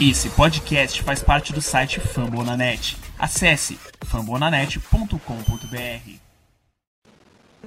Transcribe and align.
Esse 0.00 0.30
podcast 0.30 1.02
faz 1.02 1.22
parte 1.22 1.52
do 1.52 1.60
site 1.60 2.00
Fambonanet. 2.00 2.96
Acesse 3.18 3.78
fambonanet.com.br. 4.04 6.10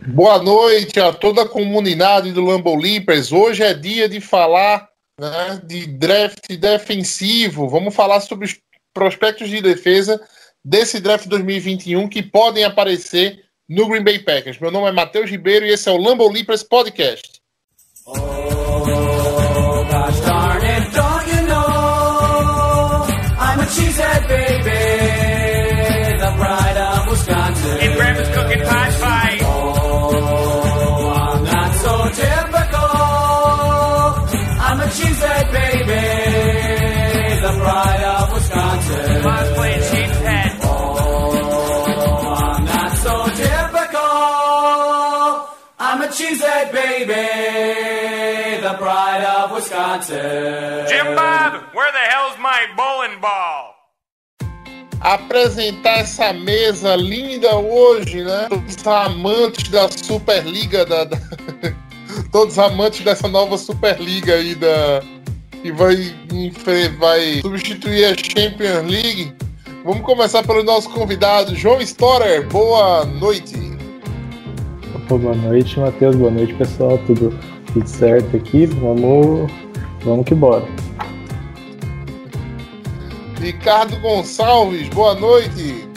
Boa 0.07 0.41
noite 0.41 0.99
a 0.99 1.11
toda 1.11 1.43
a 1.43 1.47
comunidade 1.47 2.31
do 2.31 2.43
Lambo 2.43 2.75
Leapers. 2.75 3.31
Hoje 3.31 3.63
é 3.63 3.73
dia 3.73 4.07
de 4.07 4.21
falar 4.21 4.87
né, 5.19 5.61
de 5.63 5.87
draft 5.87 6.47
defensivo. 6.57 7.67
Vamos 7.67 7.95
falar 7.95 8.21
sobre 8.21 8.45
os 8.45 8.57
prospectos 8.93 9.49
de 9.49 9.61
defesa 9.61 10.21
desse 10.63 10.99
draft 10.99 11.27
2021 11.27 12.07
que 12.07 12.21
podem 12.21 12.63
aparecer 12.63 13.43
no 13.67 13.87
Green 13.87 14.03
Bay 14.03 14.19
Packers. 14.19 14.59
Meu 14.59 14.71
nome 14.71 14.87
é 14.87 14.91
Matheus 14.91 15.29
Ribeiro 15.29 15.65
e 15.65 15.71
esse 15.71 15.89
é 15.89 15.91
o 15.91 15.97
Lambo 15.97 16.29
Leapers 16.29 16.63
Podcast. 16.63 17.41
Oh, 18.05 18.56
pride 48.87 49.25
of 49.25 49.51
Wisconsin. 49.51 50.87
Jim 50.87 51.13
Bob, 51.13 51.75
where 51.75 51.91
the 51.91 52.05
hell's 52.11 52.37
my 52.39 52.67
bowling 52.77 53.19
ball? 53.19 53.73
apresentar 55.01 55.99
essa 55.99 56.33
mesa 56.33 56.95
linda 56.95 57.55
hoje, 57.55 58.23
né? 58.23 58.47
Todos 58.49 58.87
amantes 58.87 59.69
da 59.69 59.89
Superliga, 59.91 60.85
da, 60.85 61.03
da... 61.03 61.17
todos 62.31 62.57
amantes 62.57 63.01
dessa 63.01 63.27
nova 63.27 63.57
Superliga 63.57 64.33
aí 64.35 64.55
da 64.55 65.03
que 65.61 65.71
vai, 65.71 66.15
vai 66.97 67.41
substituir 67.41 68.05
a 68.05 68.15
Champions 68.15 68.89
League. 68.89 69.33
Vamos 69.83 70.01
começar 70.03 70.43
pelo 70.43 70.63
nosso 70.63 70.89
convidado, 70.89 71.55
João 71.55 71.81
Storer. 71.81 72.47
Boa 72.47 73.05
noite. 73.05 73.53
boa 75.07 75.35
noite, 75.35 75.79
Matheus. 75.79 76.15
Boa 76.15 76.31
noite, 76.31 76.53
pessoal. 76.55 76.97
Tudo, 77.05 77.37
tudo 77.77 77.87
certo 77.87 78.37
aqui? 78.37 78.65
Vamos, 78.65 79.51
vamos 80.03 80.25
que 80.25 80.33
bora. 80.33 80.65
Ricardo 83.39 83.99
Gonçalves, 83.99 84.89
boa 84.89 85.13
noite. 85.15 85.87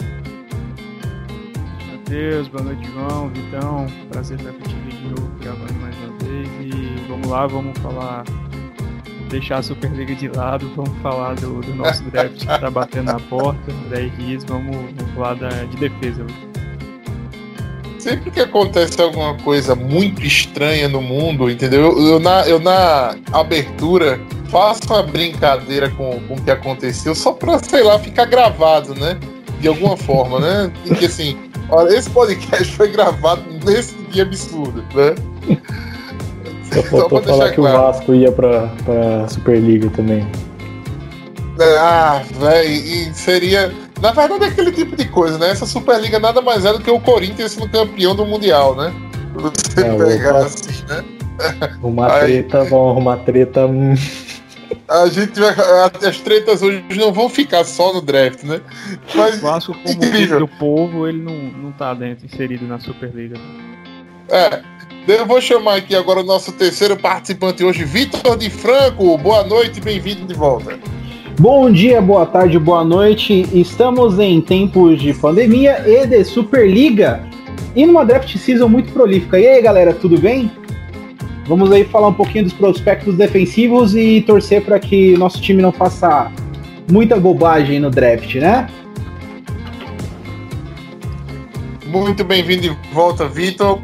Matheus, 1.91 2.47
boa 2.49 2.63
noite, 2.63 2.87
João, 2.91 3.29
Vitão. 3.29 3.87
Prazer 4.09 4.37
estar 4.39 4.53
contigo 4.53 4.89
de 4.89 5.07
novo, 5.07 5.31
gravando 5.39 5.73
mais 5.75 5.95
uma 5.97 6.17
vez. 6.19 6.47
E 6.59 7.07
vamos 7.07 7.27
lá, 7.27 7.47
vamos 7.47 7.77
falar. 7.79 8.23
Deixar 9.29 9.59
a 9.59 9.63
Superliga 9.63 10.13
de 10.13 10.27
lado, 10.27 10.69
vamos 10.75 10.95
falar 11.01 11.35
do, 11.35 11.61
do 11.61 11.73
nosso 11.73 12.03
draft 12.11 12.35
que 12.35 12.51
está 12.51 12.69
batendo 12.69 13.13
na 13.13 13.19
porta, 13.19 13.71
10 13.89 14.17
dias, 14.17 14.43
vamos, 14.43 14.75
vamos 14.75 15.13
falar 15.15 15.35
da, 15.35 15.49
de 15.49 15.77
defesa 15.77 16.21
hoje. 16.23 16.50
Sempre 18.01 18.31
que 18.31 18.39
acontece 18.39 18.99
alguma 18.99 19.35
coisa 19.35 19.75
muito 19.75 20.25
estranha 20.25 20.89
no 20.89 21.03
mundo, 21.03 21.51
entendeu? 21.51 21.81
Eu, 21.81 22.07
eu 22.07 22.19
na, 22.19 22.47
eu 22.47 22.59
na 22.59 23.15
abertura 23.31 24.19
faço 24.49 24.81
uma 24.89 25.03
brincadeira 25.03 25.87
com, 25.91 26.19
com 26.27 26.33
o 26.33 26.41
que 26.41 26.49
aconteceu, 26.49 27.13
só 27.13 27.31
pra, 27.31 27.59
sei 27.59 27.83
lá, 27.83 27.99
ficar 27.99 28.25
gravado, 28.25 28.95
né? 28.95 29.19
De 29.59 29.67
alguma 29.67 29.95
forma, 29.95 30.39
né? 30.39 30.71
Porque 30.87 31.05
assim, 31.05 31.37
olha, 31.69 31.95
esse 31.95 32.09
podcast 32.09 32.73
foi 32.75 32.89
gravado 32.89 33.43
nesse 33.63 33.93
dia 34.09 34.23
absurdo, 34.23 34.83
né? 34.95 35.13
Só 36.73 36.81
faltou 36.81 37.21
falar 37.21 37.49
que 37.51 37.57
claro. 37.57 37.77
o 37.77 37.81
Vasco 37.81 38.15
ia 38.15 38.31
pra, 38.31 38.67
pra 38.83 39.27
Superliga 39.27 39.91
também. 39.91 40.27
Ah, 41.77 42.23
velho, 42.39 43.13
seria. 43.13 43.71
Na 44.01 44.11
verdade 44.11 44.45
é 44.45 44.47
aquele 44.47 44.71
tipo 44.71 44.95
de 44.95 45.07
coisa, 45.07 45.37
né? 45.37 45.51
Essa 45.51 45.65
Superliga 45.67 46.19
nada 46.19 46.41
mais 46.41 46.65
é 46.65 46.73
do 46.73 46.79
que 46.79 46.89
o 46.89 46.99
Corinthians 46.99 47.51
sendo 47.51 47.69
campeão 47.69 48.15
do 48.15 48.25
Mundial, 48.25 48.75
né? 48.75 48.91
Você 49.35 49.79
é, 49.79 49.95
pegar 49.95 50.37
assim, 50.37 50.83
né? 50.89 51.05
Uma 51.81 52.09
treta, 52.19 52.63
vão 52.63 52.89
arrumar 52.89 53.17
treta. 53.17 53.67
Hum. 53.67 53.93
A 54.87 55.07
gente 55.07 55.39
vai. 55.39 55.53
As 56.07 56.17
tretas 56.17 56.61
hoje 56.61 56.83
não 56.95 57.13
vão 57.13 57.29
ficar 57.29 57.63
só 57.63 57.93
no 57.93 58.01
draft, 58.01 58.43
né? 58.43 58.59
Mas. 59.13 59.37
O 59.37 59.41
Vasco, 59.41 59.73
como 59.73 60.39
do 60.39 60.47
povo, 60.47 61.07
ele 61.07 61.21
não, 61.21 61.35
não 61.35 61.71
tá 61.71 61.93
dentro, 61.93 62.25
inserido 62.25 62.65
na 62.65 62.79
Superliga. 62.79 63.37
É. 64.29 64.61
Eu 65.07 65.25
vou 65.25 65.41
chamar 65.41 65.77
aqui 65.77 65.95
agora 65.95 66.19
o 66.19 66.23
nosso 66.23 66.51
terceiro 66.51 66.95
participante 66.95 67.63
hoje, 67.63 67.83
Vitor 67.83 68.37
de 68.37 68.49
Franco. 68.49 69.17
Boa 69.17 69.43
noite, 69.43 69.81
bem-vindo 69.81 70.25
de 70.25 70.33
volta. 70.33 70.79
Bom 71.39 71.71
dia, 71.71 72.01
boa 72.01 72.25
tarde, 72.25 72.59
boa 72.59 72.83
noite. 72.83 73.47
Estamos 73.53 74.19
em 74.19 74.41
tempos 74.41 75.01
de 75.01 75.13
pandemia 75.13 75.81
e 75.87 76.05
de 76.05 76.23
Superliga 76.23 77.23
e 77.75 77.85
numa 77.85 78.05
draft 78.05 78.35
season 78.37 78.67
muito 78.67 78.91
prolífica. 78.91 79.39
E 79.39 79.47
aí, 79.47 79.61
galera, 79.61 79.93
tudo 79.93 80.19
bem? 80.19 80.51
Vamos 81.47 81.71
aí 81.71 81.83
falar 81.85 82.09
um 82.09 82.13
pouquinho 82.13 82.43
dos 82.43 82.53
prospectos 82.53 83.15
defensivos 83.15 83.95
e 83.95 84.21
torcer 84.21 84.63
para 84.63 84.79
que 84.79 85.17
nosso 85.17 85.41
time 85.41 85.61
não 85.61 85.71
faça 85.71 86.31
muita 86.91 87.19
bobagem 87.19 87.79
no 87.79 87.89
draft, 87.89 88.35
né? 88.35 88.67
Muito 91.85 92.23
bem-vindo 92.23 92.61
de 92.61 92.77
volta, 92.93 93.27
Vitor. 93.27 93.79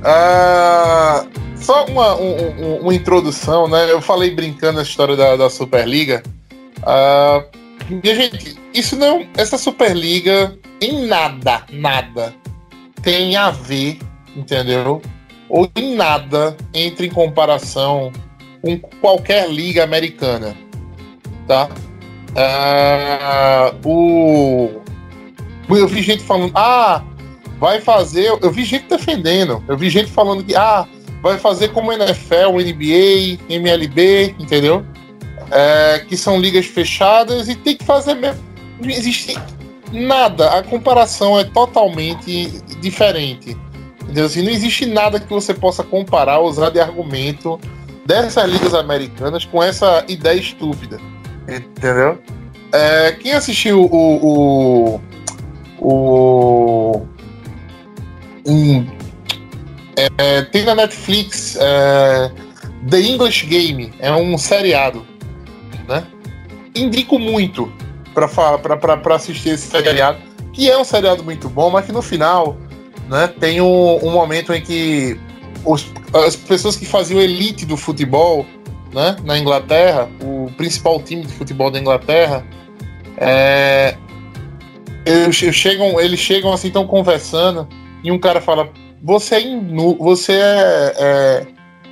Uh, 0.00 1.28
só 1.56 1.86
uma, 1.86 2.16
um, 2.16 2.80
uma, 2.82 2.94
introdução, 2.94 3.68
né? 3.68 3.90
Eu 3.90 4.02
falei 4.02 4.30
brincando 4.30 4.80
a 4.80 4.82
história 4.82 5.16
da, 5.16 5.36
da 5.36 5.48
Superliga. 5.48 6.22
Uh, 6.78 7.44
e, 8.02 8.14
gente, 8.14 8.56
isso 8.74 8.96
não. 8.96 9.26
Essa 9.36 9.58
Superliga 9.58 10.56
em 10.80 11.06
nada, 11.06 11.64
nada 11.72 12.34
tem 13.02 13.36
a 13.36 13.50
ver, 13.50 13.98
entendeu? 14.36 15.00
Ou 15.48 15.70
em 15.76 15.94
nada 15.94 16.56
entre 16.74 17.06
em 17.06 17.10
comparação 17.10 18.12
com 18.60 18.78
qualquer 19.00 19.48
liga 19.50 19.84
americana, 19.84 20.54
tá? 21.46 21.68
Uh, 22.34 23.88
o 23.88 24.78
eu 25.76 25.86
vi 25.86 26.02
gente 26.02 26.22
falando, 26.22 26.52
ah, 26.54 27.02
vai 27.58 27.80
fazer. 27.80 28.38
Eu 28.40 28.50
vi 28.50 28.64
gente 28.64 28.86
defendendo. 28.88 29.62
Eu 29.68 29.76
vi 29.76 29.90
gente 29.90 30.10
falando 30.10 30.42
que, 30.42 30.54
ah, 30.54 30.86
vai 31.22 31.38
fazer 31.38 31.68
como 31.68 31.92
NFL, 31.92 32.58
NBA, 32.58 33.38
MLB, 33.48 34.34
entendeu? 34.38 34.84
É, 35.50 36.04
que 36.06 36.16
são 36.16 36.40
ligas 36.40 36.66
fechadas 36.66 37.48
e 37.48 37.54
tem 37.54 37.76
que 37.76 37.84
fazer 37.84 38.14
mesmo. 38.14 38.42
Não 38.80 38.90
existe 38.90 39.36
nada, 39.92 40.50
a 40.50 40.62
comparação 40.62 41.38
é 41.38 41.44
totalmente 41.44 42.62
diferente. 42.80 43.56
Entendeu? 44.02 44.26
Assim, 44.26 44.42
não 44.42 44.50
existe 44.50 44.86
nada 44.86 45.20
que 45.20 45.28
você 45.28 45.52
possa 45.52 45.82
comparar, 45.82 46.40
usar 46.40 46.70
de 46.70 46.80
argumento 46.80 47.58
dessas 48.06 48.48
ligas 48.48 48.74
americanas 48.74 49.44
com 49.44 49.62
essa 49.62 50.04
ideia 50.08 50.38
estúpida. 50.38 50.98
Entendeu? 51.46 52.18
É, 52.72 53.12
quem 53.12 53.32
assistiu 53.32 53.84
o. 53.84 55.00
o, 55.00 55.00
o 55.80 57.06
um, 58.46 58.86
é, 59.96 60.42
tem 60.42 60.64
na 60.64 60.74
Netflix 60.74 61.56
é, 61.60 62.30
The 62.88 63.00
English 63.00 63.44
Game, 63.46 63.92
é 63.98 64.12
um 64.12 64.38
seriado 64.38 65.04
né? 65.88 66.06
Indico 66.74 67.18
muito 67.18 67.72
para 68.14 69.14
assistir 69.14 69.50
esse 69.50 69.68
seriado, 69.68 70.18
que 70.52 70.70
é 70.70 70.76
um 70.76 70.84
seriado 70.84 71.24
muito 71.24 71.48
bom, 71.48 71.70
mas 71.70 71.86
que 71.86 71.92
no 71.92 72.02
final 72.02 72.56
né, 73.08 73.28
tem 73.40 73.60
um, 73.60 74.04
um 74.04 74.10
momento 74.10 74.52
em 74.52 74.60
que 74.60 75.18
os, 75.64 75.86
as 76.12 76.36
pessoas 76.36 76.76
que 76.76 76.84
faziam 76.84 77.20
elite 77.20 77.64
do 77.64 77.76
futebol 77.76 78.44
né, 78.92 79.16
na 79.24 79.38
Inglaterra, 79.38 80.08
o 80.22 80.50
principal 80.56 81.00
time 81.00 81.24
de 81.24 81.32
futebol 81.32 81.70
da 81.70 81.78
Inglaterra, 81.78 82.44
é, 83.16 83.96
eles, 85.04 85.36
chegam, 85.36 86.00
eles 86.00 86.20
chegam 86.20 86.52
assim, 86.52 86.68
estão 86.68 86.86
conversando, 86.86 87.68
e 88.02 88.10
um 88.10 88.18
cara 88.18 88.40
fala: 88.40 88.70
Você 89.02 89.36
é, 89.36 89.40
inu, 89.42 89.96
você 89.96 90.32
é, 90.32 90.94
é 90.96 91.46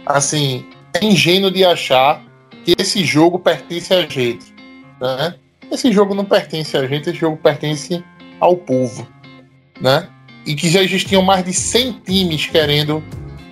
assim, 0.05 0.65
é 0.95 1.05
ingênuo 1.05 1.51
de 1.51 1.65
achar 1.65 2.23
que 2.67 2.75
esse 2.83 3.05
jogo 3.05 3.39
pertence 3.39 3.95
a 3.95 4.03
gente. 4.03 4.53
Né? 5.01 5.37
Esse 5.71 5.93
jogo 5.93 6.17
não 6.17 6.25
pertence 6.25 6.77
a 6.77 6.85
gente, 6.85 7.09
esse 7.09 7.19
jogo 7.19 7.37
pertence 7.37 8.05
ao 8.41 8.57
povo. 8.57 9.07
Né? 9.81 10.09
E 10.45 10.57
que 10.57 10.69
já 10.69 10.83
existiam 10.83 11.23
mais 11.23 11.45
de 11.45 11.53
100 11.53 11.93
times 12.05 12.47
querendo 12.47 13.01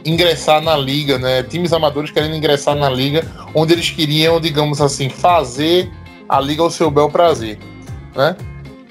ingressar 0.05 0.61
na 0.61 0.76
liga, 0.76 1.19
né? 1.19 1.43
Times 1.44 1.72
amadores 1.72 2.11
querendo 2.11 2.34
ingressar 2.34 2.75
na 2.75 2.90
liga, 2.90 3.26
onde 3.55 3.72
eles 3.72 3.88
queriam, 3.88 4.38
digamos 4.38 4.81
assim, 4.81 5.08
fazer 5.08 5.90
a 6.28 6.40
liga 6.40 6.62
ao 6.62 6.70
seu 6.70 6.90
bel 6.90 7.08
prazer, 7.08 7.58
né? 8.14 8.37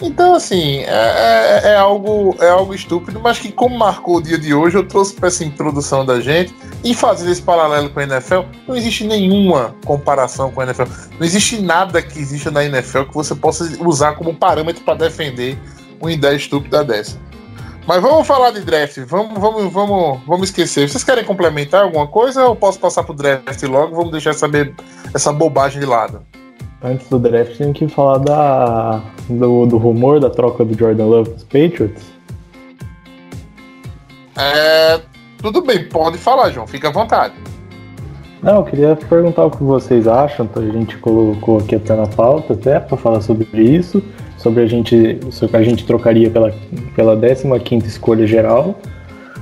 Então, 0.03 0.35
assim, 0.35 0.79
é, 0.79 1.61
é, 1.63 1.69
é 1.69 1.75
algo, 1.77 2.35
é 2.41 2.49
algo 2.49 2.75
estúpido, 2.75 3.21
mas 3.21 3.39
que, 3.39 3.49
como 3.53 3.77
marcou 3.77 4.17
o 4.17 4.21
dia 4.21 4.37
de 4.37 4.53
hoje, 4.53 4.77
eu 4.77 4.85
trouxe 4.85 5.13
para 5.13 5.29
essa 5.29 5.45
introdução 5.45 6.05
da 6.05 6.19
gente 6.19 6.53
e 6.83 6.93
fazer 6.93 7.31
esse 7.31 7.41
paralelo 7.41 7.89
com 7.89 8.01
a 8.01 8.03
NFL. 8.03 8.41
Não 8.67 8.75
existe 8.75 9.05
nenhuma 9.05 9.73
comparação 9.85 10.51
com 10.51 10.59
a 10.59 10.65
NFL. 10.65 10.83
Não 11.17 11.25
existe 11.25 11.61
nada 11.61 12.01
que 12.01 12.19
exista 12.19 12.51
na 12.51 12.65
NFL 12.65 13.03
que 13.03 13.13
você 13.13 13.33
possa 13.33 13.63
usar 13.81 14.15
como 14.15 14.35
parâmetro 14.35 14.83
para 14.83 14.95
defender 14.95 15.57
uma 16.01 16.11
ideia 16.11 16.35
estúpida 16.35 16.83
dessa. 16.83 17.17
Mas 17.87 18.01
vamos 18.01 18.27
falar 18.27 18.51
de 18.51 18.59
draft. 18.59 18.97
Vamos, 19.07 19.39
vamos, 19.39 19.71
vamos, 19.71 20.19
vamos 20.27 20.49
esquecer. 20.49 20.89
Vocês 20.89 21.03
querem 21.03 21.23
complementar 21.23 21.83
alguma 21.83 22.07
coisa 22.07 22.43
ou 22.45 22.57
posso 22.57 22.77
passar 22.77 23.03
pro 23.03 23.13
draft 23.13 23.63
logo? 23.63 23.95
Vamos 23.95 24.11
deixar 24.11 24.31
essa, 24.31 24.47
essa 25.13 25.31
bobagem 25.31 25.79
de 25.79 25.85
lado. 25.85 26.25
Antes 26.83 27.07
do 27.07 27.17
draft, 27.17 27.57
tem 27.57 27.71
que 27.71 27.87
falar 27.87 28.17
da, 28.17 29.01
do, 29.29 29.65
do 29.65 29.77
rumor 29.77 30.19
da 30.19 30.29
troca 30.29 30.65
do 30.65 30.77
Jordan 30.77 31.05
Love 31.05 31.29
dos 31.31 31.43
Patriots. 31.43 32.11
É, 34.37 34.99
tudo 35.41 35.61
bem, 35.61 35.87
pode 35.87 36.17
falar, 36.17 36.49
João. 36.49 36.67
Fica 36.67 36.89
à 36.89 36.91
vontade. 36.91 37.33
Não, 38.41 38.57
eu 38.57 38.63
queria 38.63 38.95
perguntar 38.97 39.45
o 39.45 39.51
que 39.51 39.63
vocês 39.63 40.05
acham. 40.05 40.49
A 40.53 40.59
gente 40.59 40.97
colocou 40.97 41.59
aqui 41.59 41.75
até 41.75 41.95
na 41.95 42.05
pauta, 42.05 42.51
até 42.51 42.77
para 42.81 42.97
falar 42.97 43.21
sobre 43.21 43.47
isso, 43.61 44.03
sobre 44.37 44.63
a 44.63 44.65
gente, 44.65 45.17
sobre 45.31 45.55
a 45.55 45.63
gente 45.63 45.85
trocaria 45.85 46.29
pela 46.29 46.53
pela 46.93 47.17
15 47.17 47.87
escolha 47.87 48.27
geral 48.27 48.77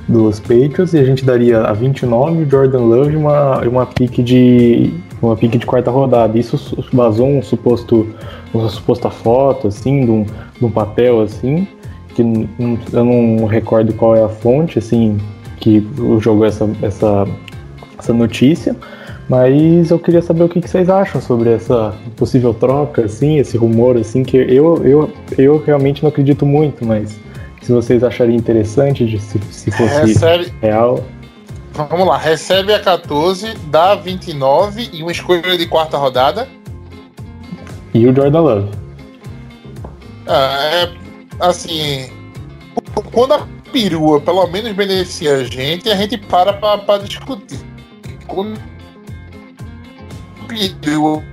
dos 0.08 0.40
Patriots 0.40 0.94
e 0.94 1.00
a 1.00 1.04
gente 1.04 1.26
daria 1.26 1.62
a 1.62 1.74
29 1.74 2.44
o 2.44 2.50
Jordan 2.50 2.82
Love 2.82 3.14
e 3.14 3.16
uma 3.16 3.60
uma 3.62 3.86
pique 3.88 4.22
de 4.22 4.94
uma 5.22 5.36
pique 5.36 5.58
de 5.58 5.66
quarta 5.66 5.92
rodada. 5.92 6.38
Isso 6.38 6.78
vazou 6.92 7.28
um 7.28 7.42
suposto 7.42 8.08
uma 8.54 8.70
suposta 8.70 9.10
foto 9.10 9.68
assim 9.68 10.06
de 10.06 10.12
um, 10.12 10.24
de 10.24 10.66
um 10.66 10.72
papel 10.72 11.22
assim 11.22 11.68
que 12.14 12.22
eu 12.22 13.06
não 13.06 13.46
recordo 13.46 13.94
qual 13.94 14.16
é 14.16 14.24
a 14.24 14.30
fonte 14.30 14.78
assim 14.78 15.18
que 15.58 15.88
jogou 16.20 16.46
essa 16.46 16.70
essa 16.82 17.26
essa 18.02 18.14
notícia, 18.14 18.76
mas 19.30 19.92
eu 19.92 20.00
queria 20.00 20.22
saber 20.22 20.44
o 20.44 20.50
que, 20.50 20.60
que 20.60 20.70
vocês 20.70 20.90
acham 20.90 21.22
sobre 21.22 21.52
essa 21.54 21.94
possível 22.16 22.54
troca, 22.54 23.06
assim, 23.06 23.38
esse 23.38 23.58
rumor, 23.58 23.96
assim, 23.96 24.24
que 24.24 24.36
eu, 24.36 24.84
eu, 24.84 25.14
eu 25.38 25.64
realmente 25.64 26.02
não 26.02 26.10
acredito 26.10 26.46
muito, 26.46 26.86
mas 26.86 27.20
se 27.62 27.72
vocês 27.72 28.04
acharem 28.04 28.36
interessante, 28.36 29.06
de, 29.06 29.20
se, 29.20 29.40
se 29.52 29.72
fosse 29.72 30.02
recebe, 30.02 30.52
real. 30.62 31.04
Vamos 31.74 32.08
lá, 32.08 32.18
recebe 32.18 32.74
a 32.74 32.80
14, 32.80 33.54
dá 33.68 33.96
29 33.96 34.90
e 34.92 35.02
uma 35.02 35.12
escolha 35.12 35.58
de 35.58 35.68
quarta 35.68 35.98
rodada. 35.98 36.48
E 37.94 38.08
o 38.08 38.16
Jordan 38.16 38.40
Love. 38.40 38.72
Ah, 40.28 40.58
é, 40.64 40.94
assim, 41.40 42.10
quando 43.14 43.34
a 43.34 43.48
perua 43.72 44.20
pelo 44.20 44.46
menos 44.48 44.74
beneficia 44.74 45.38
a 45.38 45.44
gente, 45.46 45.90
a 45.90 45.96
gente 45.96 46.18
para 46.18 46.54
para 46.54 47.04
discutir 47.04 47.60
quando 48.28 48.60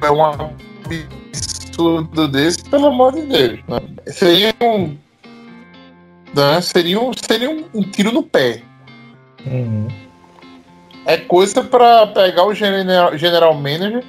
é 0.03 0.11
um 0.11 0.25
absurdo 0.25 2.29
desse, 2.29 2.65
pelo 2.65 2.87
amor 2.87 3.15
de 3.15 3.23
Deus. 3.23 3.61
Né? 3.69 3.81
Seria 4.07 4.55
um. 4.61 4.97
Né? 6.35 6.61
Seria, 6.61 7.01
um, 7.01 7.13
seria 7.13 7.51
um, 7.51 7.65
um 7.75 7.83
tiro 7.83 8.13
no 8.13 8.23
pé. 8.23 8.63
Uhum. 9.47 9.89
É 11.09 11.17
coisa 11.17 11.65
para 11.65 12.07
pegar 12.09 12.45
o 12.45 12.53
general, 12.53 13.17
general 13.17 13.55
manager. 13.55 14.05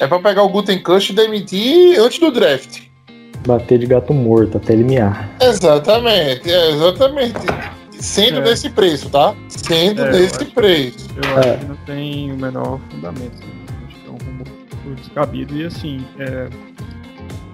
É 0.00 0.06
para 0.08 0.18
pegar 0.18 0.42
o 0.42 0.48
Gutenkust 0.48 1.12
e 1.12 1.14
demitir 1.14 1.96
antes 2.00 2.18
do 2.18 2.32
draft. 2.32 2.80
Bater 3.46 3.78
de 3.78 3.86
gato 3.86 4.12
morto 4.12 4.56
até 4.56 4.72
ele 4.72 4.82
miar. 4.82 5.30
Exatamente, 5.40 6.50
é, 6.50 6.70
exatamente. 6.72 7.38
Sendo 7.92 8.40
é. 8.40 8.42
desse 8.42 8.68
preço, 8.68 9.08
tá? 9.10 9.32
Sendo 9.46 10.02
é, 10.02 10.10
desse 10.10 10.42
eu 10.42 10.50
preço. 10.50 11.08
Eu 11.14 11.38
acho 11.38 11.48
é. 11.50 11.56
que 11.56 11.64
não 11.66 11.76
tem 11.86 12.32
o 12.32 12.36
menor 12.36 12.80
fundamento. 12.90 13.38
Né? 13.38 13.86
Acho 13.86 13.96
que 14.00 14.08
é 14.08 14.10
um 14.10 14.18
rumor 14.18 14.96
descabido. 14.96 15.56
E 15.56 15.66
assim, 15.66 16.04
é, 16.18 16.48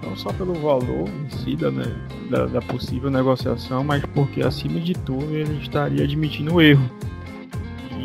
não 0.01 0.17
só 0.17 0.33
pelo 0.33 0.55
valor 0.55 1.07
em 1.07 1.37
si 1.37 1.55
da, 1.55 1.69
né, 1.69 1.85
da, 2.31 2.47
da, 2.47 2.61
possível 2.63 3.11
negociação, 3.11 3.83
mas 3.83 4.03
porque 4.15 4.41
acima 4.41 4.79
de 4.79 4.93
tudo 4.95 5.35
ele 5.35 5.59
estaria 5.61 6.03
admitindo 6.03 6.59
erro. 6.59 6.89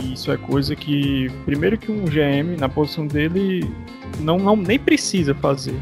E 0.00 0.14
isso 0.14 0.32
é 0.32 0.36
coisa 0.36 0.74
que, 0.74 1.30
primeiro 1.44 1.76
que 1.76 1.90
um 1.90 2.04
GM 2.04 2.56
na 2.58 2.68
posição 2.68 3.06
dele 3.06 3.68
não, 4.20 4.38
não 4.38 4.56
nem 4.56 4.78
precisa 4.78 5.34
fazer. 5.34 5.74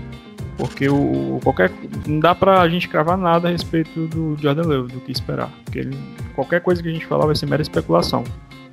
Porque 0.57 0.89
o 0.89 1.41
qualquer 1.43 1.71
não 2.07 2.21
dá 2.21 2.35
pra 2.35 2.69
gente 2.69 2.87
cravar 2.89 3.17
nada 3.17 3.49
a 3.49 3.51
respeito 3.51 4.07
do 4.09 4.37
Jordan 4.39 4.63
Love, 4.63 4.93
do 4.93 5.01
que 5.01 5.11
esperar. 5.11 5.51
Porque 5.65 5.79
ele, 5.79 5.97
qualquer 6.35 6.61
coisa 6.61 6.83
que 6.83 6.89
a 6.89 6.93
gente 6.93 7.07
falar 7.07 7.25
vai 7.25 7.35
ser 7.35 7.47
mera 7.47 7.63
especulação 7.63 8.25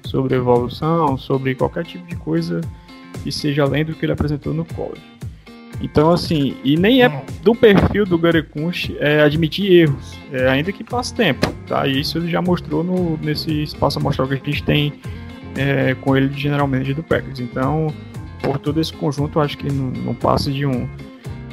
sobre 0.06 0.36
evolução, 0.36 1.18
sobre 1.18 1.56
qualquer 1.56 1.86
tipo 1.86 2.06
de 2.07 2.16
coisa 2.16 2.62
que 3.24 3.31
seja 3.31 3.63
além 3.63 3.86
do 3.86 3.94
que 3.94 4.06
ele 4.06 4.12
apresentou 4.12 4.54
no 4.54 4.66
college. 4.66 5.01
Então, 5.81 6.12
assim, 6.12 6.56
e 6.63 6.75
nem 6.75 7.04
é 7.04 7.24
do 7.44 7.54
perfil 7.54 8.06
do 8.06 8.18
Gary 8.18 8.42
Kunsch 8.42 8.92
é, 9.00 9.22
admitir 9.22 9.72
erros, 9.72 10.18
é, 10.31 10.50
ainda 10.50 10.72
que 10.72 10.83
passe 10.83 11.13
tempo, 11.13 11.48
tá? 11.68 11.88
E 11.88 12.00
isso 12.00 12.18
ele 12.18 12.30
já 12.30 12.42
mostrou 12.42 12.83
no, 12.83 13.18
nesse 13.18 13.63
espaço 13.63 14.00
amostral 14.00 14.28
que 14.28 14.33
a 14.33 14.38
gente 14.38 14.63
tem 14.63 14.94
é, 15.57 15.95
com 15.95 16.15
ele 16.15 16.30
de 16.30 16.39
General 16.39 16.68
Manager 16.68 16.95
do 16.95 17.04
Packers. 17.04 17.39
Então, 17.39 17.94
por 18.42 18.57
todo 18.59 18.80
esse 18.80 18.94
conjunto, 18.94 19.39
acho 19.39 19.57
que 19.57 19.71
não, 19.71 19.92
não 19.92 20.15
passa 20.15 20.51
de 20.51 20.65
um 20.65 20.88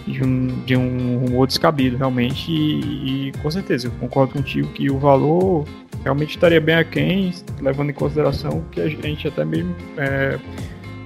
de 0.06 0.22
um, 0.22 0.46
de 0.64 0.76
um 0.76 1.18
rumor 1.18 1.46
descabido, 1.46 1.96
realmente. 1.96 2.50
E, 2.50 3.28
e, 3.28 3.32
com 3.42 3.50
certeza, 3.50 3.88
eu 3.88 3.92
concordo 3.92 4.34
contigo 4.34 4.68
que 4.68 4.90
o 4.90 4.98
valor 4.98 5.64
realmente 6.02 6.30
estaria 6.30 6.60
bem 6.60 6.74
aquém, 6.74 7.32
levando 7.60 7.90
em 7.90 7.94
consideração 7.94 8.62
que 8.70 8.80
a 8.80 8.88
gente 8.88 9.26
até 9.26 9.44
mesmo 9.44 9.74
é, 9.96 10.38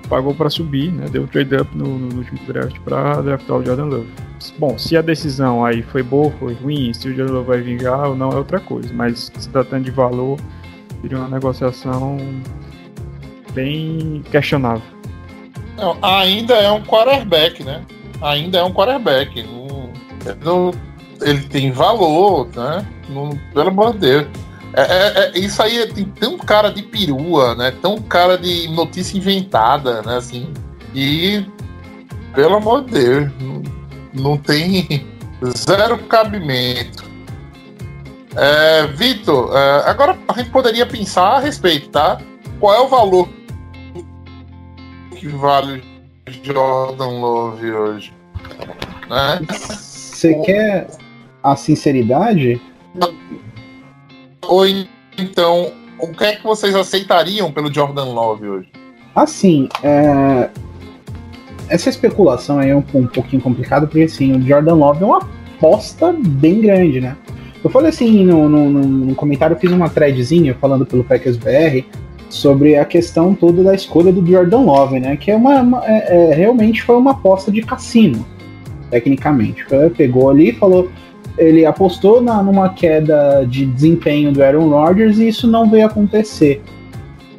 pagou 0.08 0.34
para 0.34 0.50
subir, 0.50 0.90
né? 0.90 1.06
Deu 1.10 1.26
trade 1.26 1.54
up 1.56 1.76
no, 1.76 1.98
no 1.98 2.16
último 2.16 2.40
draft 2.46 2.76
para 2.80 3.20
draftar 3.22 3.56
o 3.56 3.64
Jordan 3.64 3.84
Love. 3.84 4.08
Bom, 4.58 4.78
se 4.78 4.96
a 4.96 5.02
decisão 5.02 5.64
aí 5.64 5.82
foi 5.82 6.02
boa, 6.02 6.30
foi 6.32 6.54
ruim, 6.54 6.92
se 6.92 7.08
o 7.08 7.14
Jordan 7.14 7.34
Love 7.34 7.46
vai 7.46 7.60
vingar 7.60 8.08
ou 8.08 8.16
não 8.16 8.30
é 8.30 8.36
outra 8.36 8.58
coisa, 8.58 8.92
mas 8.92 9.30
se 9.36 9.48
tratando 9.48 9.84
de 9.84 9.90
valor, 9.90 10.38
seria 11.00 11.18
uma 11.18 11.28
negociação 11.28 12.16
bem 13.58 14.22
questionável. 14.30 14.82
Não, 15.76 15.96
ainda 16.02 16.54
é 16.54 16.70
um 16.70 16.82
quarterback, 16.82 17.62
né? 17.64 17.84
ainda 18.22 18.58
é 18.58 18.64
um 18.64 18.72
quarterback. 18.72 19.44
Não, 20.44 20.72
ele 21.20 21.42
tem 21.42 21.70
valor, 21.70 22.48
né? 22.54 22.86
Não, 23.08 23.30
pelo 23.52 23.68
amor 23.68 23.92
de 23.94 23.98
Deus. 24.00 24.26
É, 24.74 24.82
é, 24.82 25.18
é, 25.18 25.38
isso 25.38 25.62
aí 25.62 25.86
tem 25.92 26.04
tão 26.04 26.36
cara 26.36 26.70
de 26.70 26.82
perua, 26.82 27.54
né? 27.54 27.72
Tão 27.82 28.00
cara 28.02 28.36
de 28.36 28.68
notícia 28.68 29.16
inventada, 29.16 30.02
né? 30.02 30.16
Assim, 30.16 30.52
e 30.94 31.44
pelo 32.34 32.56
amor 32.56 32.84
de 32.84 32.92
Deus, 32.92 33.32
não, 33.40 33.62
não 34.12 34.36
tem 34.36 35.06
zero 35.46 35.98
cabimento. 36.04 37.08
É, 38.36 38.86
Vitor, 38.88 39.56
é, 39.56 39.88
agora 39.88 40.16
a 40.28 40.32
gente 40.34 40.50
poderia 40.50 40.86
pensar 40.86 41.36
a 41.36 41.40
respeito, 41.40 41.88
tá? 41.88 42.20
Qual 42.60 42.74
é 42.74 42.80
o 42.80 42.88
valor 42.88 43.28
que 45.18 45.26
vale 45.26 45.82
Jordan 46.42 47.20
Love 47.20 47.70
hoje. 47.72 48.12
Né? 49.10 49.40
Você 49.50 50.34
quer 50.44 50.86
a 51.42 51.56
sinceridade? 51.56 52.60
Ou 54.46 54.64
então, 55.18 55.72
o 55.98 56.08
que 56.08 56.24
é 56.24 56.36
que 56.36 56.44
vocês 56.44 56.74
aceitariam 56.74 57.52
pelo 57.52 57.72
Jordan 57.72 58.04
Love 58.04 58.48
hoje? 58.48 58.68
Assim, 59.14 59.68
é... 59.82 60.48
essa 61.68 61.90
especulação 61.90 62.60
aí 62.60 62.70
é 62.70 62.76
um, 62.76 62.84
um 62.94 63.06
pouquinho 63.06 63.42
complicada, 63.42 63.86
porque 63.86 64.02
assim, 64.02 64.36
o 64.36 64.40
Jordan 64.40 64.74
Love 64.74 65.02
é 65.02 65.06
uma 65.06 65.28
aposta 65.56 66.14
bem 66.16 66.60
grande, 66.60 67.00
né? 67.00 67.16
Eu 67.62 67.70
falei 67.70 67.88
assim 67.88 68.24
no, 68.24 68.48
no, 68.48 68.70
no 68.70 69.14
comentário, 69.16 69.54
eu 69.54 69.58
fiz 69.58 69.72
uma 69.72 69.90
threadzinha 69.90 70.56
falando 70.60 70.86
pelo 70.86 71.02
Packers 71.02 71.36
BR 71.36 71.84
sobre 72.28 72.76
a 72.76 72.84
questão 72.84 73.34
toda 73.34 73.62
da 73.62 73.74
escolha 73.74 74.12
do 74.12 74.24
Jordan 74.24 74.60
Love, 74.60 75.00
né? 75.00 75.16
Que 75.16 75.30
é 75.30 75.36
uma, 75.36 75.60
uma 75.60 75.82
é, 75.84 76.30
é, 76.30 76.34
realmente 76.34 76.82
foi 76.82 76.96
uma 76.96 77.12
aposta 77.12 77.50
de 77.50 77.62
cassino, 77.62 78.24
tecnicamente. 78.90 79.64
Pegou 79.96 80.30
ali 80.30 80.52
falou, 80.52 80.90
ele 81.36 81.64
apostou 81.64 82.20
na, 82.20 82.42
numa 82.42 82.68
queda 82.70 83.44
de 83.48 83.64
desempenho 83.66 84.32
do 84.32 84.42
Aaron 84.42 84.68
Rodgers 84.68 85.18
e 85.18 85.28
isso 85.28 85.46
não 85.46 85.68
veio 85.70 85.86
acontecer. 85.86 86.62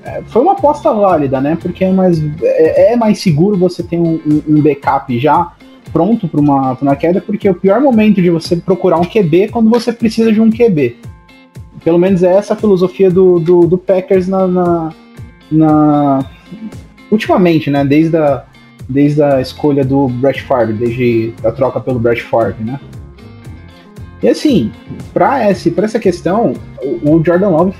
É, 0.03 0.21
foi 0.27 0.41
uma 0.41 0.53
aposta 0.53 0.91
válida, 0.93 1.39
né? 1.39 1.57
Porque 1.61 1.83
é 1.83 1.91
mais, 1.91 2.21
é, 2.41 2.93
é 2.93 2.95
mais 2.95 3.19
seguro 3.19 3.57
você 3.57 3.83
ter 3.83 3.99
um, 3.99 4.19
um 4.47 4.61
backup 4.61 5.17
já 5.19 5.51
pronto 5.91 6.27
para 6.27 6.39
uma, 6.39 6.73
uma 6.73 6.95
queda, 6.95 7.21
porque 7.21 7.49
o 7.49 7.55
pior 7.55 7.81
momento 7.81 8.21
de 8.21 8.29
você 8.29 8.55
procurar 8.55 8.97
um 8.97 9.05
QB 9.05 9.41
é 9.41 9.47
quando 9.47 9.69
você 9.69 9.91
precisa 9.91 10.31
de 10.31 10.39
um 10.39 10.49
QB. 10.49 10.97
Pelo 11.83 11.97
menos 11.97 12.23
é 12.23 12.33
essa 12.33 12.53
a 12.53 12.57
filosofia 12.57 13.09
do, 13.09 13.39
do, 13.39 13.67
do 13.67 13.77
Packers 13.77 14.27
na, 14.27 14.47
na, 14.47 14.93
na 15.51 16.25
ultimamente, 17.11 17.69
né? 17.69 17.85
Desde 17.85 18.17
a, 18.17 18.45
desde 18.87 19.21
a 19.21 19.41
escolha 19.41 19.83
do 19.83 20.07
Brett 20.07 20.41
Favre, 20.43 20.73
desde 20.73 21.33
a 21.43 21.51
troca 21.51 21.79
pelo 21.79 21.99
Brett 21.99 22.21
Favre, 22.21 22.63
né? 22.63 22.79
E 24.21 24.27
assim, 24.27 24.71
para 25.13 25.45
essa 25.47 25.99
questão, 25.99 26.53
o, 26.81 27.15
o 27.15 27.23
Jordan 27.23 27.49
Love 27.49 27.73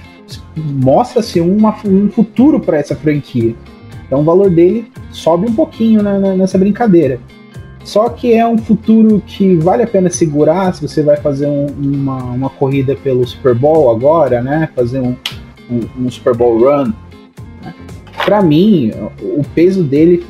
mostra-se 0.55 1.41
um 1.41 2.09
futuro 2.09 2.59
para 2.59 2.77
essa 2.77 2.95
franquia. 2.95 3.55
Então 4.05 4.21
o 4.21 4.23
valor 4.23 4.49
dele 4.49 4.91
sobe 5.11 5.47
um 5.47 5.53
pouquinho 5.53 6.01
né, 6.01 6.17
nessa 6.35 6.57
brincadeira. 6.57 7.19
Só 7.89 8.07
que 8.07 8.35
é 8.35 8.47
um 8.47 8.55
futuro 8.55 9.19
que 9.25 9.55
vale 9.55 9.81
a 9.81 9.87
pena 9.87 10.11
segurar 10.11 10.71
se 10.75 10.87
você 10.87 11.01
vai 11.01 11.17
fazer 11.17 11.47
um, 11.47 11.65
uma, 11.65 12.21
uma 12.21 12.49
corrida 12.51 12.95
pelo 12.95 13.25
Super 13.25 13.55
Bowl 13.55 13.89
agora, 13.89 14.43
né? 14.43 14.69
Fazer 14.75 14.99
um, 14.99 15.15
um, 15.67 16.05
um 16.05 16.11
Super 16.11 16.35
Bowl 16.35 16.59
run. 16.59 16.93
Né? 17.63 17.73
Para 18.23 18.43
mim, 18.43 18.91
o 19.19 19.41
peso 19.55 19.81
dele 19.81 20.23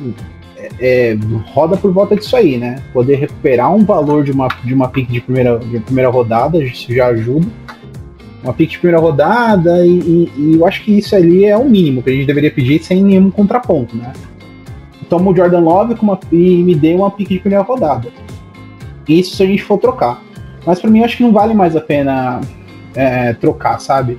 é, 0.56 0.70
é, 0.80 1.18
roda 1.52 1.76
por 1.76 1.92
volta 1.92 2.16
disso 2.16 2.34
aí, 2.34 2.56
né? 2.56 2.82
Poder 2.94 3.16
recuperar 3.16 3.74
um 3.74 3.84
valor 3.84 4.24
de 4.24 4.32
uma, 4.32 4.48
de 4.64 4.72
uma 4.72 4.88
pick 4.88 5.10
de 5.10 5.20
primeira, 5.20 5.58
de 5.58 5.80
primeira 5.80 6.08
rodada, 6.08 6.64
já 6.64 7.08
ajuda 7.08 7.46
uma 8.42 8.54
pick 8.54 8.70
de 8.70 8.78
primeira 8.78 8.98
rodada, 8.98 9.86
e, 9.86 9.98
e, 9.98 10.32
e, 10.34 10.54
eu 10.54 10.66
acho 10.66 10.82
que 10.82 10.96
isso 10.96 11.14
ali 11.14 11.44
é 11.44 11.54
o 11.54 11.68
mínimo 11.68 12.02
que 12.02 12.08
a 12.08 12.12
gente 12.14 12.24
deveria 12.24 12.50
pedir 12.50 12.82
sem 12.82 13.04
nenhum 13.04 13.30
contraponto, 13.30 13.94
né? 13.94 14.14
Toma 15.10 15.30
o 15.30 15.36
Jordan 15.36 15.60
Love 15.60 15.94
uma, 16.00 16.18
e 16.32 16.62
me 16.62 16.74
dê 16.74 16.94
uma 16.94 17.10
pick 17.10 17.28
de 17.28 17.38
primeira 17.40 17.62
rodada. 17.62 18.08
Isso 19.06 19.36
se 19.36 19.42
a 19.42 19.46
gente 19.46 19.62
for 19.62 19.76
trocar. 19.76 20.22
Mas 20.64 20.80
para 20.80 20.88
mim, 20.88 21.00
eu 21.00 21.04
acho 21.04 21.18
que 21.18 21.22
não 21.22 21.32
vale 21.32 21.52
mais 21.52 21.76
a 21.76 21.80
pena 21.80 22.40
é, 22.94 23.34
trocar, 23.34 23.78
sabe? 23.80 24.18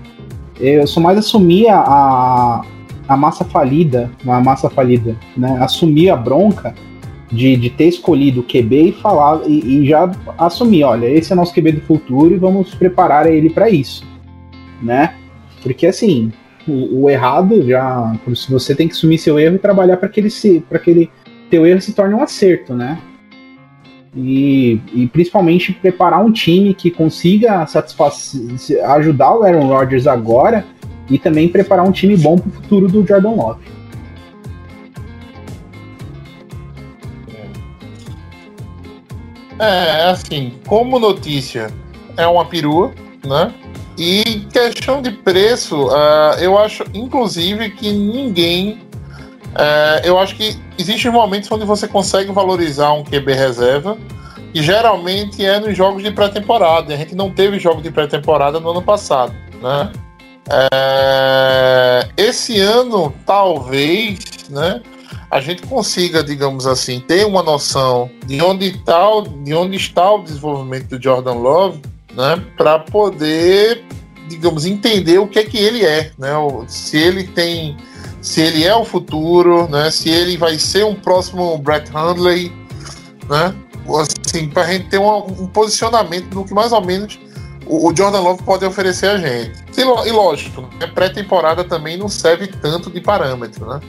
Eu 0.60 0.86
sou 0.86 1.02
mais 1.02 1.18
assumir 1.18 1.68
a, 1.70 2.62
a 3.08 3.18
massa 3.18 3.44
falida, 3.44 4.12
a 4.28 4.40
massa 4.40 4.70
falida, 4.70 5.16
né? 5.36 5.58
Assumir 5.62 6.10
a 6.10 6.16
bronca 6.16 6.76
de, 7.32 7.56
de 7.56 7.70
ter 7.70 7.86
escolhido 7.86 8.42
o 8.42 8.44
QB 8.44 8.90
e 8.90 8.92
falar 8.92 9.42
e, 9.48 9.82
e, 9.82 9.88
já 9.88 10.12
assumir, 10.38 10.84
olha, 10.84 11.08
esse 11.08 11.32
é 11.32 11.36
nosso 11.36 11.54
QB 11.54 11.72
do 11.72 11.82
futuro 11.82 12.34
e 12.34 12.38
vamos 12.38 12.76
preparar 12.76 13.26
ele 13.26 13.50
para 13.50 13.70
isso 13.70 14.12
né? 14.82 15.14
Porque 15.62 15.86
assim, 15.86 16.32
o, 16.68 17.04
o, 17.04 17.10
errado 17.10 17.62
já, 17.68 18.14
se 18.36 18.52
você 18.52 18.76
tem 18.76 18.88
que 18.88 18.94
assumir 18.94 19.18
seu 19.18 19.40
erro 19.40 19.56
e 19.56 19.60
trabalhar 19.60 19.98
para 19.98 20.10
que 20.10 20.20
ele 20.20 20.30
se, 20.30 20.60
para 20.62 20.80
que 20.80 20.90
ele 20.90 21.12
teu 21.50 21.66
erro 21.66 21.82
se 21.82 21.94
torne 21.94 22.14
um 22.14 22.24
acerto, 22.24 22.74
né? 22.74 22.98
E, 24.16 24.80
e 24.94 25.08
principalmente 25.08 25.74
preparar 25.74 26.24
um 26.24 26.32
time 26.32 26.74
que 26.74 26.92
consiga 26.92 27.66
ajudar 28.96 29.36
o 29.36 29.44
Aaron 29.44 29.68
Rodgers 29.68 30.08
agora 30.08 30.66
e 31.10 31.18
também 31.18 31.48
preparar 31.48 31.88
um 31.88 31.92
time 31.92 32.16
bom 32.18 32.38
para 32.38 32.50
o 32.50 32.52
futuro 32.52 32.88
do 32.88 33.06
Jordan 33.06 33.32
Love. 33.32 33.62
É, 39.60 40.10
assim, 40.10 40.54
como 40.66 40.98
notícia, 40.98 41.72
é 42.18 42.26
uma 42.26 42.46
perua, 42.46 42.92
né? 43.24 43.54
E 44.04 44.48
questão 44.52 45.00
de 45.00 45.12
preço, 45.12 45.86
uh, 45.86 46.34
eu 46.40 46.58
acho, 46.58 46.84
inclusive, 46.92 47.70
que 47.70 47.92
ninguém. 47.92 48.82
Uh, 49.52 50.02
eu 50.04 50.18
acho 50.18 50.36
que 50.36 50.60
existem 50.76 51.12
momentos 51.12 51.52
onde 51.52 51.66
você 51.66 51.88
consegue 51.88 52.32
valorizar 52.32 52.94
um 52.94 53.04
QB 53.04 53.32
reserva, 53.32 53.96
e 54.56 54.64
geralmente 54.64 55.46
é 55.46 55.60
nos 55.60 55.78
jogos 55.78 56.02
de 56.02 56.10
pré-temporada. 56.10 56.92
A 56.92 56.98
gente 56.98 57.14
não 57.14 57.30
teve 57.30 57.60
jogo 57.60 57.80
de 57.80 57.92
pré-temporada 57.92 58.60
no 58.60 58.72
ano 58.72 58.82
passado, 58.82 59.36
né? 59.62 59.92
É, 60.50 62.08
esse 62.18 62.60
ano, 62.60 63.14
talvez, 63.24 64.50
né? 64.50 64.82
A 65.30 65.40
gente 65.40 65.62
consiga, 65.62 66.24
digamos 66.24 66.66
assim, 66.66 67.00
ter 67.02 67.24
uma 67.24 67.44
noção 67.44 68.10
de 68.26 68.42
onde, 68.42 68.80
tá, 68.80 69.06
de 69.44 69.54
onde 69.54 69.78
está 69.78 70.12
o 70.12 70.24
desenvolvimento 70.24 70.88
do 70.88 71.00
Jordan 71.00 71.34
Love 71.34 71.91
né, 72.16 72.44
para 72.58 72.80
poder, 72.80 73.84
digamos, 74.28 74.66
entender 74.66 75.20
o 75.20 75.28
que 75.28 75.40
é 75.40 75.44
que 75.44 75.58
ele 75.58 75.86
é, 75.86 76.12
né, 76.18 76.32
se 76.68 76.98
ele 76.98 77.26
tem, 77.26 77.78
se 78.22 78.42
ele 78.42 78.64
é 78.64 78.76
o 78.76 78.86
futuro, 78.86 79.68
né, 79.70 79.90
se 79.92 80.10
ele 80.10 80.38
vai 80.38 80.58
ser 80.58 80.86
um 80.86 80.96
próximo 80.96 81.58
Brett 81.58 81.90
Hundley, 81.96 82.52
né, 83.30 83.56
assim, 84.00 84.48
para 84.50 84.64
a 84.64 84.72
gente 84.72 84.90
ter 84.90 85.00
um, 85.00 85.48
posicionamento 85.48 86.30
do 86.30 86.46
que 86.46 86.54
mais 86.54 86.72
ou 86.72 86.84
menos 86.84 87.20
o, 87.66 87.90
o 87.90 87.96
Jordan 87.96 88.20
Love 88.20 88.44
pode 88.44 88.66
oferecer 88.66 89.08
a 89.08 89.18
gente. 89.18 89.60
E, 89.78 89.82
e 89.82 90.12
lógico, 90.12 90.62
né, 90.80 90.88
pré-temporada 90.88 91.64
também 91.64 91.98
não 91.98 92.08
serve 92.10 92.48
tanto 92.48 92.90
de 92.90 93.02
parâmetro, 93.02 93.66
né? 93.66 93.80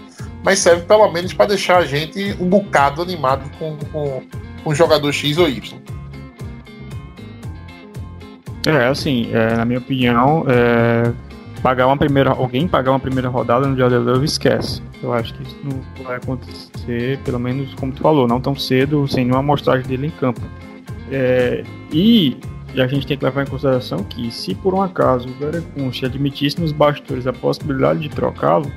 Mas 0.44 0.58
serve 0.58 0.82
pelo 0.82 1.08
menos 1.10 1.32
para 1.32 1.46
deixar 1.46 1.78
a 1.78 1.86
gente 1.86 2.36
um 2.40 2.48
bocado 2.48 3.00
animado 3.00 3.48
com, 3.58 3.76
com, 3.92 4.22
com 4.64 4.74
jogador 4.74 5.12
X 5.12 5.38
ou 5.38 5.48
Y. 5.48 5.80
É, 8.66 8.86
assim, 8.86 9.30
é, 9.32 9.56
na 9.56 9.64
minha 9.64 9.78
opinião, 9.78 10.44
é, 10.48 11.12
pagar 11.62 11.86
uma 11.86 11.96
primeira, 11.96 12.30
alguém 12.30 12.68
pagar 12.68 12.92
uma 12.92 13.00
primeira 13.00 13.28
rodada 13.28 13.66
no 13.66 13.76
Jordan 13.76 14.00
Love 14.00 14.24
esquece. 14.24 14.82
Eu 15.02 15.12
acho 15.12 15.34
que 15.34 15.42
isso 15.42 15.56
não 15.64 16.04
vai 16.04 16.16
acontecer, 16.16 17.18
pelo 17.24 17.40
menos 17.40 17.74
como 17.74 17.92
tu 17.92 18.02
falou, 18.02 18.28
não 18.28 18.40
tão 18.40 18.54
cedo, 18.54 19.06
sem 19.08 19.24
nenhuma 19.24 19.40
amostragem 19.40 19.86
dele 19.86 20.06
em 20.06 20.10
campo. 20.10 20.40
É, 21.10 21.64
e 21.92 22.36
a 22.76 22.86
gente 22.86 23.06
tem 23.06 23.18
que 23.18 23.24
levar 23.24 23.42
em 23.42 23.46
consideração 23.46 24.02
que 24.02 24.30
se 24.30 24.54
por 24.54 24.74
um 24.74 24.80
acaso 24.80 25.28
o 25.28 25.32
Verecunch 25.32 26.04
admitisse 26.04 26.60
nos 26.60 26.72
bastidores 26.72 27.26
a 27.26 27.32
possibilidade 27.32 28.00
de 28.00 28.08
trocá-lo, 28.08 28.70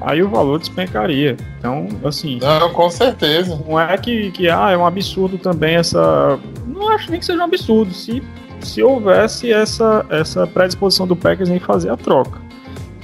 aí 0.00 0.22
o 0.22 0.28
valor 0.28 0.58
despencaria. 0.58 1.36
Então, 1.58 1.88
assim. 2.04 2.38
Não, 2.40 2.70
com 2.72 2.90
certeza. 2.90 3.58
Não 3.66 3.78
é 3.78 3.96
que, 3.96 4.30
que 4.32 4.48
ah, 4.48 4.70
é 4.70 4.76
um 4.76 4.84
absurdo 4.84 5.38
também 5.38 5.76
essa. 5.76 6.38
Não 6.66 6.88
acho 6.90 7.10
nem 7.10 7.20
que 7.20 7.26
seja 7.26 7.40
um 7.40 7.44
absurdo. 7.44 7.92
Se 7.94 8.22
se 8.66 8.82
houvesse 8.82 9.52
essa, 9.52 10.04
essa 10.08 10.46
predisposição 10.46 11.06
do 11.06 11.16
Packers 11.16 11.48
em 11.48 11.58
fazer 11.58 11.90
a 11.90 11.96
troca. 11.96 12.40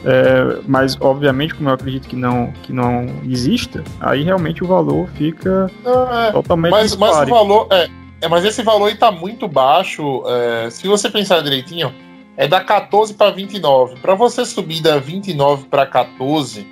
É, 0.04 0.60
mas 0.68 0.96
obviamente, 1.00 1.54
como 1.54 1.68
eu 1.68 1.74
acredito 1.74 2.06
que 2.06 2.14
não, 2.14 2.52
que 2.62 2.72
não 2.72 3.06
exista, 3.24 3.82
aí 4.00 4.22
realmente 4.22 4.62
o 4.62 4.66
valor 4.66 5.08
fica 5.16 5.70
é, 5.84 6.32
totalmente 6.32 6.70
mas, 6.70 6.94
mas 6.94 7.18
o 7.18 7.26
valor 7.26 7.66
é, 7.72 7.88
é, 8.20 8.28
mas 8.28 8.44
esse 8.44 8.62
valor 8.62 8.90
está 8.90 9.10
muito 9.10 9.48
baixo. 9.48 10.22
É, 10.26 10.70
se 10.70 10.86
você 10.86 11.10
pensar 11.10 11.42
direitinho, 11.42 11.92
é 12.36 12.46
da 12.46 12.60
14 12.60 13.14
para 13.14 13.30
29. 13.30 13.96
Para 14.00 14.14
você 14.14 14.44
subir 14.44 14.80
da 14.80 14.98
29 14.98 15.66
para 15.66 15.86
14, 15.86 16.66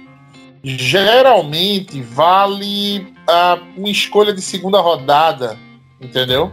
geralmente 0.62 2.00
vale 2.00 3.12
a, 3.26 3.58
uma 3.76 3.88
escolha 3.88 4.32
de 4.32 4.40
segunda 4.40 4.80
rodada, 4.80 5.58
entendeu? 6.00 6.50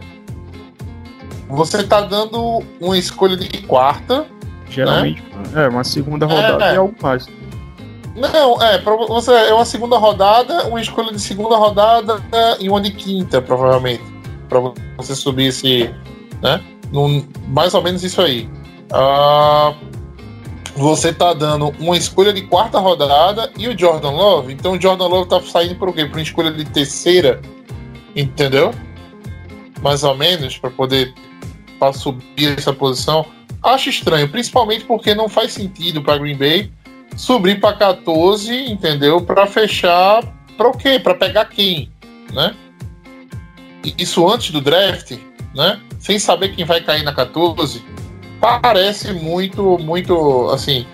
Você 1.52 1.82
tá 1.82 2.00
dando 2.00 2.62
uma 2.80 2.96
escolha 2.96 3.36
de 3.36 3.48
quarta. 3.62 4.26
Geralmente, 4.70 5.22
né? 5.52 5.64
é 5.66 5.68
uma 5.68 5.84
segunda 5.84 6.24
rodada 6.24 6.64
é, 6.64 6.74
e 6.74 6.76
algo 6.78 6.94
mais. 7.02 7.26
Não, 8.16 8.62
é, 8.62 8.78
pra 8.78 8.96
você, 8.96 9.32
é 9.32 9.52
uma 9.52 9.66
segunda 9.66 9.98
rodada, 9.98 10.66
uma 10.66 10.80
escolha 10.80 11.12
de 11.12 11.20
segunda 11.20 11.56
rodada 11.56 12.22
e 12.58 12.70
uma 12.70 12.80
de 12.80 12.90
quinta, 12.90 13.42
provavelmente. 13.42 14.02
Pra 14.48 14.60
você 14.96 15.14
subir 15.14 15.48
esse. 15.48 15.94
Né? 16.40 16.62
Num, 16.90 17.26
mais 17.48 17.74
ou 17.74 17.82
menos 17.82 18.02
isso 18.02 18.22
aí. 18.22 18.48
Uh, 18.90 19.74
você 20.74 21.12
tá 21.12 21.34
dando 21.34 21.68
uma 21.78 21.96
escolha 21.98 22.32
de 22.32 22.42
quarta 22.42 22.78
rodada 22.78 23.50
e 23.58 23.68
o 23.68 23.78
Jordan 23.78 24.10
Love. 24.10 24.54
Então 24.54 24.72
o 24.72 24.80
Jordan 24.80 25.06
Love 25.06 25.28
tá 25.28 25.40
saindo 25.42 25.74
por 25.74 25.92
quê? 25.94 26.06
Por 26.06 26.16
uma 26.16 26.22
escolha 26.22 26.50
de 26.50 26.64
terceira. 26.64 27.42
Entendeu? 28.16 28.72
Mais 29.82 30.02
ou 30.02 30.16
menos, 30.16 30.56
para 30.56 30.70
poder 30.70 31.12
para 31.82 31.92
subir 31.92 32.56
essa 32.56 32.72
posição, 32.72 33.26
acho 33.60 33.90
estranho, 33.90 34.28
principalmente 34.28 34.84
porque 34.84 35.16
não 35.16 35.28
faz 35.28 35.52
sentido 35.52 36.00
para 36.00 36.16
Green 36.16 36.36
Bay 36.36 36.70
subir 37.16 37.60
para 37.60 37.76
14, 37.76 38.70
entendeu? 38.70 39.20
Para 39.20 39.48
fechar 39.48 40.22
para 40.56 40.68
o 40.68 40.78
quê? 40.78 41.00
Para 41.00 41.16
pegar 41.16 41.46
quem, 41.46 41.90
né? 42.32 42.54
Isso 43.98 44.28
antes 44.28 44.52
do 44.52 44.60
draft, 44.60 45.18
né? 45.56 45.80
Sem 45.98 46.20
saber 46.20 46.54
quem 46.54 46.64
vai 46.64 46.80
cair 46.80 47.02
na 47.02 47.12
14, 47.12 47.84
parece 48.40 49.12
muito, 49.12 49.76
muito 49.80 50.50
assim, 50.50 50.86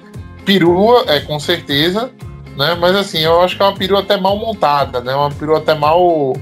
perua, 0.47 1.04
é 1.07 1.21
com 1.21 1.38
certeza, 1.38 2.11
né? 2.57 2.75
Mas 2.80 2.97
assim, 2.97 3.18
eu 3.18 3.42
acho 3.42 3.59
que 3.59 3.62
é 3.62 3.66
uma 3.66 3.76
perua 3.76 4.00
até 4.00 4.16
mal 4.16 4.38
montada, 4.38 5.02
né? 5.02 5.14
Uma 5.14 5.30
perua 5.30 5.59
até 5.59 5.75
mal, 5.75 6.33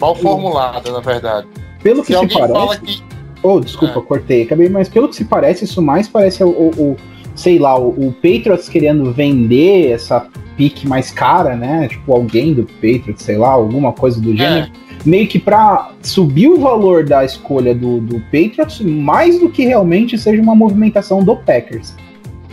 mal 0.00 0.16
formulada, 0.16 0.90
na 0.90 0.98
verdade. 0.98 1.46
Pelo 1.84 2.00
que 2.02 2.08
se, 2.08 2.16
alguém 2.16 2.36
parece... 2.36 2.52
fala 2.52 2.76
que 2.76 3.11
Oh, 3.42 3.60
desculpa, 3.60 3.98
é. 3.98 4.02
cortei. 4.02 4.42
Acabei, 4.42 4.68
mas 4.68 4.88
pelo 4.88 5.08
que 5.08 5.16
se 5.16 5.24
parece, 5.24 5.64
isso 5.64 5.82
mais 5.82 6.08
parece 6.08 6.44
o, 6.44 6.48
o, 6.48 6.70
o 6.78 6.96
sei 7.34 7.58
lá, 7.58 7.78
o, 7.78 7.88
o, 7.88 8.12
Patriots 8.12 8.68
querendo 8.68 9.12
vender 9.12 9.90
essa 9.90 10.26
pique 10.56 10.86
mais 10.86 11.10
cara, 11.10 11.56
né? 11.56 11.88
Tipo, 11.88 12.12
alguém 12.12 12.54
do 12.54 12.64
Patriots, 12.64 13.22
sei 13.22 13.36
lá, 13.36 13.50
alguma 13.50 13.92
coisa 13.92 14.20
do 14.20 14.36
gênero. 14.36 14.66
É. 14.66 14.70
Meio 15.04 15.26
que 15.26 15.38
para 15.38 15.90
subir 16.02 16.48
o 16.48 16.58
valor 16.60 17.04
da 17.04 17.24
escolha 17.24 17.74
do, 17.74 18.00
do 18.00 18.20
Patriots, 18.20 18.80
mais 18.80 19.40
do 19.40 19.48
que 19.48 19.64
realmente 19.64 20.16
seja 20.16 20.40
uma 20.40 20.54
movimentação 20.54 21.24
do 21.24 21.34
Packers. 21.34 21.94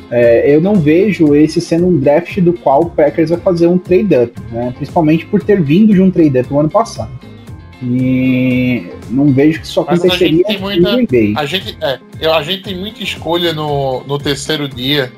é, 0.09 0.55
eu 0.55 0.59
não 0.59 0.75
vejo 0.75 1.35
esse 1.35 1.61
sendo 1.61 1.87
um 1.87 1.99
draft 1.99 2.39
do 2.39 2.53
qual 2.53 2.83
o 2.83 2.89
Packers 2.89 3.29
vai 3.29 3.39
fazer 3.39 3.67
um 3.67 3.77
trade-up, 3.77 4.33
né? 4.51 4.73
principalmente 4.75 5.25
por 5.27 5.43
ter 5.43 5.61
vindo 5.61 5.93
de 5.93 6.01
um 6.01 6.09
trade-up 6.09 6.51
no 6.51 6.59
ano 6.61 6.69
passado. 6.69 7.11
E 7.81 8.89
não 9.09 9.31
vejo 9.31 9.61
que 9.61 9.65
isso 9.65 9.85
Mas 9.87 10.03
a 10.03 10.09
gente 10.09 10.41
aconteceria 10.41 10.43
tem 10.43 10.59
muita-. 10.59 11.39
A 11.39 11.45
gente, 11.45 11.77
é, 11.81 12.27
a 12.27 12.43
gente 12.43 12.63
tem 12.63 12.75
muita 12.75 13.01
escolha 13.01 13.53
no, 13.53 14.03
no 14.03 14.17
terceiro 14.17 14.67
dia. 14.67 15.11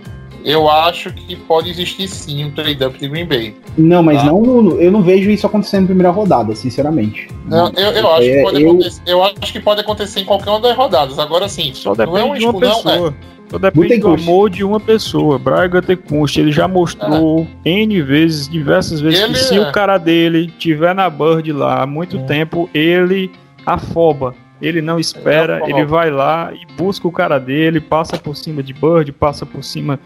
Eu 0.44 0.70
acho 0.70 1.14
que 1.14 1.36
pode 1.36 1.70
existir 1.70 2.08
sim 2.08 2.46
um 2.46 2.52
trade-up 2.52 2.98
de 2.98 3.08
Green 3.08 3.26
Bay. 3.26 3.56
Não, 3.78 4.02
mas 4.02 4.20
Tá. 4.20 4.26
não, 4.26 4.42
no- 4.42 4.82
eu 4.82 4.92
não 4.92 5.02
vejo 5.02 5.30
isso 5.30 5.46
acontecendo 5.46 5.82
na 5.82 5.88
primeira 5.88 6.10
rodada, 6.12 6.56
sinceramente. 6.56 7.28
Não, 7.46 7.72
eu, 7.76 7.92
eu 7.92 8.12
acho 8.12 8.22
que 8.22 8.30
É, 8.30 8.42
pode 8.44 8.62
eu- 8.62 8.70
acontecer, 8.72 9.02
eu 9.06 9.24
acho 9.24 9.52
que 9.54 9.60
pode 9.60 9.82
acontecer 9.82 10.20
em 10.22 10.26
qualquer 10.26 10.50
uma 10.50 10.60
das 10.60 10.76
rodadas. 10.76 11.20
Agora 11.20 11.48
sim, 11.48 11.72
Só 11.74 11.94
não 11.96 12.18
é 12.18 12.24
um 12.24 12.34
depende 12.34 12.40
de 12.40 12.46
uma 12.46 12.54
não, 12.54 12.60
é. 12.60 12.74
pessoa. 12.74 13.14
Só 13.50 13.58
depende 13.58 13.98
do 13.98 14.08
amor 14.14 14.50
de 14.50 14.64
uma 14.64 14.80
pessoa. 14.80 15.38
Brian 15.38 15.68
Gutekunst, 15.70 16.38
ele 16.38 16.54
já 16.54 16.68
mostrou 16.70 17.46
N 17.66 18.02
vezes, 18.02 18.48
diversas 18.48 19.02
vezes, 19.02 19.20
Ele 19.20 19.34
que 19.34 19.40
se 19.40 19.56
é- 19.58 19.60
o 19.60 19.72
cara 19.74 19.98
dele 19.98 20.48
tiver 20.58 20.96
na 20.96 21.10
Bird 21.10 21.52
lá 21.52 21.84
há 21.84 21.86
muito 21.86 22.16
É. 22.18 22.22
tempo, 22.24 22.70
ele 22.74 23.30
afoba. 23.66 24.34
Ele 24.62 24.80
não 24.80 25.00
espera, 25.00 25.62
Ele 25.68 25.84
vai 25.86 26.12
lá 26.12 26.52
e 26.54 26.66
busca 26.76 27.08
o 27.08 27.12
cara 27.12 27.40
dele, 27.40 27.82
passa 27.82 28.16
por 28.18 28.36
cima 28.38 28.62
de 28.62 28.74
Bird, 28.74 29.12
passa 29.12 29.44
por 29.46 29.64
cima 29.64 30.00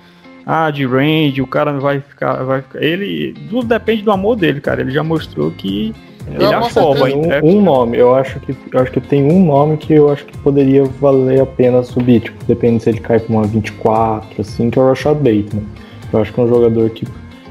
ah, 0.46 0.70
de 0.70 0.86
range, 0.86 1.42
o 1.42 1.48
cara 1.48 1.74
vai 1.74 2.00
ficar, 2.00 2.44
vai 2.44 2.62
ficar. 2.62 2.82
Ele. 2.84 3.34
Tudo 3.50 3.68
depende 3.68 4.04
do 4.04 4.12
amor 4.12 4.36
dele, 4.36 4.62
cara. 4.62 4.82
Ele 4.82 4.92
já 4.92 5.04
mostrou 5.04 5.52
que 5.52 5.94
ele 6.28 6.44
Não, 6.44 6.60
com 6.62 6.66
afoba. 6.66 7.06
um, 7.44 7.58
um 7.58 7.62
nome, 7.62 7.98
eu 7.98 8.14
acho 8.16 8.40
que 8.40 8.56
eu 8.72 8.80
acho 8.80 8.92
que 8.92 9.00
tem 9.02 9.24
um 9.24 9.46
nome 9.46 9.78
que 9.78 9.94
eu 9.94 10.10
acho 10.12 10.26
que 10.26 10.38
poderia 10.40 10.84
valer 10.84 11.42
a 11.42 11.46
pena 11.46 11.84
subir, 11.84 12.20
tipo, 12.22 12.44
depende 12.46 12.82
se 12.84 12.90
ele 12.90 13.00
cai 13.00 13.20
pra 13.20 13.32
uma 13.36 13.44
24, 13.46 14.42
assim, 14.42 14.70
que 14.70 14.80
é 14.80 14.82
o 14.82 14.88
Rashad 14.88 15.16
Bateman. 15.18 15.64
Eu 16.14 16.22
acho 16.22 16.34
que 16.34 16.40
é 16.40 16.44
um 16.44 16.48
jogador 16.48 16.90
que, 16.90 17.06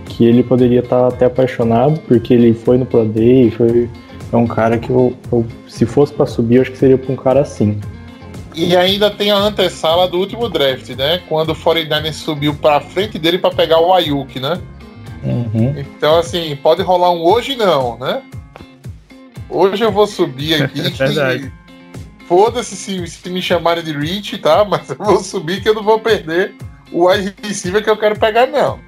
que 0.06 0.24
ele 0.24 0.42
poderia 0.42 0.80
estar 0.80 1.06
até 1.08 1.26
apaixonado, 1.26 2.00
porque 2.08 2.32
ele 2.34 2.52
foi 2.54 2.78
no 2.78 2.86
Pro 2.86 3.04
Day, 3.04 3.50
foi 3.50 3.88
é 4.32 4.36
um 4.36 4.46
cara 4.46 4.78
que 4.78 4.90
eu, 4.90 5.12
eu- 5.32 5.46
se 5.68 5.86
fosse 5.86 6.12
pra 6.12 6.26
subir, 6.26 6.56
eu 6.56 6.62
acho 6.62 6.72
que 6.72 6.78
seria 6.78 6.98
pra 6.98 7.12
um 7.12 7.16
cara 7.16 7.40
assim. 7.42 7.78
E 8.54 8.76
ainda 8.76 9.10
tem 9.10 9.30
a 9.30 9.36
antessala 9.36 10.06
do 10.08 10.18
último 10.18 10.48
draft, 10.48 10.88
né? 10.90 11.20
Quando 11.28 11.50
o 11.50 11.56
49ers 11.56 12.12
subiu 12.12 12.54
pra 12.54 12.80
frente 12.80 13.18
dele 13.18 13.38
pra 13.38 13.50
pegar 13.50 13.80
o 13.80 13.92
Ayuk, 13.92 14.38
né? 14.38 14.60
Uhum. 15.24 15.74
Então, 15.78 16.18
assim, 16.18 16.56
pode 16.62 16.82
rolar 16.82 17.10
um 17.10 17.22
hoje 17.22 17.56
não, 17.56 17.98
né? 17.98 18.22
Hoje 19.48 19.82
eu 19.82 19.90
vou 19.90 20.06
subir 20.06 20.54
aqui. 20.62 20.80
É 20.80 20.90
verdade. 20.90 21.52
Foda-se 22.28 22.76
se, 22.76 23.06
se 23.06 23.28
me 23.28 23.42
chamarem 23.42 23.82
de 23.82 23.92
Rich, 23.92 24.38
tá? 24.38 24.64
Mas 24.68 24.88
eu 24.88 24.96
vou 24.96 25.20
subir 25.20 25.60
que 25.60 25.68
eu 25.68 25.74
não 25.74 25.82
vou 25.82 25.98
perder 25.98 26.54
o 26.92 27.08
wide 27.08 27.34
receiver 27.42 27.82
que 27.82 27.90
eu 27.90 27.96
quero 27.96 28.18
pegar, 28.18 28.46
não. 28.46 28.78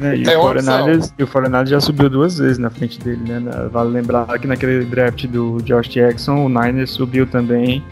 É, 0.00 0.16
e, 0.16 0.28
É 0.28 0.36
o 0.36 0.42
49ers, 0.42 1.12
e 1.16 1.22
o 1.22 1.28
49ers 1.28 1.68
já 1.68 1.80
subiu 1.80 2.10
duas 2.10 2.38
vezes 2.38 2.58
na 2.58 2.68
frente 2.68 2.98
dele, 2.98 3.20
né? 3.24 3.68
Vale 3.70 3.90
lembrar 3.90 4.26
que 4.40 4.46
naquele 4.46 4.84
draft 4.84 5.26
do 5.26 5.62
Josh 5.62 5.88
Jackson, 5.88 6.44
o 6.44 6.48
Niners 6.48 6.90
subiu 6.90 7.26
também 7.26 7.82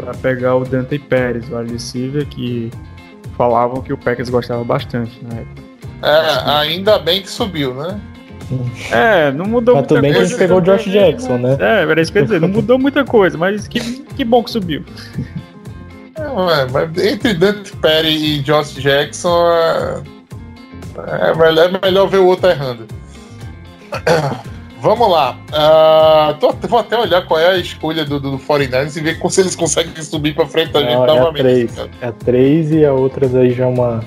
para 0.00 0.14
pegar 0.14 0.56
o 0.56 0.64
Dante 0.64 0.98
Pérez, 0.98 1.50
o 1.50 1.60
receiver, 1.62 2.26
que 2.26 2.70
falavam 3.36 3.82
que 3.82 3.92
o 3.92 3.98
Packers 3.98 4.30
gostava 4.30 4.62
bastante 4.62 5.18
na 5.24 5.40
época. 5.40 5.62
É, 6.02 6.50
ainda 6.50 6.98
bem 6.98 7.22
que 7.22 7.30
subiu, 7.30 7.74
né? 7.74 8.00
É, 8.92 9.30
não 9.32 9.44
mudou 9.44 9.74
Mas 9.74 9.86
muita 9.88 10.00
bem 10.00 10.12
que 10.12 10.16
a 10.16 10.20
coisa. 10.20 10.30
gente 10.30 10.38
pegou 10.38 10.58
o 10.58 10.60
Josh 10.60 10.84
Jackson, 10.84 11.36
né? 11.36 11.56
É, 11.60 11.82
era 11.82 12.00
isso 12.00 12.12
que 12.12 12.18
eu 12.18 12.22
ia 12.22 12.26
dizer, 12.26 12.40
não 12.40 12.48
mudou 12.48 12.78
muita 12.78 13.04
coisa, 13.04 13.36
mas 13.36 13.66
que, 13.68 13.80
que 13.80 14.24
bom 14.24 14.42
que 14.42 14.50
subiu. 14.50 14.84
É, 16.16 16.70
mas 16.72 17.04
entre 17.04 17.34
Dante 17.34 17.76
Perry 17.76 18.38
e 18.38 18.38
Josh 18.40 18.74
Jackson, 18.74 19.50
é, 19.52 20.02
é 21.30 21.34
melhor, 21.34 21.74
é 21.74 21.86
melhor 21.86 22.06
ver 22.06 22.18
o 22.18 22.26
outro 22.26 22.48
errando. 22.48 22.86
Vamos 24.80 25.10
lá. 25.10 25.36
Ah, 25.52 26.36
tô- 26.38 26.52
vou 26.68 26.78
até 26.78 26.96
olhar 26.98 27.26
qual 27.26 27.40
é 27.40 27.48
a 27.50 27.56
escolha 27.58 28.04
do, 28.04 28.20
do 28.20 28.38
49ers 28.38 28.96
e 28.96 29.00
ver 29.00 29.18
se 29.30 29.40
eles 29.40 29.56
conseguem 29.56 29.92
subir 30.02 30.34
pra 30.34 30.46
frente 30.46 30.72
da 30.72 30.80
gente 30.80 30.94
Não, 30.94 31.04
é 31.04 31.06
novamente. 31.18 31.42
3. 31.42 31.78
É 32.00 32.06
a 32.06 32.12
3 32.12 32.70
e 32.72 32.84
a 32.84 32.92
outras 32.92 33.34
aí 33.34 33.52
já 33.52 33.64
é 33.64 33.66
uma. 33.66 34.04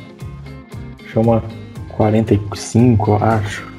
Já 1.13 1.19
é 1.19 1.23
uma 1.23 1.43
45, 1.89 3.11
eu 3.11 3.15
acho. 3.23 3.71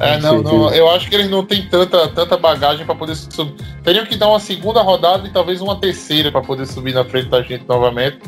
É, 0.00 0.18
Não 0.18 0.42
não, 0.42 0.72
eu 0.74 0.90
acho 0.90 1.08
que 1.08 1.14
eles 1.14 1.28
não 1.30 1.44
têm 1.44 1.68
tanta, 1.68 2.08
tanta 2.08 2.36
bagagem 2.36 2.84
pra 2.84 2.94
poder 2.94 3.14
subir. 3.14 3.54
Teriam 3.84 4.04
que 4.06 4.16
dar 4.16 4.28
uma 4.28 4.40
segunda 4.40 4.82
rodada 4.82 5.26
e 5.28 5.30
talvez 5.30 5.60
uma 5.60 5.76
terceira 5.76 6.32
pra 6.32 6.40
poder 6.40 6.66
subir 6.66 6.92
na 6.94 7.04
frente 7.04 7.28
da 7.28 7.42
gente 7.42 7.64
novamente. 7.68 8.18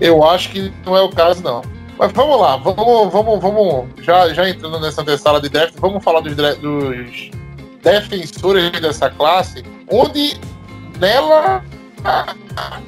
Eu 0.00 0.22
acho 0.24 0.50
que 0.50 0.72
não 0.84 0.96
é 0.96 1.00
o 1.02 1.08
caso, 1.08 1.42
não. 1.42 1.62
Mas 1.98 2.12
vamos 2.12 2.40
lá, 2.40 2.56
vamos, 2.56 3.12
vamos, 3.12 3.40
vamos. 3.40 3.86
Já, 4.02 4.32
já 4.32 4.48
entrando 4.48 4.80
nessa 4.80 5.02
antessala 5.02 5.40
de 5.40 5.48
draft, 5.48 5.74
vamos 5.78 6.02
falar 6.02 6.20
dos, 6.20 6.34
dos 6.34 7.30
defensores 7.82 8.72
dessa 8.80 9.10
classe, 9.10 9.62
onde 9.90 10.36
nela 10.98 11.64
ah, 12.04 12.34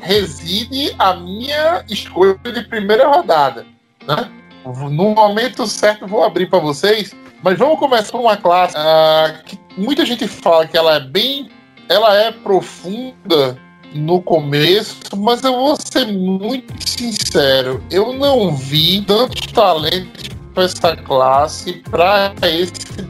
reside 0.00 0.94
a 0.98 1.14
minha 1.14 1.84
escolha 1.88 2.36
de 2.42 2.62
primeira 2.64 3.06
rodada. 3.06 3.64
Né? 4.06 4.30
No 4.64 5.14
momento 5.14 5.66
certo, 5.66 6.06
vou 6.06 6.24
abrir 6.24 6.46
para 6.48 6.58
vocês. 6.58 7.14
Mas 7.42 7.58
vamos 7.58 7.78
começar 7.78 8.10
com 8.10 8.22
uma 8.22 8.36
classe 8.36 8.74
ah, 8.76 9.40
que 9.44 9.58
muita 9.76 10.04
gente 10.04 10.26
fala 10.26 10.66
que 10.66 10.76
ela 10.76 10.96
é 10.96 11.00
bem. 11.00 11.48
Ela 11.88 12.16
é 12.16 12.32
profunda 12.32 13.56
no 13.96 14.20
começo, 14.22 14.98
mas 15.16 15.42
eu 15.42 15.52
vou 15.52 15.76
ser 15.76 16.06
muito 16.06 16.72
sincero. 16.88 17.82
Eu 17.90 18.12
não 18.12 18.54
vi 18.54 19.02
tantos 19.02 19.46
talentos 19.52 20.28
para 20.54 20.64
essa 20.64 20.96
classe 20.96 21.82
para 21.90 22.32
esse 22.42 23.02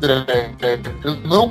draft. 0.00 0.86
Eu 1.04 1.16
não. 1.16 1.48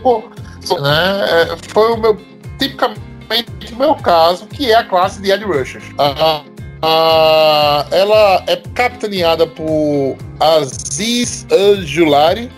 Né, 0.81 1.25
é, 1.29 1.57
foi 1.67 1.93
o 1.93 1.97
meu. 1.97 2.17
Tipicamente 2.57 3.73
o 3.73 3.75
meu 3.75 3.95
caso, 3.95 4.47
que 4.47 4.71
é 4.71 4.75
a 4.75 4.83
classe 4.83 5.21
de 5.21 5.31
Ed 5.31 5.43
Rushers. 5.43 5.83
Ah, 5.97 6.43
ah, 6.81 7.85
ela 7.91 8.43
é 8.47 8.55
capitaneada 8.73 9.47
por 9.47 10.17
Aziz 10.39 11.45
Anjulari 11.51 12.49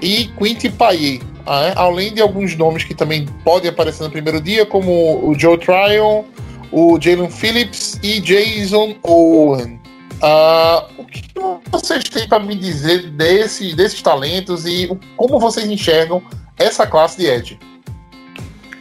e 0.00 0.26
Quinty 0.38 0.70
Payet. 0.70 1.31
Ah, 1.46 1.66
é? 1.66 1.72
Além 1.76 2.12
de 2.14 2.20
alguns 2.20 2.56
nomes 2.56 2.84
que 2.84 2.94
também 2.94 3.26
podem 3.44 3.70
aparecer 3.70 4.02
no 4.04 4.10
primeiro 4.10 4.40
dia, 4.40 4.64
como 4.64 5.28
o 5.28 5.38
Joe 5.38 5.58
Tryon, 5.58 6.24
o 6.70 6.98
Jalen 7.00 7.30
Phillips 7.30 7.98
e 8.02 8.20
Jason 8.20 8.94
Owen. 9.02 9.80
Ah, 10.20 10.86
o 10.96 11.04
que 11.04 11.22
vocês 11.70 12.04
têm 12.04 12.28
para 12.28 12.42
me 12.42 12.54
dizer 12.54 13.10
desse, 13.10 13.74
desses 13.74 14.00
talentos 14.00 14.64
e 14.66 14.88
como 15.16 15.40
vocês 15.40 15.66
enxergam 15.66 16.22
essa 16.56 16.86
classe 16.86 17.18
de 17.18 17.26
Edge? 17.26 17.58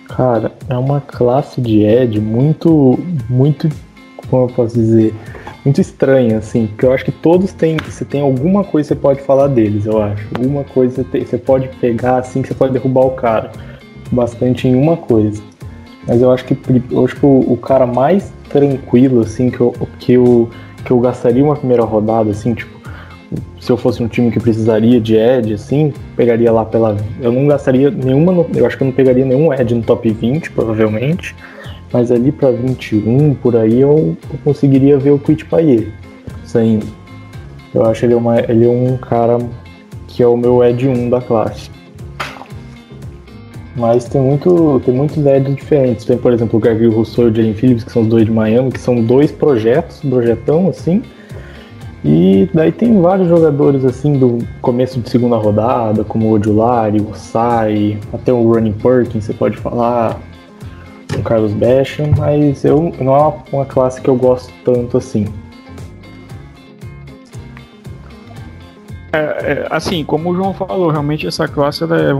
Cara, 0.07 0.53
é 0.69 0.77
uma 0.77 1.01
classe 1.01 1.61
de 1.61 1.83
Ed 1.83 2.19
muito, 2.19 2.99
muito, 3.29 3.69
como 4.29 4.43
eu 4.43 4.53
posso 4.53 4.75
dizer, 4.75 5.15
muito 5.63 5.79
estranha, 5.79 6.37
assim, 6.39 6.67
porque 6.67 6.85
eu 6.85 6.93
acho 6.93 7.05
que 7.05 7.11
todos 7.11 7.53
têm, 7.53 7.77
você 7.77 8.03
tem 8.03 8.21
alguma 8.21 8.63
coisa 8.63 8.89
que 8.89 8.95
você 8.95 8.99
pode 8.99 9.21
falar 9.21 9.47
deles, 9.47 9.85
eu 9.85 10.01
acho. 10.01 10.27
Alguma 10.35 10.63
coisa 10.63 11.03
tem- 11.03 11.23
você 11.23 11.37
pode 11.37 11.67
pegar, 11.79 12.17
assim, 12.17 12.41
que 12.41 12.47
você 12.47 12.53
pode 12.53 12.73
derrubar 12.73 13.05
o 13.05 13.11
cara. 13.11 13.51
Bastante 14.11 14.67
em 14.67 14.75
uma 14.75 14.97
coisa. 14.97 15.41
Mas 16.07 16.21
eu 16.21 16.31
acho 16.31 16.43
que, 16.45 16.57
eu 16.91 17.05
acho 17.05 17.15
que 17.15 17.25
o, 17.25 17.53
o 17.53 17.57
cara 17.57 17.85
mais 17.85 18.33
tranquilo, 18.49 19.21
assim, 19.21 19.49
que 19.49 19.61
eu, 19.61 19.73
que, 19.99 20.13
eu, 20.13 20.49
que 20.83 20.91
eu 20.91 20.99
gastaria 20.99 21.43
uma 21.43 21.55
primeira 21.55 21.83
rodada, 21.83 22.31
assim, 22.31 22.53
tipo, 22.53 22.81
se 23.59 23.71
eu 23.71 23.77
fosse 23.77 24.03
um 24.03 24.07
time 24.07 24.31
que 24.31 24.39
precisaria 24.39 24.99
de 24.99 25.15
Ed, 25.15 25.53
assim, 25.53 25.93
pegaria 26.17 26.51
lá 26.51 26.65
pela. 26.65 26.97
Eu 27.21 27.31
não 27.31 27.47
gastaria 27.47 27.89
nenhuma. 27.89 28.45
Eu 28.53 28.65
acho 28.65 28.75
que 28.75 28.83
eu 28.83 28.87
não 28.87 28.93
pegaria 28.93 29.23
nenhum 29.23 29.53
Ed 29.53 29.73
no 29.73 29.83
top 29.83 30.09
20, 30.09 30.51
provavelmente. 30.51 31.35
Mas 31.91 32.11
ali 32.11 32.31
pra 32.31 32.51
21, 32.51 33.33
por 33.35 33.55
aí, 33.55 33.81
eu, 33.81 34.15
eu 34.31 34.39
conseguiria 34.43 34.97
ver 34.97 35.11
o 35.11 35.19
Quit 35.19 35.45
Payet 35.45 35.91
saindo. 36.45 36.85
Eu 37.73 37.85
acho 37.85 38.05
ele, 38.05 38.13
uma, 38.13 38.39
ele 38.39 38.65
é 38.65 38.69
um 38.69 38.97
cara 38.97 39.37
que 40.07 40.21
é 40.21 40.27
o 40.27 40.35
meu 40.35 40.63
Ed 40.63 40.87
1 40.87 41.09
da 41.09 41.21
classe. 41.21 41.69
Mas 43.75 44.05
tem, 44.05 44.21
muito, 44.21 44.81
tem 44.85 44.93
muitos 44.93 45.25
Eds 45.25 45.55
diferentes. 45.55 46.05
Tem, 46.05 46.17
por 46.17 46.33
exemplo, 46.33 46.57
o 46.57 46.61
Gabriel 46.61 46.91
Rousseau 46.91 47.27
e 47.27 47.31
o 47.31 47.35
Jalen 47.35 47.53
Phillips, 47.53 47.83
que 47.85 47.91
são 47.91 48.01
os 48.01 48.07
dois 48.09 48.25
de 48.25 48.31
Miami, 48.31 48.71
que 48.71 48.79
são 48.79 49.01
dois 49.01 49.31
projetos, 49.31 50.01
projetão 50.01 50.67
assim. 50.67 51.01
E 52.03 52.49
daí 52.53 52.71
tem 52.71 52.99
vários 52.99 53.29
jogadores 53.29 53.85
assim 53.85 54.13
do 54.13 54.39
começo 54.61 54.99
de 54.99 55.09
segunda 55.09 55.37
rodada, 55.37 56.03
como 56.03 56.27
o 56.27 56.33
Odulari, 56.33 56.99
o 56.99 57.13
Sai, 57.13 57.97
até 58.11 58.33
o 58.33 58.51
Running 58.51 58.73
Perkins, 58.73 59.25
você 59.25 59.33
pode 59.33 59.55
falar, 59.57 60.19
Carlos 61.21 61.53
Basham, 61.53 62.11
mas 62.17 62.63
eu 62.63 62.93
não 62.99 63.15
é 63.15 63.33
uma, 63.51 63.65
classe 63.65 64.01
que 64.01 64.09
eu 64.09 64.15
gosto 64.15 64.53
tanto 64.63 64.97
assim. 64.97 65.25
É, 69.13 69.67
assim, 69.69 70.05
como 70.05 70.31
o 70.31 70.35
João 70.35 70.53
falou, 70.53 70.89
realmente 70.89 71.27
essa 71.27 71.47
classe 71.47 71.83
ela 71.83 71.99
é 71.99 72.13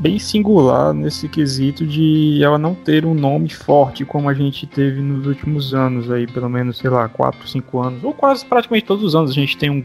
bem 0.00 0.18
singular 0.18 0.92
nesse 0.92 1.28
quesito 1.28 1.86
de 1.86 2.42
ela 2.42 2.58
não 2.58 2.74
ter 2.74 3.06
um 3.06 3.14
nome 3.14 3.48
forte 3.48 4.04
como 4.04 4.28
a 4.28 4.34
gente 4.34 4.66
teve 4.66 5.00
nos 5.00 5.26
últimos 5.26 5.72
anos 5.72 6.10
aí, 6.10 6.26
pelo 6.26 6.48
menos, 6.48 6.78
sei 6.78 6.90
lá, 6.90 7.08
4, 7.08 7.46
5 7.48 7.78
anos, 7.78 8.02
ou 8.02 8.12
quase 8.12 8.44
praticamente 8.44 8.84
todos 8.84 9.04
os 9.04 9.14
anos 9.14 9.30
a 9.30 9.34
gente 9.34 9.56
tem 9.56 9.70
um, 9.70 9.82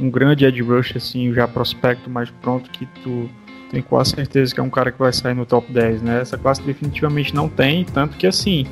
um 0.00 0.10
grande 0.10 0.44
edge 0.44 0.60
rush 0.62 0.96
assim, 0.96 1.32
já 1.32 1.46
prospecto 1.46 2.10
mais 2.10 2.28
pronto 2.28 2.68
que 2.70 2.86
tu 3.04 3.30
tem 3.70 3.82
quase 3.82 4.10
certeza 4.10 4.54
que 4.54 4.60
é 4.60 4.62
um 4.62 4.70
cara 4.70 4.92
que 4.92 4.98
vai 4.98 5.12
sair 5.12 5.34
no 5.34 5.44
top 5.44 5.72
10, 5.72 6.02
né? 6.02 6.20
Essa 6.20 6.38
classe 6.38 6.62
definitivamente 6.62 7.34
não 7.34 7.48
tem, 7.48 7.84
tanto 7.84 8.16
que 8.16 8.26
assim, 8.26 8.66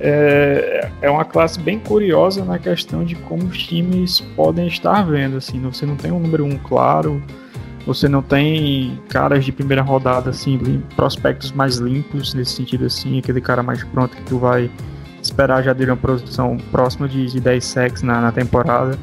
é, 0.00 0.90
é 1.00 1.08
uma 1.08 1.24
classe 1.24 1.60
bem 1.60 1.78
curiosa 1.78 2.44
na 2.44 2.58
questão 2.58 3.04
de 3.04 3.14
como 3.14 3.44
os 3.44 3.58
times 3.58 4.20
podem 4.34 4.66
estar 4.66 5.02
vendo, 5.02 5.36
assim, 5.36 5.60
você 5.60 5.86
não 5.86 5.96
tem 5.96 6.10
um 6.10 6.18
número 6.18 6.44
um 6.44 6.58
claro, 6.58 7.22
você 7.86 8.08
não 8.08 8.22
tem 8.22 9.00
caras 9.08 9.44
de 9.44 9.52
primeira 9.52 9.82
rodada, 9.82 10.30
assim, 10.30 10.82
prospectos 10.96 11.52
mais 11.52 11.76
limpos, 11.76 12.34
nesse 12.34 12.52
sentido, 12.52 12.86
assim, 12.86 13.18
aquele 13.18 13.40
cara 13.40 13.62
mais 13.62 13.82
pronto 13.84 14.16
que 14.16 14.22
tu 14.22 14.38
vai 14.38 14.70
esperar 15.22 15.62
já 15.62 15.72
ter 15.72 15.88
uma 15.88 15.96
produção 15.96 16.56
próxima 16.70 17.08
de, 17.08 17.26
de 17.26 17.40
10 17.40 17.64
sacks 17.64 18.02
na, 18.02 18.20
na 18.20 18.32
temporada. 18.32 18.98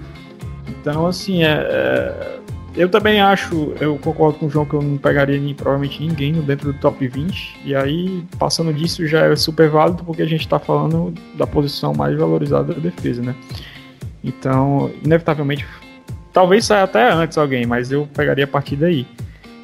Então, 0.67 1.07
assim, 1.07 1.43
é, 1.43 1.47
é, 1.51 2.38
eu 2.79 2.87
também 2.87 3.19
acho, 3.19 3.73
eu 3.81 3.97
concordo 3.97 4.39
com 4.39 4.45
o 4.45 4.49
João 4.49 4.65
que 4.65 4.73
eu 4.73 4.81
não 4.81 4.97
pegaria 4.97 5.37
nem, 5.37 5.53
provavelmente 5.53 6.01
ninguém 6.01 6.31
dentro 6.31 6.71
do 6.71 6.79
top 6.79 7.05
20. 7.05 7.59
E 7.65 7.75
aí, 7.75 8.23
passando 8.39 8.73
disso, 8.73 9.05
já 9.05 9.25
é 9.25 9.35
super 9.35 9.69
válido 9.69 10.01
porque 10.05 10.21
a 10.21 10.25
gente 10.25 10.39
está 10.39 10.57
falando 10.57 11.13
da 11.37 11.45
posição 11.45 11.93
mais 11.93 12.17
valorizada 12.17 12.73
da 12.73 12.79
defesa, 12.79 13.21
né? 13.21 13.35
Então, 14.23 14.89
inevitavelmente, 15.03 15.65
talvez 16.31 16.63
saia 16.63 16.83
até 16.83 17.11
antes 17.11 17.37
alguém, 17.37 17.65
mas 17.65 17.91
eu 17.91 18.07
pegaria 18.15 18.45
a 18.45 18.47
partir 18.47 18.77
daí. 18.77 19.05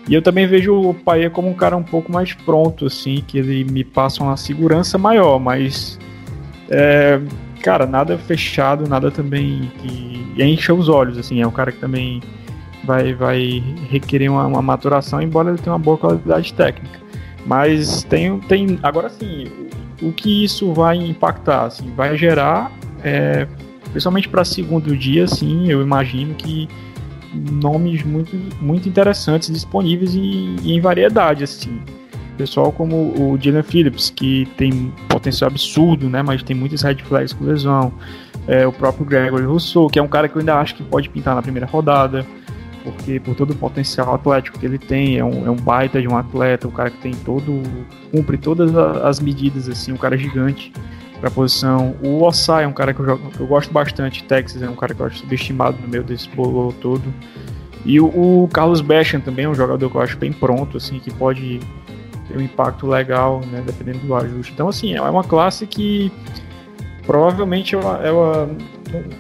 E 0.10 0.14
eu 0.14 0.22
também 0.22 0.46
vejo 0.46 0.74
o 0.74 0.94
Paia 0.94 1.30
como 1.30 1.48
um 1.48 1.54
cara 1.54 1.78
um 1.78 1.84
pouco 1.84 2.12
mais 2.12 2.34
pronto, 2.34 2.86
assim, 2.86 3.24
que 3.26 3.38
ele 3.38 3.64
me 3.64 3.86
passa 3.86 4.22
uma 4.22 4.36
segurança 4.36 4.98
maior, 4.98 5.40
mas. 5.40 5.98
É, 6.70 7.22
cara, 7.64 7.86
nada 7.86 8.18
fechado, 8.18 8.90
nada 8.90 9.10
também 9.10 9.72
que 9.80 10.44
encha 10.44 10.74
os 10.74 10.90
olhos, 10.90 11.18
assim. 11.18 11.42
É 11.42 11.48
um 11.48 11.52
cara 11.52 11.72
que 11.72 11.80
também 11.80 12.22
vai, 12.86 13.14
vai 13.14 13.64
requerer 13.90 14.32
uma, 14.32 14.46
uma 14.46 14.62
maturação, 14.62 15.22
embora 15.22 15.50
ele 15.50 15.58
tenha 15.58 15.74
uma 15.74 15.80
boa 15.80 15.98
qualidade 15.98 16.54
técnica. 16.54 17.00
Mas 17.46 18.04
tem, 18.04 18.40
tem 18.40 18.80
agora 18.82 19.10
sim, 19.10 19.48
o, 20.02 20.12
que 20.12 20.44
isso 20.44 20.74
vai 20.74 20.98
impactar? 20.98 21.66
Assim, 21.66 21.92
vai 21.96 22.18
gerar, 22.18 22.72
é, 23.04 23.48
principalmente 23.92 24.28
para 24.28 24.44
segundo 24.44 24.96
dia, 24.98 25.28
sim, 25.28 25.70
eu 25.70 25.82
imagino 25.82 26.34
que 26.36 26.68
nomes 27.34 28.04
muito, 28.04 28.36
muito 28.62 28.88
interessantes 28.88 29.52
disponíveis 29.52 30.16
e, 30.16 30.56
e 30.64 30.74
em 30.74 30.80
variedade, 30.80 31.44
assim. 31.44 31.80
Pessoal 32.38 32.72
como 32.72 33.14
o 33.18 33.38
Dylan 33.38 33.64
Phillips, 33.64 34.10
que 34.10 34.46
tem 34.58 34.92
potencial 35.08 35.50
absurdo, 35.50 36.10
né, 36.10 36.22
mas 36.22 36.44
tem 36.44 36.56
muitas 36.56 36.82
red 36.82 36.96
flags 36.96 37.32
com 37.32 37.46
lesão. 37.46 37.94
É, 38.48 38.68
o 38.68 38.72
próprio 38.72 39.06
Gregory 39.06 39.46
Rousseau, 39.46 39.88
que 39.88 39.98
é 39.98 40.02
um 40.02 40.08
cara 40.08 40.28
que 40.28 40.36
eu 40.36 40.40
ainda 40.40 40.56
acho 40.60 40.76
que 40.76 40.84
pode 40.84 41.10
pintar 41.10 41.34
na 41.34 41.42
primeira 41.42 41.66
rodada 41.66 42.26
porque 42.86 43.20
por 43.20 43.36
todo 43.36 43.52
o 43.52 43.56
potencial 43.56 44.14
atlético 44.14 44.60
que 44.60 44.66
ele 44.66 44.78
tem, 44.78 45.18
é 45.18 45.26
um, 45.26 45.48
é 45.48 45.50
um 45.50 45.56
baita 45.56 46.00
de 46.00 46.08
um 46.08 46.16
atleta, 46.16 46.68
um 46.68 46.72
cara 46.72 46.92
que 46.92 47.00
tem 47.00 47.14
todo, 47.14 47.64
cumpre 48.12 48.38
todas 48.38 48.76
as 48.76 49.20
medidas, 49.20 49.68
assim, 49.68 49.92
um 49.92 49.98
cara 49.98 50.16
gigante 50.16 50.72
para 51.20 51.30
a 51.30 51.32
posição. 51.32 51.96
O 52.04 52.24
Osai 52.24 52.64
é 52.64 52.68
um 52.68 52.74
cara 52.74 52.94
que 52.94 53.00
eu, 53.00 53.06
jogo, 53.06 53.32
que 53.32 53.40
eu, 53.40 53.48
gosto 53.48 53.74
bastante, 53.74 54.24
Texas 54.24 54.62
é 54.62 54.70
um 54.70 54.76
cara 54.76 54.94
que 54.94 55.02
eu 55.02 55.08
acho 55.08 55.18
subestimado 55.18 55.78
no 55.82 55.88
meio 55.88 56.04
desse 56.04 56.30
bolo 56.30 56.72
todo. 56.74 57.12
E 57.84 58.00
o, 58.00 58.06
o 58.06 58.48
Carlos 58.54 58.82
Beckham 58.82 59.20
também 59.20 59.46
é 59.46 59.50
um 59.50 59.56
jogador 59.56 59.90
que 59.90 59.98
eu 59.98 60.02
acho 60.02 60.18
bem 60.18 60.32
pronto, 60.32 60.78
assim, 60.78 61.00
que 61.00 61.12
pode 61.12 61.60
ter 62.28 62.38
um 62.38 62.42
impacto 62.42 62.86
legal, 62.86 63.42
né, 63.52 63.64
dependendo 63.66 64.06
do 64.06 64.16
ajuste. 64.16 64.54
Então, 64.54 64.68
assim, 64.68 64.94
é 64.94 65.02
uma 65.02 65.24
classe 65.24 65.66
que 65.66 66.12
provavelmente 67.06 67.76
ela, 67.76 68.02
ela 68.04 68.50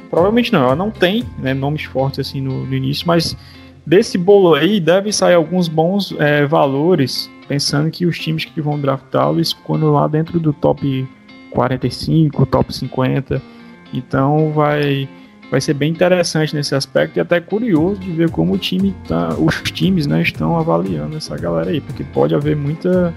provavelmente 0.09 0.51
não, 0.51 0.63
ela 0.63 0.75
não 0.75 0.91
tem 0.91 1.23
né, 1.37 1.53
nomes 1.53 1.83
fortes 1.83 2.19
assim 2.19 2.41
no, 2.41 2.65
no, 2.65 2.73
início, 2.73 3.07
mas 3.07 3.35
desse 3.85 4.17
bolo 4.17 4.55
aí 4.55 4.79
deve 4.79 5.11
sair 5.11 5.35
alguns 5.35 5.67
bons 5.67 6.13
é, 6.19 6.45
valores, 6.45 7.29
pensando 7.47 7.91
que 7.91 8.05
os 8.05 8.17
times 8.17 8.45
que 8.45 8.61
vão 8.61 8.79
draftá-lo 8.79 9.39
escolhem 9.39 9.89
lá 9.89 10.07
dentro 10.07 10.39
do 10.39 10.51
top 10.53 11.07
45, 11.51 12.45
top 12.45 12.73
50. 12.73 13.41
Então 13.93 14.51
vai 14.51 15.07
vai 15.49 15.61
ser 15.61 15.75
bem 15.75 15.91
interessante 15.91 16.55
nesse 16.55 16.73
aspecto 16.73 17.17
e 17.17 17.19
até 17.19 17.39
curioso 17.39 17.99
de 18.01 18.11
ver 18.11 18.31
como 18.31 18.53
o 18.53 18.57
time 18.57 18.95
tá, 19.07 19.29
os 19.37 19.61
times 19.71 20.07
né, 20.07 20.21
estão 20.21 20.57
avaliando 20.57 21.15
essa 21.15 21.37
galera 21.37 21.69
aí, 21.69 21.79
porque 21.79 22.03
pode 22.03 22.33
haver 22.33 22.55
muita 22.55 23.13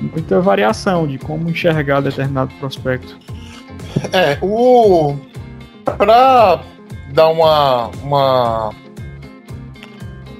muita 0.00 0.40
variação 0.40 1.06
de 1.06 1.18
como 1.18 1.48
enxergar 1.50 2.00
determinado 2.00 2.52
prospecto. 2.60 3.18
É, 4.12 4.38
o 4.42 5.16
para 5.84 6.62
dar 7.12 7.28
uma 7.28 7.88
uma 8.02 8.74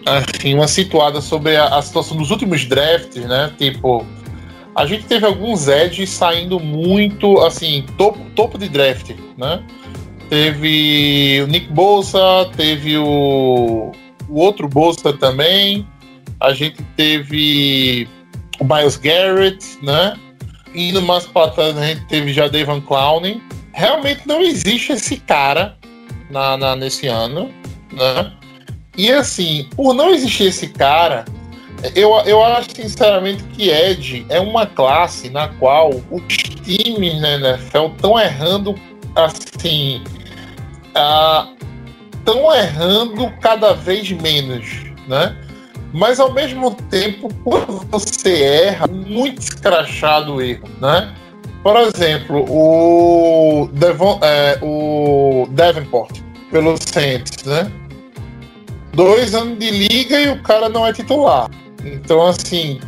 assim, 0.07 0.55
uma 0.55 0.69
situada 0.69 1.21
sobre 1.21 1.57
a, 1.57 1.67
a, 1.77 1.83
situação 1.83 2.17
dos 2.17 2.31
últimos 2.31 2.65
drafts, 2.65 3.25
né? 3.25 3.53
Tipo, 3.59 4.07
a 4.75 4.87
gente 4.87 5.05
teve 5.05 5.27
alguns 5.27 5.69
edges 5.69 6.11
saindo 6.11 6.61
muito 6.61 7.41
assim, 7.41 7.85
topo, 7.97 8.19
topo 8.35 8.59
de 8.59 8.69
draft, 8.69 9.11
né? 9.37 9.63
Teve 10.29 11.41
o 11.45 11.47
Nick 11.47 11.73
Bolsa, 11.73 12.19
teve 12.57 12.97
o, 12.99 13.93
o 14.29 14.41
outro 14.41 14.69
Bolsa 14.69 15.13
também. 15.13 15.87
A 16.41 16.53
gente 16.53 16.83
teve 16.97 18.09
o 18.61 18.65
Miles 18.65 18.97
Garrett, 18.97 19.65
né? 19.83 20.17
Indo 20.77 21.01
mais 21.03 21.27
para 21.27 21.51
trás, 21.51 21.77
a 21.77 21.87
gente 21.87 22.05
teve 22.05 22.33
já 22.33 22.49
Devon 22.49 22.81
Clowney 22.81 23.43
realmente 23.77 24.27
não 24.27 24.41
existe 24.41 24.93
esse 24.93 25.19
cara 25.19 25.77
na, 26.31 26.57
na, 26.57 26.75
nesse 26.75 27.07
ano, 27.07 27.51
né? 27.93 28.33
E 28.97 29.13
assim, 29.13 29.69
por 29.77 29.95
não 29.95 30.11
existir 30.11 30.45
esse 30.45 30.69
cara, 30.69 31.27
eu, 31.95 32.11
eu 32.25 32.43
acho 32.43 32.75
sinceramente 32.75 33.45
que 33.45 33.69
Ed 33.69 34.25
é 34.31 34.41
uma 34.41 34.67
classe 34.67 35.29
na 35.29 35.49
qual 35.49 35.91
os 36.11 36.27
times 36.27 37.21
na 37.21 37.35
NFL 37.35 37.89
estão 37.95 38.19
errando 38.19 38.75
assim. 39.15 40.03
Estão 42.19 42.55
errando 42.55 43.31
cada 43.43 43.75
vez 43.75 44.11
menos, 44.11 44.67
né? 45.07 45.37
Mas 45.97 46.21
ao 46.21 46.31
mesmo 46.31 46.75
tempo, 46.91 47.31
quando 47.43 47.81
você 47.91 48.43
erra, 48.43 48.87
muito 48.87 49.41
escrachado 49.41 50.35
o 50.35 50.43
erro, 50.43 50.69
né? 50.79 51.15
Por 51.63 51.75
exemplo, 51.79 52.45
o, 52.51 53.67
Devon, 53.73 54.21
é, 54.23 54.59
o 54.61 55.49
Davenport, 55.53 56.21
pelo 56.51 56.77
Saints, 56.79 57.45
né? 57.45 57.73
Dois 58.93 59.35
anos 59.35 59.59
de 59.59 59.71
liga 59.71 60.21
e 60.21 60.29
o 60.29 60.43
cara 60.43 60.69
não 60.69 60.87
é 60.87 60.93
titular. 60.93 61.51
Então, 61.83 62.27
assim, 62.27 62.79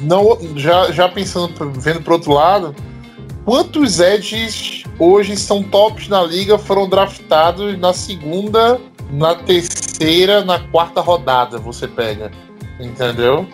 não, 0.00 0.38
já, 0.54 0.92
já 0.92 1.08
pensando, 1.08 1.72
vendo 1.72 2.00
pro 2.00 2.14
outro 2.14 2.32
lado, 2.32 2.76
quantos 3.44 3.98
edges 3.98 4.84
hoje 5.00 5.36
são 5.36 5.64
tops 5.64 6.06
na 6.06 6.22
liga 6.22 6.56
foram 6.56 6.88
draftados 6.88 7.76
na 7.76 7.92
segunda, 7.92 8.80
na 9.10 9.34
terceira, 9.34 9.79
na 10.44 10.58
quarta 10.58 11.00
rodada? 11.00 11.58
Você 11.58 11.86
pega, 11.86 12.30
entendeu? 12.78 13.46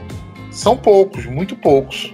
São 0.51 0.77
poucos, 0.77 1.27
muito 1.27 1.55
poucos 1.57 2.13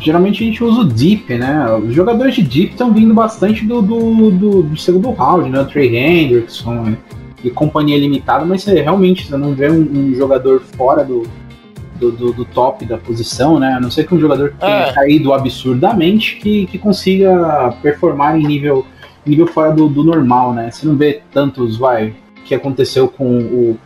geralmente 0.00 0.42
a 0.42 0.46
gente 0.46 0.64
usa 0.64 0.80
o 0.80 0.84
Deep, 0.84 1.34
né? 1.34 1.66
Os 1.76 1.94
jogadores 1.94 2.34
de 2.34 2.42
Deep 2.42 2.72
estão 2.72 2.92
vindo 2.92 3.12
bastante 3.12 3.64
do, 3.64 3.82
do, 3.82 4.30
do, 4.30 4.62
do, 4.62 4.76
segundo 4.76 5.10
round, 5.10 5.50
né? 5.50 5.60
O 5.60 5.66
Trey 5.66 5.96
Hendrickson 5.96 6.96
e 7.42 7.50
companhia 7.50 7.98
limitada, 7.98 8.44
mas 8.44 8.62
você, 8.62 8.80
realmente 8.80 9.26
você 9.26 9.36
não 9.36 9.54
vê 9.54 9.70
um, 9.70 9.80
um 9.80 10.14
jogador 10.14 10.60
fora 10.60 11.04
do, 11.04 11.24
do, 11.96 12.10
do, 12.10 12.32
do, 12.32 12.44
top 12.46 12.86
da 12.86 12.96
posição, 12.96 13.58
né? 13.58 13.74
A 13.74 13.80
não 13.80 13.90
ser 13.90 14.06
que 14.06 14.14
um 14.14 14.20
jogador 14.20 14.50
que 14.50 14.58
tenha 14.58 14.86
é. 14.86 14.92
caído 14.92 15.32
absurdamente 15.32 16.36
que, 16.36 16.66
que 16.66 16.78
consiga 16.78 17.74
performar 17.82 18.38
em 18.38 18.46
nível, 18.46 18.86
nível 19.26 19.46
fora 19.46 19.72
do, 19.72 19.88
do 19.88 20.02
normal, 20.02 20.54
né? 20.54 20.70
Você 20.70 20.86
não 20.86 20.96
vê 20.96 21.20
tantos, 21.30 21.76
vai, 21.76 22.14
que 22.44 22.54
aconteceu 22.54 23.08
com 23.08 23.38
o, 23.38 23.78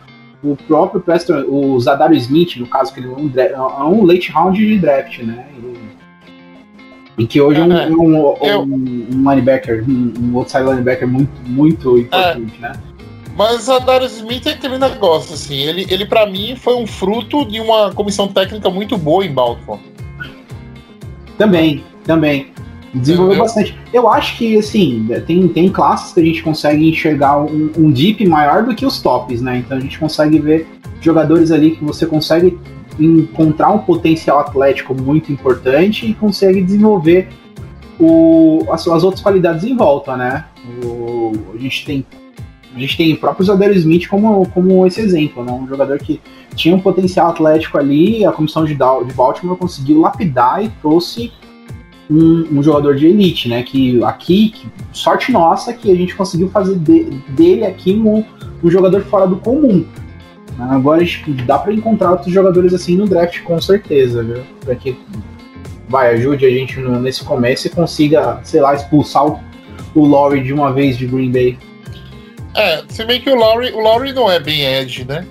o 0.43 0.55
próprio 0.55 1.01
Preston, 1.01 1.43
o 1.47 1.79
Zadaro 1.79 2.13
Smith, 2.15 2.57
no 2.57 2.67
caso, 2.67 2.93
que 2.93 2.99
ele 2.99 3.07
é 3.07 3.59
um, 3.59 3.65
é 3.65 3.83
um 3.83 4.05
late 4.05 4.31
round 4.31 4.57
de 4.57 4.77
draft, 4.77 5.19
né? 5.19 5.45
E 7.17 7.27
que 7.27 7.41
hoje 7.41 7.59
é 7.59 7.63
um, 7.63 7.73
é, 7.73 7.87
um, 7.87 8.35
eu, 8.41 8.61
um, 8.61 9.29
linebacker, 9.29 9.83
um, 9.87 10.13
um 10.21 10.37
outside 10.37 10.63
linebacker 10.63 11.07
muito, 11.07 11.31
muito 11.45 11.97
importante, 11.97 12.53
é, 12.57 12.61
né? 12.61 12.71
Mas 13.35 13.67
Darius 13.85 14.17
Smith 14.17 14.45
é 14.47 14.51
aquele 14.51 14.77
negócio, 14.77 15.33
assim, 15.33 15.55
ele, 15.55 15.85
ele 15.89 16.05
para 16.05 16.25
mim 16.25 16.55
foi 16.57 16.75
um 16.75 16.85
fruto 16.85 17.45
de 17.45 17.59
uma 17.59 17.93
comissão 17.93 18.27
técnica 18.27 18.69
muito 18.69 18.97
boa 18.97 19.25
em 19.25 19.33
Baltimore. 19.33 19.79
Também, 21.37 21.83
também. 22.03 22.51
Desenvolveu 22.93 23.37
bastante. 23.37 23.77
Eu 23.93 24.09
acho 24.09 24.37
que, 24.37 24.57
assim, 24.57 25.07
tem, 25.27 25.47
tem 25.47 25.69
classes 25.69 26.13
que 26.13 26.19
a 26.19 26.23
gente 26.23 26.41
consegue 26.41 26.89
enxergar 26.89 27.37
um, 27.39 27.71
um 27.77 27.91
deep 27.91 28.25
maior 28.27 28.63
do 28.63 28.75
que 28.75 28.85
os 28.85 29.01
tops, 29.01 29.41
né? 29.41 29.57
Então 29.57 29.77
a 29.77 29.81
gente 29.81 29.99
consegue 29.99 30.39
ver 30.39 30.67
jogadores 31.01 31.51
ali 31.51 31.71
que 31.71 31.83
você 31.83 32.05
consegue 32.05 32.57
encontrar 32.99 33.69
um 33.69 33.79
potencial 33.79 34.39
atlético 34.39 34.93
muito 34.93 35.31
importante 35.31 36.05
e 36.05 36.13
consegue 36.13 36.61
desenvolver 36.61 37.29
o, 37.99 38.65
as, 38.71 38.87
as 38.87 39.03
outras 39.03 39.21
qualidades 39.21 39.63
em 39.63 39.75
volta, 39.75 40.17
né? 40.17 40.45
O, 40.83 41.31
a 41.53 41.57
gente 41.57 41.85
tem 41.85 42.05
a 42.75 42.79
gente 42.79 42.95
tem 42.95 43.13
o 43.13 43.17
próprio 43.17 43.45
Zadero 43.45 43.73
Smith 43.73 44.07
como, 44.07 44.47
como 44.49 44.85
esse 44.85 45.01
exemplo, 45.01 45.43
né? 45.43 45.51
Um 45.51 45.67
jogador 45.67 45.97
que 45.97 46.21
tinha 46.55 46.75
um 46.75 46.79
potencial 46.79 47.29
atlético 47.29 47.77
ali, 47.77 48.23
a 48.23 48.31
comissão 48.31 48.63
de, 48.63 48.75
de 48.75 49.13
Baltimore 49.13 49.57
conseguiu 49.57 50.01
lapidar 50.01 50.63
e 50.63 50.69
trouxe 50.81 51.31
um, 52.09 52.59
um, 52.59 52.63
jogador 52.63 52.95
de 52.95 53.07
elite, 53.07 53.47
né? 53.47 53.63
Que 53.63 54.03
aqui, 54.03 54.49
que, 54.49 54.67
sorte 54.91 55.31
nossa 55.31 55.73
que 55.73 55.91
a 55.91 55.95
gente 55.95 56.15
conseguiu 56.15 56.49
fazer 56.49 56.75
de, 56.75 57.03
dele 57.29 57.65
aqui 57.65 57.93
um, 57.93 58.23
um 58.63 58.69
jogador 58.69 59.01
fora 59.03 59.27
do 59.27 59.37
comum. 59.37 59.85
Agora 60.57 61.03
dá 61.45 61.57
para 61.57 61.73
encontrar 61.73 62.11
outros 62.11 62.33
jogadores 62.33 62.73
assim 62.73 62.95
no 62.97 63.07
draft 63.07 63.41
com 63.43 63.61
certeza, 63.61 64.23
viu? 64.23 64.43
Para 64.59 64.75
que 64.75 64.97
vai 65.87 66.13
ajude 66.13 66.45
a 66.45 66.49
gente 66.49 66.79
no, 66.79 66.99
nesse 66.99 67.23
começo 67.23 67.67
e 67.67 67.69
consiga, 67.69 68.39
sei 68.43 68.59
lá, 68.59 68.75
expulsar 68.75 69.25
o, 69.25 69.39
o 69.95 70.05
Laurie 70.05 70.43
de 70.43 70.53
uma 70.53 70.73
vez 70.73 70.97
de 70.97 71.05
Green 71.07 71.31
Bay. 71.31 71.57
É, 72.55 72.83
se 72.89 73.05
bem 73.05 73.21
que 73.21 73.29
o 73.29 73.35
Laurie, 73.35 73.71
o 73.71 73.79
Laurie 73.79 74.11
não 74.11 74.29
é 74.29 74.39
bem 74.39 74.65
edge, 74.65 75.05
né? 75.05 75.25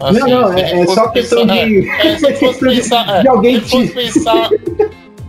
Assim, 0.00 0.18
não, 0.20 0.28
não, 0.28 0.52
é, 0.58 0.80
é 0.80 0.86
só 0.86 1.08
questão 1.08 1.46
pensar, 1.46 1.66
de. 1.66 1.88
É, 1.88 2.06
é, 2.06 2.18
se 2.18 2.34
fosse 2.36 2.60
pensar, 2.64 3.22
de 3.22 3.28
alguém 3.28 3.60
se 3.60 3.70
fosse 3.70 3.92
pensar. 3.92 4.50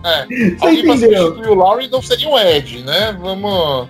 É, 0.03 0.21
alguém 0.59 0.83
pra 0.83 0.97
substituir 0.97 1.49
o 1.49 1.53
Laurie 1.53 1.89
não 1.89 2.01
seria 2.01 2.29
um 2.29 2.37
Edge, 2.37 2.83
né? 2.83 3.15
Vamos. 3.19 3.87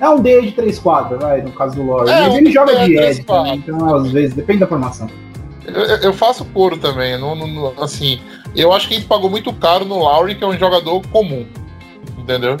É 0.00 0.08
um 0.08 0.20
D 0.20 0.42
de 0.42 0.52
3 0.52 0.78
quadros, 0.78 1.20
vai, 1.20 1.40
no 1.40 1.52
caso 1.52 1.76
do 1.76 1.86
Laurie. 1.86 2.12
É, 2.12 2.20
Mas 2.22 2.32
um 2.32 2.36
ele 2.38 2.52
joga 2.52 2.84
de 2.84 2.98
Edge 2.98 3.24
também, 3.24 3.56
então 3.56 3.94
às 3.94 4.10
vezes 4.10 4.34
depende 4.34 4.60
da 4.60 4.66
formação. 4.66 5.08
Eu, 5.66 5.82
eu 5.82 6.12
faço 6.12 6.44
couro 6.46 6.76
também, 6.76 7.18
não, 7.18 7.34
não, 7.34 7.72
assim. 7.82 8.20
Eu 8.54 8.72
acho 8.72 8.86
que 8.86 8.94
a 8.94 8.96
gente 8.98 9.08
pagou 9.08 9.30
muito 9.30 9.52
caro 9.52 9.84
no 9.84 10.02
Laurie, 10.02 10.34
que 10.34 10.44
é 10.44 10.46
um 10.46 10.58
jogador 10.58 11.00
comum. 11.08 11.46
Entendeu? 12.18 12.56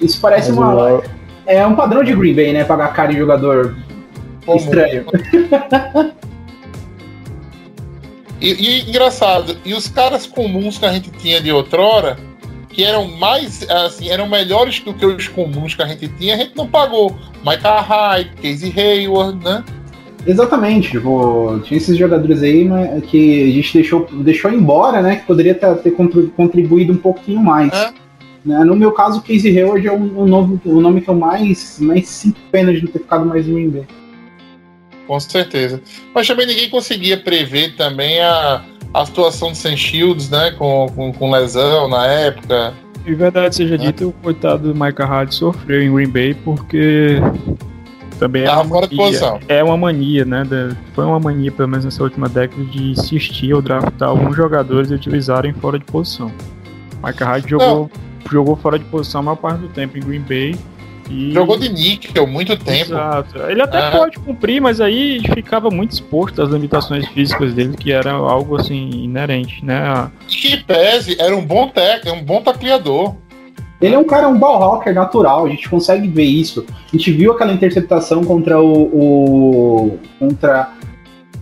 Isso 0.00 0.20
parece 0.20 0.52
Mas 0.52 0.58
uma. 0.58 1.02
É 1.46 1.66
um 1.66 1.74
padrão 1.74 2.04
de 2.04 2.14
Green 2.14 2.34
Bay, 2.34 2.52
né? 2.52 2.64
Pagar 2.64 2.92
caro 2.92 3.12
em 3.12 3.16
jogador 3.16 3.76
comum. 4.44 4.56
estranho. 4.56 5.06
E, 8.40 8.52
e, 8.52 8.88
engraçado, 8.88 9.56
e 9.64 9.74
os 9.74 9.88
caras 9.88 10.26
comuns 10.26 10.78
que 10.78 10.86
a 10.86 10.92
gente 10.92 11.10
tinha 11.10 11.40
de 11.40 11.52
outrora, 11.52 12.18
que 12.70 12.82
eram 12.84 13.06
mais, 13.06 13.68
assim, 13.68 14.08
eram 14.08 14.28
melhores 14.28 14.80
do 14.80 14.94
que 14.94 15.04
os 15.04 15.28
comuns 15.28 15.74
que 15.74 15.82
a 15.82 15.86
gente 15.86 16.08
tinha, 16.08 16.34
a 16.34 16.38
gente 16.38 16.56
não 16.56 16.66
pagou. 16.66 17.16
Michael 17.44 17.82
Hyde, 17.82 18.30
Casey 18.36 18.72
Hayward, 18.76 19.44
né? 19.44 19.64
Exatamente, 20.26 20.90
tipo, 20.90 21.60
tinha 21.64 21.78
esses 21.78 21.96
jogadores 21.96 22.42
aí 22.42 22.64
né, 22.64 23.00
que 23.06 23.50
a 23.50 23.52
gente 23.52 23.72
deixou, 23.72 24.06
deixou 24.12 24.50
embora, 24.50 25.02
né? 25.02 25.16
Que 25.16 25.26
poderia 25.26 25.54
ter, 25.54 25.92
contribuído 26.36 26.92
um 26.92 26.98
pouquinho 26.98 27.40
mais. 27.40 27.72
É. 27.72 27.92
Né? 28.44 28.64
No 28.64 28.76
meu 28.76 28.92
caso, 28.92 29.22
Casey 29.22 29.58
Hayward 29.58 29.86
é 29.86 29.92
o 29.92 29.96
um, 29.96 30.22
um 30.22 30.26
nome, 30.26 30.60
um 30.64 30.80
nome 30.80 31.00
que 31.00 31.08
eu 31.08 31.14
mais, 31.14 31.78
mais 31.80 32.08
sinto 32.08 32.40
pena 32.50 32.72
de 32.72 32.82
não 32.82 32.90
ter 32.90 33.00
ficado 33.00 33.26
mais 33.26 33.46
em 33.46 33.54
Green 33.54 33.86
Com 35.10 35.18
certeza. 35.18 35.82
Mas 36.14 36.28
também 36.28 36.46
ninguém 36.46 36.70
conseguia 36.70 37.16
prever 37.16 37.74
também 37.74 38.20
a, 38.20 38.64
a 38.94 39.04
situação 39.04 39.50
de 39.50 39.58
Sam 39.58 39.76
Shields, 39.76 40.30
né? 40.30 40.52
Com, 40.52 40.86
com, 40.94 41.12
com 41.12 41.32
lesão 41.32 41.88
na 41.88 42.06
época. 42.06 42.72
De 43.04 43.12
verdade 43.16 43.56
seja 43.56 43.74
é. 43.74 43.78
dito, 43.78 44.10
o 44.10 44.12
coitado 44.12 44.72
do 44.72 44.72
Michael 44.72 45.12
Hart 45.12 45.32
sofreu 45.32 45.82
em 45.82 45.92
Green 45.92 46.08
Bay 46.08 46.32
porque 46.32 47.16
também 48.20 48.44
é 48.44 48.52
uma, 48.52 48.62
mania, 48.62 49.40
é 49.48 49.64
uma 49.64 49.76
mania, 49.76 50.24
né? 50.24 50.44
foi 50.94 51.04
uma 51.04 51.18
mania, 51.18 51.50
pelo 51.50 51.68
menos 51.68 51.84
nessa 51.84 52.04
última 52.04 52.28
década, 52.28 52.62
de 52.66 52.92
insistir 52.92 53.52
ou 53.52 53.60
draftar 53.60 54.10
alguns 54.10 54.36
jogadores 54.36 54.92
e 54.92 54.94
utilizarem 54.94 55.52
fora 55.54 55.76
de 55.76 55.86
posição. 55.86 56.30
Mike 57.02 57.24
Hyde 57.24 57.50
jogou, 57.50 57.90
jogou 58.30 58.54
fora 58.54 58.78
de 58.78 58.84
posição 58.84 59.22
a 59.22 59.24
maior 59.24 59.36
parte 59.36 59.58
do 59.62 59.68
tempo 59.70 59.98
em 59.98 60.02
Green 60.02 60.20
Bay. 60.20 60.56
E... 61.10 61.32
Jogou 61.32 61.58
de 61.58 61.68
níquel 61.68 62.26
muito 62.26 62.56
tempo. 62.56 62.92
Exato. 62.92 63.38
Ele 63.48 63.60
até 63.60 63.88
é. 63.88 63.90
pode 63.90 64.18
cumprir, 64.18 64.60
mas 64.60 64.80
aí 64.80 65.20
ficava 65.34 65.68
muito 65.68 65.92
exposto 65.92 66.40
às 66.40 66.50
limitações 66.50 67.06
físicas 67.08 67.52
dele, 67.52 67.76
que 67.76 67.90
era 67.90 68.12
algo 68.12 68.56
assim 68.56 68.90
inerente, 68.90 69.64
né? 69.64 70.10
Que 70.28 70.56
pese, 70.58 71.20
era 71.20 71.36
um 71.36 71.44
bom 71.44 71.68
técnico, 71.68 72.16
um 72.16 72.22
bom 72.22 72.40
tacleador. 72.40 73.16
Ele 73.80 73.94
é 73.94 73.98
um 73.98 74.04
cara, 74.04 74.28
um 74.28 74.38
ball 74.38 74.82
natural, 74.92 75.46
a 75.46 75.48
gente 75.48 75.68
consegue 75.68 76.06
ver 76.06 76.24
isso. 76.24 76.66
A 76.68 76.96
gente 76.96 77.10
viu 77.12 77.32
aquela 77.32 77.52
interceptação 77.52 78.22
contra 78.22 78.60
o. 78.60 78.82
o 78.82 79.98
contra. 80.18 80.70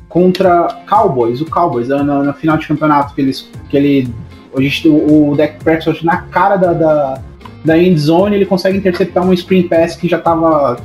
Contra 0.08 0.68
Cowboys, 0.88 1.42
o 1.42 1.44
Cowboys, 1.44 1.88
na, 1.88 2.02
na, 2.02 2.32
final 2.32 2.56
de 2.56 2.66
campeonato, 2.66 3.14
que, 3.14 3.20
eles, 3.20 3.50
que 3.68 3.76
ele. 3.76 4.08
A 4.56 4.60
gente, 4.60 4.88
o, 4.88 5.32
o 5.32 5.36
Dak 5.36 5.62
Prescott 5.62 6.02
na 6.02 6.22
cara 6.22 6.56
da, 6.56 6.72
da, 6.72 7.22
da 7.68 7.78
end 7.78 7.98
zone, 7.98 8.34
ele 8.34 8.46
consegue 8.46 8.78
interceptar 8.78 9.24
um 9.24 9.36
screen 9.36 9.68
pass 9.68 9.94
que 9.94 10.08
já 10.08 10.18
tava. 10.18 10.80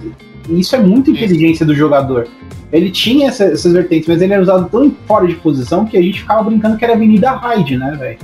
Isso 0.49 0.75
é 0.75 0.79
muita 0.79 1.09
inteligência 1.09 1.65
do 1.65 1.73
jogador. 1.73 2.27
Ele 2.71 2.89
tinha 2.89 3.27
essa, 3.27 3.45
essas 3.45 3.71
vertentes, 3.71 4.07
mas 4.07 4.21
ele 4.21 4.33
era 4.33 4.41
usado 4.41 4.67
tão 4.69 4.91
fora 5.07 5.27
de 5.27 5.35
posição 5.35 5.85
que 5.85 5.97
a 5.97 6.01
gente 6.01 6.21
ficava 6.21 6.43
brincando 6.43 6.77
que 6.77 6.83
era 6.83 6.93
Avenida 6.93 7.31
Hyde, 7.31 7.77
né, 7.77 7.95
velho? 7.99 8.17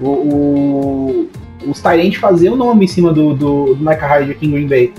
O, 0.00 0.08
o, 0.08 1.28
os 1.66 1.80
Tyrant 1.80 2.14
faziam 2.16 2.54
o 2.54 2.56
nome 2.56 2.84
em 2.84 2.88
cima 2.88 3.12
do, 3.12 3.34
do, 3.34 3.74
do 3.74 3.78
Micah 3.78 4.06
Hyde 4.06 4.30
aqui 4.32 4.46
em 4.46 4.50
Green 4.50 4.68
Bay. 4.68 4.92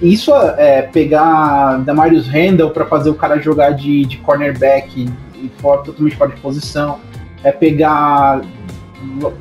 Isso 0.00 0.32
é 0.34 0.82
pegar 0.82 1.78
Damarius 1.78 2.28
Randall 2.28 2.70
para 2.70 2.86
fazer 2.86 3.10
o 3.10 3.14
cara 3.14 3.40
jogar 3.40 3.70
de, 3.72 4.04
de 4.04 4.16
cornerback 4.18 5.08
e 5.34 5.50
fora, 5.60 5.82
totalmente 5.82 6.16
fora 6.16 6.30
de 6.30 6.40
posição. 6.40 7.00
É 7.42 7.50
pegar. 7.50 8.42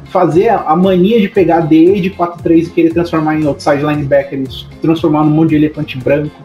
Fazer 0.06 0.50
a 0.50 0.76
mania 0.76 1.20
de 1.20 1.28
pegar 1.28 1.62
D 1.62 2.00
de 2.00 2.12
4-3 2.12 2.68
e 2.68 2.70
querer 2.70 2.94
transformar 2.94 3.40
em 3.40 3.46
outside 3.46 3.84
linebacker, 3.84 4.44
transformar 4.82 5.24
num 5.24 5.32
monte 5.32 5.50
de 5.50 5.56
elefante 5.56 5.98
branco. 5.98 6.36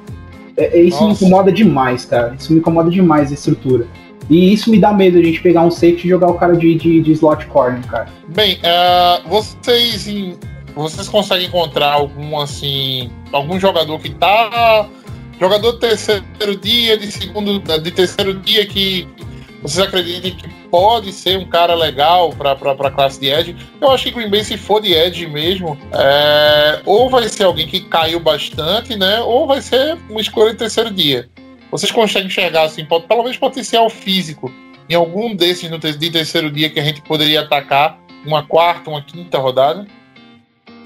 É, 0.57 0.79
é 0.79 0.83
isso 0.83 1.00
Nossa. 1.02 1.07
me 1.07 1.12
incomoda 1.12 1.52
demais, 1.52 2.05
cara. 2.05 2.35
Isso 2.38 2.52
me 2.52 2.59
incomoda 2.59 2.90
demais 2.90 3.31
a 3.31 3.35
estrutura. 3.35 3.87
E 4.29 4.52
isso 4.52 4.70
me 4.70 4.79
dá 4.79 4.92
medo, 4.92 5.18
a 5.18 5.22
gente 5.22 5.40
pegar 5.40 5.62
um 5.62 5.70
safety 5.70 6.07
e 6.07 6.11
jogar 6.11 6.29
o 6.29 6.35
cara 6.35 6.57
de, 6.57 6.74
de, 6.74 7.00
de 7.00 7.12
slot 7.12 7.46
corner, 7.46 7.85
cara. 7.87 8.09
Bem, 8.29 8.57
uh, 8.57 9.29
vocês 9.29 10.09
vocês 10.74 11.09
conseguem 11.09 11.46
encontrar 11.46 11.92
algum 11.92 12.38
assim 12.38 13.11
algum 13.33 13.59
jogador 13.59 13.98
que 13.98 14.11
tá 14.11 14.87
jogador 15.40 15.72
de 15.72 15.81
terceiro 15.81 16.57
dia, 16.61 16.98
de 16.98 17.11
segundo, 17.11 17.61
de 17.61 17.90
terceiro 17.90 18.35
dia 18.35 18.66
que 18.66 19.07
vocês 19.62 19.87
acreditam 19.87 20.31
que 20.31 20.49
pode 20.71 21.12
ser 21.12 21.38
um 21.38 21.47
cara 21.47 21.75
legal 21.75 22.31
para 22.31 22.53
a 22.53 22.90
classe 22.90 23.19
de 23.19 23.29
Edge? 23.29 23.57
Eu 23.81 23.90
acho 23.90 24.05
que 24.05 24.11
Green 24.11 24.31
Bay, 24.31 24.45
se 24.45 24.57
for 24.57 24.81
de 24.81 24.92
Edge 24.92 25.27
mesmo, 25.27 25.77
é, 25.92 26.81
ou 26.85 27.09
vai 27.11 27.29
ser 27.29 27.45
alguém 27.45 27.66
que 27.66 27.81
caiu 27.81 28.21
bastante, 28.21 28.97
né? 28.97 29.21
Ou 29.21 29.47
vai 29.47 29.61
ser 29.61 29.97
uma 30.09 30.21
escolha 30.21 30.53
de 30.53 30.59
terceiro 30.59 30.90
dia. 30.90 31.29
Vocês 31.71 31.90
conseguem 31.90 32.29
enxergar, 32.29 32.62
assim, 32.62 32.85
pelo 32.85 33.23
menos 33.23 33.37
potencial 33.37 33.90
físico 33.90 34.53
em 34.88 34.95
algum 34.95 35.35
desses 35.35 35.71
no 35.71 35.79
de 35.79 36.11
terceiro 36.11 36.51
dia 36.51 36.71
que 36.71 36.79
a 36.79 36.85
gente 36.85 37.03
poderia 37.03 37.40
atacar 37.40 37.99
uma 38.25 38.47
quarta, 38.47 38.90
uma 38.90 39.03
quinta 39.03 39.38
rodada? 39.38 39.87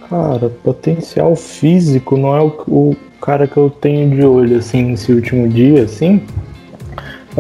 Cara, 0.09 0.49
potencial 0.49 1.37
físico 1.37 2.17
não 2.17 2.37
é 2.37 2.41
o, 2.41 2.49
o 2.67 2.97
cara 3.21 3.47
que 3.47 3.57
eu 3.57 3.71
tenho 3.71 4.11
de 4.11 4.25
olho, 4.25 4.59
assim, 4.59 4.83
nesse 4.83 5.13
último 5.13 5.49
dia, 5.49 5.85
assim. 5.85 6.27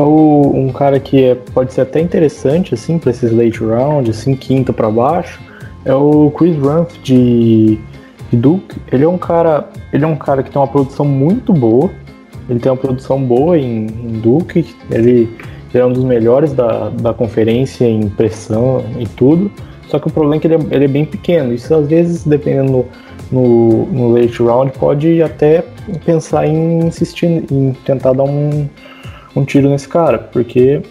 O, 0.03 0.53
um 0.55 0.73
cara 0.73 0.99
que 1.01 1.25
é, 1.25 1.35
pode 1.35 1.73
ser 1.73 1.83
até 1.83 2.01
interessante, 2.01 2.75
assim, 2.75 2.99
para 2.99 3.11
esses 3.11 3.33
late 3.33 3.59
round, 3.59 4.11
assim, 4.11 4.35
quinta 4.35 4.73
para 4.73 4.91
baixo, 4.91 5.41
é 5.85 5.95
o 5.95 6.31
Chris 6.31 6.57
Rumph 6.57 6.93
de, 7.03 7.79
de 8.31 8.37
Duke. 8.37 8.77
Ele 8.93 9.05
é 9.05 9.09
um 9.09 9.19
cara, 9.19 9.69
ele 9.93 10.05
é 10.05 10.07
um 10.07 10.17
cara 10.17 10.43
que 10.43 10.51
tem 10.51 10.61
uma 10.61 10.69
produção 10.69 11.05
muito 11.05 11.53
boa, 11.53 11.91
ele 12.49 12.59
tem 12.59 12.71
uma 12.71 12.79
produção 12.79 13.23
boa 13.23 13.59
em, 13.59 13.87
em 13.87 14.21
Duke, 14.21 14.67
ele, 14.91 15.29
ele, 15.73 15.83
é 15.83 15.85
um 15.85 15.93
dos 15.93 16.05
melhores 16.05 16.53
da, 16.53 16.89
da 16.91 17.15
conferência 17.15 17.85
em 17.87 18.09
pressão 18.09 18.85
e 18.99 19.07
tudo. 19.07 19.51
Só 19.89 19.99
que 19.99 20.07
o 20.07 20.11
problema 20.11 20.37
é 20.37 20.39
que 20.39 20.47
ele 20.47 20.55
é, 20.55 20.75
ele 20.77 20.85
é 20.85 20.89
bem 20.89 21.05
pequeno. 21.05 21.53
Isso 21.53 21.75
às 21.75 21.89
vezes, 21.89 22.25
dependendo 22.25 22.87
no, 23.31 23.87
no, 23.87 24.13
late 24.13 24.43
round, 24.43 24.73
pode 24.79 25.23
até 25.23 25.65
pensar 26.05 26.47
em 26.47 26.87
insistir, 26.87 27.45
em 27.51 27.73
tentar 27.85 28.13
dar 28.13 28.25
um, 28.25 28.69
um 29.35 29.45
tiro 29.45 29.69
nesse 29.69 29.89
cara, 29.89 30.19
porque 30.19 30.83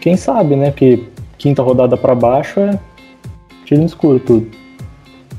quem 0.00 0.16
sabe, 0.16 0.56
né? 0.56 0.70
Que 0.70 1.06
quinta 1.36 1.62
rodada 1.62 1.96
para 1.96 2.14
baixo 2.14 2.60
é 2.60 2.78
tiro 3.64 3.80
no 3.80 3.86
escuro 3.86 4.18
tudo. 4.20 4.50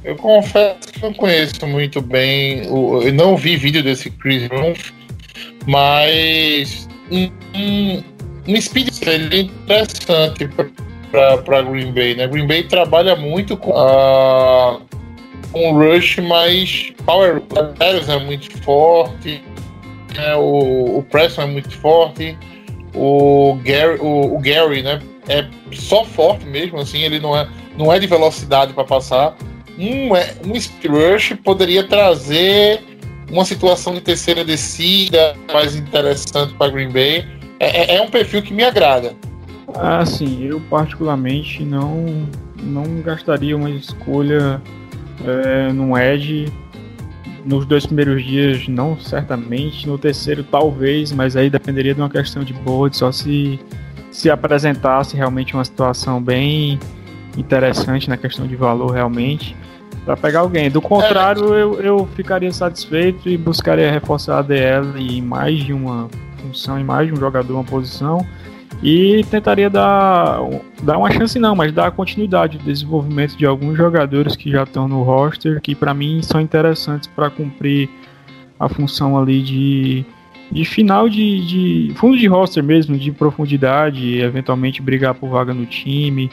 Eu 0.04 0.16
confesso 0.16 0.88
que 0.94 1.02
não 1.02 1.14
conheço 1.14 1.68
muito 1.68 2.02
bem, 2.02 2.64
eu 2.66 3.14
não 3.14 3.36
vi 3.36 3.58
vídeo 3.58 3.84
desse 3.84 4.10
Chris 4.10 4.48
Rumph, 4.48 4.92
mas 5.68 6.88
um, 7.12 7.30
um, 7.56 8.04
um 8.48 8.62
speed 8.62 8.92
seria 8.92 9.42
interessante 9.42 10.50
para 11.12 11.62
Green 11.64 11.92
Bay, 11.92 12.16
né? 12.16 12.28
Green 12.28 12.48
Bay 12.48 12.64
trabalha 12.64 13.16
muito 13.16 13.58
com, 13.58 13.72
uh, 13.72 14.82
com 15.52 15.74
rush, 15.74 16.18
mas 16.20 16.94
power 17.06 17.42
é 18.08 18.20
muito 18.20 18.58
forte, 18.64 19.44
né? 20.16 20.36
o, 20.36 21.00
o 21.00 21.04
Preston 21.04 21.44
é 21.44 21.46
muito 21.46 21.72
forte. 21.78 22.38
o 22.94 23.60
Gary, 23.64 24.00
o, 24.00 24.36
o 24.36 24.40
Gary, 24.40 24.82
né? 24.82 25.00
É 25.28 25.46
só 25.72 26.04
forte 26.04 26.46
mesmo, 26.46 26.80
assim, 26.80 27.04
ele 27.04 27.20
não 27.20 27.38
é, 27.38 27.48
não 27.78 27.94
é 27.94 28.00
de 28.00 28.08
velocidade 28.08 28.74
para 28.74 28.84
passar. 28.84 29.36
Um, 29.78 30.16
é, 30.16 30.36
um 30.46 30.60
speed 30.60 30.92
rush 30.92 31.34
poderia 31.44 31.84
trazer 31.84 32.82
uma 33.32 33.46
situação 33.46 33.94
de 33.94 34.02
terceira 34.02 34.44
descida 34.44 35.36
mais 35.54 35.76
interessante 35.76 36.54
para 36.56 36.72
Green 36.72 36.92
Bay. 36.92 37.26
É, 37.60 37.94
é, 37.94 37.96
é 37.98 38.02
um 38.02 38.10
perfil 38.10 38.42
que 38.42 38.54
me 38.54 38.64
agrada. 38.64 39.14
Ah, 39.76 40.06
sim, 40.06 40.44
eu 40.44 40.60
particularmente 40.62 41.64
não, 41.64 42.28
não 42.62 43.02
gastaria 43.02 43.56
uma 43.56 43.70
escolha 43.70 44.62
é, 45.26 45.72
no 45.72 45.98
Edge 45.98 46.52
nos 47.50 47.66
dois 47.66 47.84
primeiros 47.84 48.24
dias, 48.24 48.68
não 48.68 48.98
certamente. 49.00 49.88
No 49.88 49.98
terceiro, 49.98 50.44
talvez, 50.44 51.12
mas 51.12 51.36
aí 51.36 51.50
dependeria 51.50 51.96
de 51.96 52.00
uma 52.00 52.10
questão 52.10 52.44
de 52.44 52.54
board, 52.54 52.96
só 52.96 53.12
se 53.12 53.60
se 54.12 54.30
apresentasse 54.30 55.16
realmente 55.16 55.54
uma 55.54 55.64
situação 55.64 56.22
bem 56.22 56.80
interessante 57.38 58.10
na 58.10 58.18
questão 58.18 58.48
de 58.48 58.56
valor 58.56 58.92
realmente 58.92 59.56
para 60.04 60.18
pegar 60.18 60.40
alguém. 60.40 60.70
Do 60.70 60.82
contrário, 60.82 61.54
eu, 61.54 61.80
eu 61.80 62.10
ficaria 62.16 62.52
satisfeito 62.52 63.30
e 63.30 63.38
buscaria 63.38 63.92
reforçar 63.92 64.40
a 64.40 64.42
DL 64.42 64.88
em 64.98 65.22
mais 65.22 65.64
de 65.64 65.74
uma 65.74 66.08
função, 66.42 66.80
em 66.80 66.84
mais 66.84 67.08
de 67.08 67.14
um 67.14 67.18
jogador, 67.18 67.54
uma 67.54 67.64
posição 67.64 68.26
e 68.82 69.26
tentaria 69.30 69.70
dar, 69.70 70.40
dar 70.82 70.98
uma 70.98 71.12
chance 71.12 71.38
não, 71.38 71.56
mas 71.56 71.72
dar 71.74 71.92
continuidade 71.92 72.58
de 72.58 72.64
desenvolvimento 72.64 73.36
de 73.36 73.46
alguns 73.46 73.78
jogadores 73.78 74.36
que 74.36 74.50
já 74.50 74.64
estão 74.64 74.88
no 74.88 75.04
roster, 75.04 75.60
que 75.62 75.76
para 75.76 75.94
mim 75.94 76.22
são 76.22 76.40
interessantes 76.40 77.08
para 77.08 77.30
cumprir 77.30 77.90
a 78.60 78.70
função 78.70 79.18
ali 79.18 79.42
de, 79.42 80.06
de 80.52 80.64
final 80.64 81.10
de, 81.10 81.46
de 81.90 81.94
fundo 81.96 82.18
de 82.18 82.28
roster 82.28 82.64
mesmo, 82.64 82.98
de 82.98 83.12
profundidade, 83.12 84.20
eventualmente 84.20 84.82
brigar 84.82 85.14
por 85.14 85.30
vaga 85.30 85.54
no 85.54 85.66
time, 85.66 86.32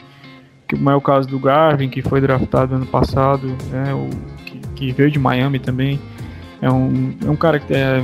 como 0.69 0.89
é 0.89 0.95
o 0.95 1.01
caso 1.01 1.27
do 1.27 1.39
Garvin, 1.39 1.89
que 1.89 2.01
foi 2.01 2.21
draftado 2.21 2.75
ano 2.75 2.85
passado, 2.85 3.47
né, 3.71 3.93
o, 3.93 4.09
que, 4.45 4.59
que 4.75 4.91
veio 4.91 5.11
de 5.11 5.19
Miami 5.19 5.59
também, 5.59 5.99
é 6.61 6.71
um, 6.71 7.13
é 7.25 7.29
um 7.29 7.35
cara 7.35 7.59
que 7.59 7.73
é 7.73 8.03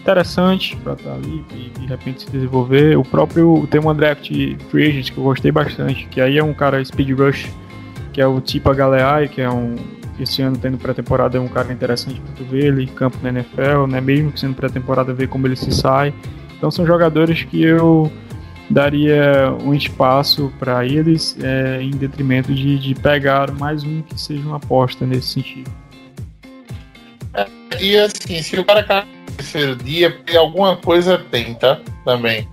interessante 0.00 0.76
para 0.76 0.94
estar 0.94 1.10
tá 1.10 1.16
ali 1.16 1.44
e 1.54 1.78
de 1.78 1.86
repente 1.86 2.22
se 2.22 2.30
desenvolver. 2.30 2.96
O 2.96 3.04
próprio 3.04 3.66
tem 3.70 3.80
uma 3.80 3.94
draft 3.94 4.30
free 4.70 4.88
agent 4.88 5.12
que 5.12 5.18
eu 5.18 5.24
gostei 5.24 5.52
bastante, 5.52 6.06
que 6.06 6.20
aí 6.20 6.38
é 6.38 6.44
um 6.44 6.54
cara 6.54 6.84
speed 6.84 7.10
rush, 7.18 7.50
que 8.12 8.20
é 8.20 8.26
o 8.26 8.40
tipo 8.40 8.72
Galeai, 8.74 9.28
que 9.28 9.40
é 9.40 9.50
um 9.50 9.76
esse 10.18 10.42
ano 10.42 10.58
tendo 10.58 10.76
pré-temporada 10.76 11.38
é 11.38 11.40
um 11.40 11.48
cara 11.48 11.72
interessante 11.72 12.20
para 12.20 12.34
tu 12.34 12.44
ver 12.44 12.66
ele 12.66 12.86
campo 12.86 13.16
na 13.22 13.30
NFL, 13.30 13.86
né? 13.88 14.02
Mesmo 14.02 14.30
que 14.30 14.38
sendo 14.38 14.54
pré-temporada 14.54 15.14
ver 15.14 15.28
como 15.28 15.46
ele 15.46 15.56
se 15.56 15.72
sai. 15.72 16.12
Então 16.56 16.70
são 16.70 16.84
jogadores 16.84 17.42
que 17.44 17.62
eu 17.62 18.12
daria 18.68 19.50
um 19.64 19.74
espaço 19.74 20.52
para 20.58 20.84
eles 20.84 21.36
é, 21.42 21.82
em 21.82 21.90
detrimento 21.90 22.52
de, 22.52 22.78
de 22.78 22.94
pegar 22.94 23.50
mais 23.52 23.82
um 23.82 24.02
que 24.02 24.20
seja 24.20 24.42
uma 24.42 24.56
aposta 24.56 25.06
nesse 25.06 25.28
sentido. 25.28 25.70
É, 27.32 27.46
e 27.80 27.96
assim, 27.96 28.42
se 28.42 28.58
o 28.58 28.64
cara 28.64 29.06
terceiro 29.30 29.76
dia, 29.76 30.10
porque 30.10 30.36
alguma 30.36 30.76
coisa 30.76 31.18
tem, 31.18 31.54
tá? 31.54 31.80
Também. 32.04 32.48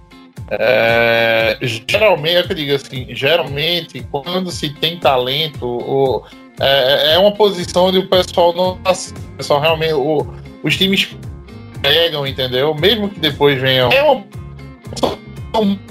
É, 0.50 1.58
geralmente, 1.62 2.36
é 2.36 2.52
eu 2.52 2.56
digo 2.56 2.76
assim, 2.76 3.08
geralmente, 3.10 4.06
quando 4.12 4.50
se 4.50 4.70
tem 4.70 4.98
talento, 4.98 5.66
o, 5.66 6.24
é, 6.60 7.14
é 7.14 7.18
uma 7.18 7.34
posição 7.34 7.86
onde 7.86 7.98
o 7.98 8.08
pessoal 8.08 8.54
não 8.54 8.78
tá, 8.78 8.92
o 8.92 9.38
pessoal 9.38 9.60
realmente, 9.60 9.94
o, 9.94 10.26
os 10.64 10.78
times 10.78 11.16
pegam, 11.82 12.26
entendeu? 12.26 12.74
Mesmo 12.74 13.10
que 13.10 13.20
depois 13.20 13.60
venham. 13.60 13.92
É 13.92 14.02
uma 14.04 14.24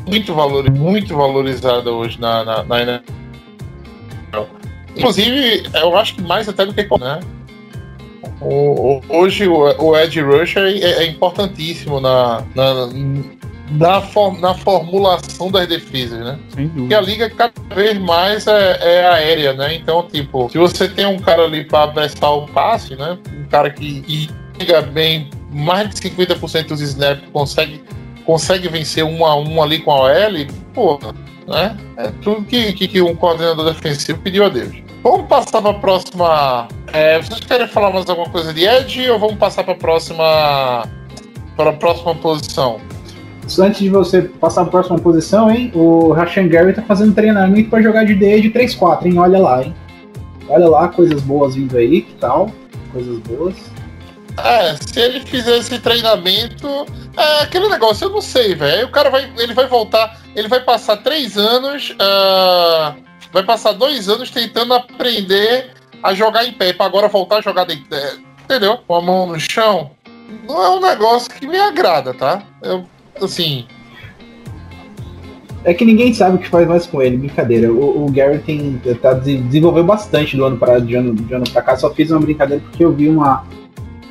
muito, 0.07 0.35
valor, 0.35 0.71
muito 0.71 1.17
valorizada 1.17 1.91
hoje 1.91 2.21
na, 2.21 2.45
na, 2.45 2.63
na. 2.65 3.03
Inclusive, 4.97 5.69
eu 5.75 5.97
acho 5.97 6.15
que 6.15 6.23
mais 6.23 6.49
até 6.49 6.65
do 6.65 6.73
que 6.73 6.83
né? 6.99 7.21
O, 8.41 8.99
o, 8.99 9.03
hoje 9.09 9.47
o, 9.49 9.97
Ed 9.97 10.21
Rusher 10.21 10.65
é, 10.65 11.05
é 11.05 11.07
importantíssimo 11.07 12.01
na, 12.01 12.43
na, 12.55 12.89
na, 13.71 14.01
for, 14.01 14.39
na, 14.39 14.55
formulação 14.55 15.51
das 15.51 15.67
defesas, 15.67 16.21
né? 16.21 16.39
Porque 16.75 16.95
a 16.95 17.01
liga 17.01 17.31
cada 17.31 17.53
vez 17.75 17.99
mais 17.99 18.47
é, 18.47 18.79
é, 18.81 19.07
aérea, 19.07 19.53
né? 19.55 19.75
Então, 19.75 20.07
tipo, 20.11 20.49
se 20.51 20.59
você 20.59 20.89
tem 20.89 21.07
um 21.07 21.19
cara 21.19 21.45
ali 21.45 21.65
para 21.65 21.89
prestar 21.89 22.31
o 22.31 22.47
passe, 22.47 22.95
né? 22.95 23.19
Um 23.33 23.49
cara 23.49 23.71
que, 23.71 24.01
que 24.03 24.31
liga 24.59 24.83
bem 24.83 25.31
mais 25.51 25.91
de 25.91 26.11
50% 26.11 26.69
dos 26.69 26.81
snaps, 26.81 27.29
consegue, 27.33 27.83
consegue 28.25 28.69
vencer 28.69 29.05
um 29.05 29.25
a 29.25 29.35
um 29.37 29.63
ali 29.63 29.79
com 29.79 29.91
a 29.93 30.03
OL, 30.03 30.47
pô, 30.75 31.01
né? 31.47 31.77
É 31.97 32.09
tudo 32.23 32.45
que, 32.45 32.73
que, 32.73 32.89
que 32.89 33.01
um 33.01 33.15
coordenador 33.15 33.73
defensivo 33.73 34.19
pediu 34.21 34.45
a 34.45 34.49
Deus. 34.49 34.75
Vamos 35.09 35.29
passar 35.29 35.63
para 35.63 35.71
a 35.71 35.75
próxima. 35.75 36.67
É, 36.93 37.23
vocês 37.23 37.39
querem 37.39 37.69
falar 37.69 37.93
mais 37.93 38.11
alguma 38.11 38.29
coisa 38.29 38.53
de 38.53 38.65
Ed 38.65 39.09
ou 39.09 39.21
vamos 39.21 39.37
passar 39.37 39.63
para 39.63 39.75
a 39.75 39.77
próxima. 39.77 40.85
Para 41.57 41.71
a 41.71 41.73
próxima 41.75 42.13
posição? 42.17 42.81
Antes 43.57 43.79
de 43.79 43.89
você 43.89 44.23
passar 44.23 44.63
para 44.63 44.69
a 44.69 44.73
próxima 44.73 44.99
posição, 44.99 45.49
hein? 45.49 45.71
O 45.77 46.11
Rashan 46.11 46.49
Gary 46.49 46.73
tá 46.73 46.83
fazendo 46.83 47.15
treinamento 47.15 47.71
para 47.71 47.81
jogar 47.81 48.05
de 48.05 48.17
DE 48.17 48.41
de 48.41 48.51
3-4, 48.51 49.07
hein? 49.07 49.17
Olha 49.17 49.39
lá, 49.39 49.63
hein? 49.63 49.73
Olha 50.49 50.69
lá, 50.69 50.89
coisas 50.89 51.23
boas 51.23 51.55
vindo 51.55 51.79
aí, 51.79 52.03
que 52.03 52.15
tal? 52.15 52.51
Coisas 52.93 53.17
boas. 53.21 53.55
É, 54.43 54.75
se 54.75 54.99
ele 54.99 55.21
fizer 55.21 55.59
esse 55.59 55.79
treinamento, 55.79 56.85
é 57.17 57.43
aquele 57.45 57.69
negócio, 57.69 58.07
eu 58.07 58.11
não 58.11 58.21
sei, 58.21 58.57
velho. 58.57 58.89
O 58.89 58.91
cara 58.91 59.09
vai, 59.09 59.31
ele 59.39 59.55
vai 59.55 59.69
voltar, 59.69 60.21
ele 60.35 60.49
vai 60.49 60.65
passar 60.65 60.97
três 60.97 61.39
anos. 61.39 61.91
Uh 61.91 63.07
vai 63.37 63.45
passar 63.45 63.73
dois 63.73 64.09
anos 64.09 64.31
tentando 64.31 64.73
aprender 64.73 65.73
a 66.03 66.15
jogar 66.15 66.47
em 66.47 66.53
pé, 66.53 66.73
para 66.73 66.87
agora 66.87 67.07
voltar 67.07 67.37
a 67.37 67.41
jogar 67.43 67.67
de, 67.67 67.75
entendeu? 68.43 68.79
Com 68.87 68.95
a 68.95 69.03
mão 69.03 69.27
no 69.27 69.39
chão. 69.39 69.91
Não 70.49 70.63
é 70.63 70.71
um 70.71 70.81
negócio 70.81 71.31
que 71.31 71.47
me 71.47 71.59
agrada, 71.59 72.15
tá? 72.15 72.43
Eu, 72.63 72.85
assim. 73.21 73.67
É 75.65 75.75
que 75.75 75.85
ninguém 75.85 76.15
sabe 76.15 76.37
o 76.37 76.39
que 76.39 76.49
faz 76.49 76.67
mais 76.67 76.87
com 76.87 77.03
ele, 77.03 77.19
brincadeira. 77.19 77.71
O, 77.71 78.07
o 78.07 78.11
Gary 78.11 78.39
tem, 78.39 78.81
tá, 79.03 79.13
desenvolveu 79.13 79.85
bastante 79.85 80.35
do 80.35 80.45
ano 80.45 80.57
para 80.57 80.79
de 80.79 80.95
ano, 80.95 81.15
de 81.15 81.35
ano 81.35 81.45
pra 81.51 81.61
cá. 81.61 81.77
Só 81.77 81.93
fiz 81.93 82.11
uma 82.11 82.21
brincadeira 82.21 82.63
porque 82.63 82.83
eu 82.83 82.93
vi 82.93 83.07
uma, 83.07 83.45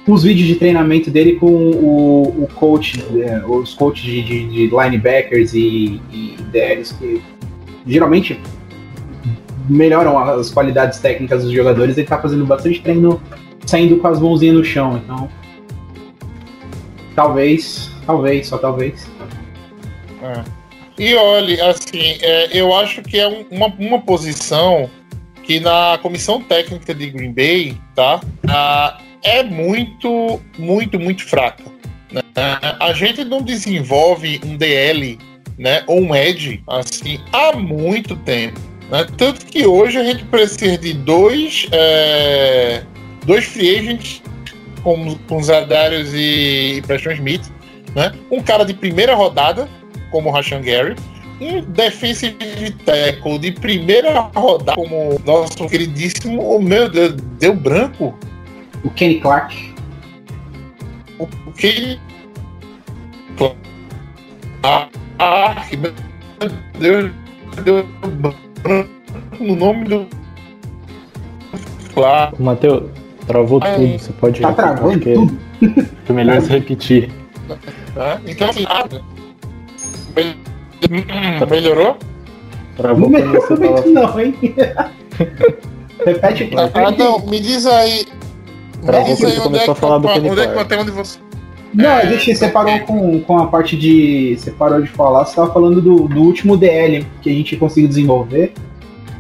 uns 0.08 0.22
vídeos 0.22 0.48
de 0.48 0.56
treinamento 0.56 1.10
dele 1.10 1.38
com 1.38 1.48
o, 1.48 2.44
o 2.44 2.48
coach, 2.54 3.04
é, 3.20 3.44
os 3.44 3.74
coaches 3.74 4.04
de, 4.04 4.22
de, 4.22 4.48
de 4.48 4.68
linebackers 4.68 5.56
e, 5.56 6.00
e 6.12 6.38
DLs 6.52 6.94
que 6.94 7.24
geralmente 7.88 8.40
melhoram 9.70 10.18
as 10.18 10.50
qualidades 10.50 11.00
técnicas 11.00 11.44
dos 11.44 11.52
jogadores, 11.52 11.98
ele 11.98 12.08
tá 12.08 12.22
fazendo 12.22 12.46
bastante 12.46 12.82
treino 12.82 13.22
saindo 13.66 13.98
com 13.98 14.08
as 14.08 14.20
mãozinhas 14.20 14.56
no 14.56 14.64
chão, 14.64 15.02
então. 15.04 15.30
Talvez, 17.16 17.92
talvez, 18.06 18.48
só 18.48 18.58
talvez. 18.58 19.10
É. 20.22 20.44
E 20.98 21.14
olha, 21.16 21.70
assim, 21.70 22.18
é, 22.22 22.58
eu 22.58 22.74
acho 22.74 23.02
que 23.02 23.20
é 23.20 23.28
um, 23.28 23.46
uma, 23.52 23.68
uma 23.80 24.02
posição 24.02 24.90
que 25.44 25.60
na 25.60 26.00
comissão 26.02 26.42
técnica 26.42 26.94
de 26.94 27.10
Green 27.10 27.34
Bay, 27.34 27.78
tá? 27.94 28.22
Ah, 28.48 28.98
é 29.24 29.44
muito, 29.44 30.42
muito, 30.58 31.00
muito 31.00 31.24
fraca. 31.24 31.64
Né? 32.12 32.22
A 32.80 32.94
gente 32.94 33.24
não 33.24 33.42
desenvolve 33.42 34.40
um 34.46 34.56
DL, 34.56 35.18
né, 35.58 35.84
ou 35.88 36.02
um 36.02 36.16
Edge, 36.16 36.64
assim, 36.68 37.20
há 37.32 37.56
muito 37.56 38.16
tempo. 38.18 38.60
Né? 38.90 39.06
Tanto 39.18 39.46
que 39.46 39.66
hoje 39.66 39.98
a 39.98 40.04
gente 40.04 40.24
precisa 40.26 40.78
de 40.78 40.94
dois, 40.94 41.68
é, 41.72 42.84
dois 43.26 43.46
free 43.46 43.80
agents, 43.80 44.22
como, 44.84 45.18
com 45.28 45.42
Zadarius 45.42 46.14
e, 46.14 46.78
e 46.78 46.82
Preston 46.84 47.12
Smith, 47.14 47.52
né? 47.96 48.12
um 48.32 48.42
cara 48.42 48.64
de 48.64 48.74
primeira 48.74 49.16
rodada, 49.16 49.68
como 50.12 50.30
o 50.30 50.32
Rashan 50.32 50.62
Gary, 50.62 50.96
um 51.42 51.62
defensive 51.62 52.72
tackle 52.86 53.40
de 53.40 53.52
primeira 53.52 54.20
rodada, 54.36 54.76
como 54.76 55.20
nosso 55.26 55.68
queridíssimo, 55.68 56.42
oh, 56.42 56.62
meu 56.62 56.90
Deus, 56.90 57.14
deu 57.40 57.56
branco. 57.56 58.18
O 58.84 58.90
Kenny 58.92 59.20
Clark. 59.20 59.74
O, 61.18 61.28
Kenny 61.54 62.00
Clark. 63.38 63.58
Ah, 64.64 64.88
ah, 65.20 65.66
meu 65.78 65.94
Deus, 66.80 67.12
deu 67.64 67.84
branco 68.18 68.45
no 69.40 69.56
nome 69.56 69.86
do. 69.86 70.08
Claro. 71.94 72.36
Matheus, 72.40 72.84
travou 73.28 73.62
é, 73.64 73.76
tudo. 73.76 74.00
Você 74.00 74.14
pode. 74.14 74.42
Tá 74.42 74.54
travando 74.54 75.00
que 75.00 75.14
tudo? 75.14 75.40
É 76.10 76.14
melhor 76.14 76.42
se 76.42 76.50
repetir. 76.50 77.10
É, 77.96 78.20
então, 78.26 78.50
assim, 78.50 78.64
nada. 78.64 79.02
Tá 81.40 81.46
melhorou? 81.46 81.98
Travou 82.76 83.10
não 83.10 83.20
melhorou 83.20 83.58
muito, 83.58 83.90
não, 83.90 84.20
hein? 84.20 84.36
repete, 86.06 86.52
ah, 86.58 86.70
ah, 86.74 86.92
não, 86.92 87.20
me 87.26 87.40
diz 87.40 87.66
aí. 87.66 88.06
Travou 88.86 89.08
me 89.08 89.16
diz 89.16 89.24
aí 89.24 89.40
onde 89.40 89.58
é, 89.58 89.64
que, 89.64 89.72
onde, 90.30 90.42
é 90.42 90.66
que, 90.66 90.76
onde 90.76 90.92
você. 90.92 91.25
Não, 91.76 91.90
a 91.90 92.06
gente 92.06 92.36
separou 92.36 92.80
com, 92.82 93.20
com 93.22 93.38
a 93.38 93.48
parte 93.48 93.76
de. 93.78 94.36
Separou 94.40 94.82
de 94.82 94.88
falar, 94.90 95.26
você 95.26 95.36
tava 95.36 95.52
falando 95.54 95.82
do, 95.82 96.08
do 96.08 96.22
último 96.22 96.56
DL 96.56 97.06
que 97.22 97.30
a 97.30 97.34
gente 97.34 97.56
conseguiu 97.58 97.90
desenvolver. 97.90 98.54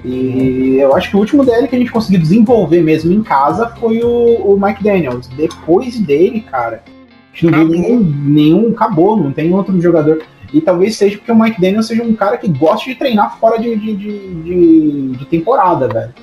E 0.03 0.77
eu 0.79 0.95
acho 0.95 1.09
que 1.09 1.15
o 1.15 1.19
último 1.19 1.43
DL 1.43 1.67
que 1.67 1.75
a 1.75 1.79
gente 1.79 1.91
conseguiu 1.91 2.19
desenvolver 2.19 2.81
mesmo 2.81 3.11
em 3.11 3.23
casa 3.23 3.67
foi 3.79 4.01
o, 4.03 4.53
o 4.53 4.59
Mike 4.59 4.83
Daniels. 4.83 5.27
Depois 5.35 5.99
dele, 5.99 6.41
cara, 6.41 6.83
a 6.85 7.35
gente 7.37 7.45
não 7.45 7.67
viu 7.67 7.79
Acabou. 7.79 7.81
nenhum, 7.99 8.13
nenhum. 8.25 8.69
Acabou, 8.71 9.17
não 9.17 9.31
tem 9.31 9.53
outro 9.53 9.79
jogador. 9.81 10.21
E 10.53 10.61
talvez 10.61 10.95
seja 10.95 11.17
porque 11.17 11.31
o 11.31 11.35
Mike 11.37 11.59
Daniels 11.59 11.87
seja 11.87 12.03
um 12.03 12.13
cara 12.13 12.37
que 12.37 12.47
gosta 12.47 12.87
de 12.89 12.95
treinar 12.95 13.37
fora 13.39 13.57
de, 13.59 13.75
de, 13.75 13.95
de, 13.95 14.19
de- 14.43 15.07
de 15.17 15.25
temporada, 15.25 15.87
velho. 15.87 16.13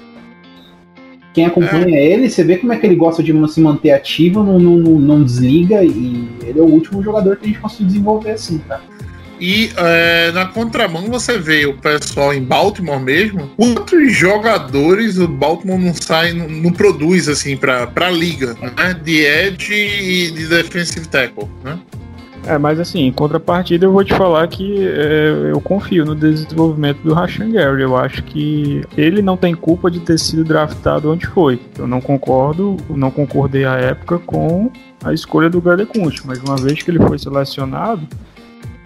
Quem 1.33 1.47
acompanha 1.47 1.99
ele, 1.99 2.29
você 2.29 2.45
vê 2.45 2.59
como 2.59 2.73
é 2.73 2.77
que 2.77 2.87
ele 2.87 2.95
gosta 2.95 3.23
de 3.23 3.33
se 3.51 3.61
manter 3.61 3.93
ativo, 3.93 4.43
não, 4.43 4.59
não, 4.59 4.79
não, 5.01 5.25
desliga, 5.25 5.83
e 5.83 6.29
ele 6.43 6.59
é 6.59 6.63
o 6.63 6.67
último 6.67 7.03
jogador 7.03 7.37
que 7.37 7.45
a 7.45 7.49
gente 7.49 7.61
conseguiu 7.61 7.87
desenvolver 7.87 8.33
assim, 8.33 8.59
cara. 8.59 8.83
E 9.41 9.71
é, 9.77 10.31
na 10.31 10.47
contramão 10.47 11.09
você 11.09 11.37
vê 11.37 11.67
o 11.67 11.77
pessoal 11.77 12.33
em 12.33 12.41
Baltimore 12.41 13.01
mesmo. 13.01 13.51
Quantos 13.57 14.13
jogadores 14.13 15.19
o 15.19 15.27
Baltimore 15.27 15.81
não 15.81 15.93
sai, 15.93 16.33
não, 16.33 16.49
não 16.49 16.71
produz 16.71 17.29
assim 17.29 17.57
pra, 17.57 17.87
pra 17.89 18.09
liga, 18.09 18.55
né? 18.55 18.95
De 19.03 19.25
edge 19.25 19.75
e 19.75 20.31
de 20.31 20.47
defensive 20.47 21.09
tackle, 21.09 21.49
né? 21.65 21.77
É, 22.45 22.59
mas 22.59 22.81
assim, 22.81 23.07
em 23.07 23.13
contrapartida 23.13 23.87
eu 23.87 23.93
vou 23.93 24.05
te 24.05 24.13
falar 24.15 24.47
que 24.49 24.85
é, 24.85 25.51
eu 25.53 25.61
confio 25.61 26.05
no 26.05 26.15
desenvolvimento 26.15 26.99
do 27.03 27.15
Rashan 27.15 27.51
Gary. 27.51 27.83
Eu 27.83 27.97
acho 27.97 28.23
que 28.25 28.83
ele 28.97 29.23
não 29.23 29.37
tem 29.37 29.55
culpa 29.55 29.91
de 29.91 30.01
ter 30.01 30.19
sido 30.19 30.45
draftado 30.45 31.13
onde 31.13 31.27
foi. 31.27 31.61
Eu 31.79 31.87
não 31.87 32.01
concordo, 32.01 32.77
não 32.91 33.11
concordei 33.11 33.65
à 33.65 33.77
época 33.77 34.19
com 34.19 34.71
a 35.05 35.13
escolha 35.13 35.49
do 35.49 35.61
Gadekunt, 35.61 36.21
mas 36.25 36.41
uma 36.41 36.57
vez 36.57 36.83
que 36.83 36.91
ele 36.91 36.99
foi 36.99 37.19
selecionado, 37.19 38.07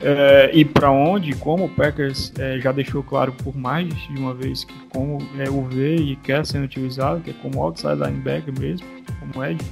é, 0.01 0.51
e 0.53 0.65
para 0.65 0.91
onde, 0.91 1.35
como 1.35 1.65
o 1.65 1.69
Packers 1.69 2.33
é, 2.39 2.59
já 2.61 2.71
deixou 2.71 3.03
claro 3.03 3.33
por 3.33 3.57
mais 3.57 3.89
de 3.89 4.19
uma 4.19 4.35
vez 4.35 4.65
que 4.65 4.75
como 4.91 5.19
é, 5.39 5.49
o 5.49 5.63
vê 5.63 5.97
e 5.97 6.17
quer 6.17 6.45
sendo 6.45 6.65
utilizado, 6.65 7.21
que 7.21 7.31
é 7.31 7.35
como 7.43 7.63
outside 7.63 7.95
linebacker 7.95 8.53
mesmo, 8.59 8.87
como 9.19 9.45
edge, 9.45 9.65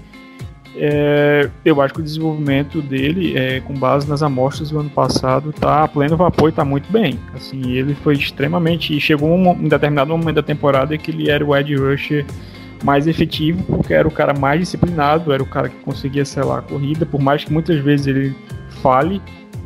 é, 0.76 1.48
eu 1.64 1.80
acho 1.80 1.94
que 1.94 2.00
o 2.00 2.02
desenvolvimento 2.02 2.82
dele, 2.82 3.36
é, 3.36 3.60
com 3.60 3.74
base 3.74 4.08
nas 4.08 4.22
amostras 4.22 4.70
do 4.70 4.80
ano 4.80 4.90
passado, 4.90 5.52
tá 5.52 5.84
a 5.84 5.88
pleno 5.88 6.16
vapor 6.16 6.48
e 6.48 6.52
tá 6.52 6.64
muito 6.64 6.90
bem. 6.90 7.18
Assim, 7.34 7.72
ele 7.72 7.94
foi 7.94 8.14
extremamente. 8.14 8.98
Chegou 9.00 9.28
um, 9.28 9.50
um 9.50 9.68
determinado 9.68 10.10
momento 10.10 10.36
da 10.36 10.42
temporada 10.42 10.96
que 10.98 11.10
ele 11.10 11.30
era 11.30 11.44
o 11.44 11.54
edge 11.56 11.76
rusher 11.76 12.24
mais 12.82 13.06
efetivo, 13.06 13.62
porque 13.62 13.94
era 13.94 14.06
o 14.06 14.10
cara 14.10 14.34
mais 14.34 14.60
disciplinado, 14.60 15.32
era 15.32 15.42
o 15.42 15.46
cara 15.46 15.68
que 15.68 15.76
conseguia 15.76 16.24
selar 16.24 16.58
a 16.58 16.62
corrida, 16.62 17.06
por 17.06 17.20
mais 17.20 17.44
que 17.44 17.52
muitas 17.52 17.78
vezes 17.78 18.06
ele 18.08 18.36
falhe 18.82 19.22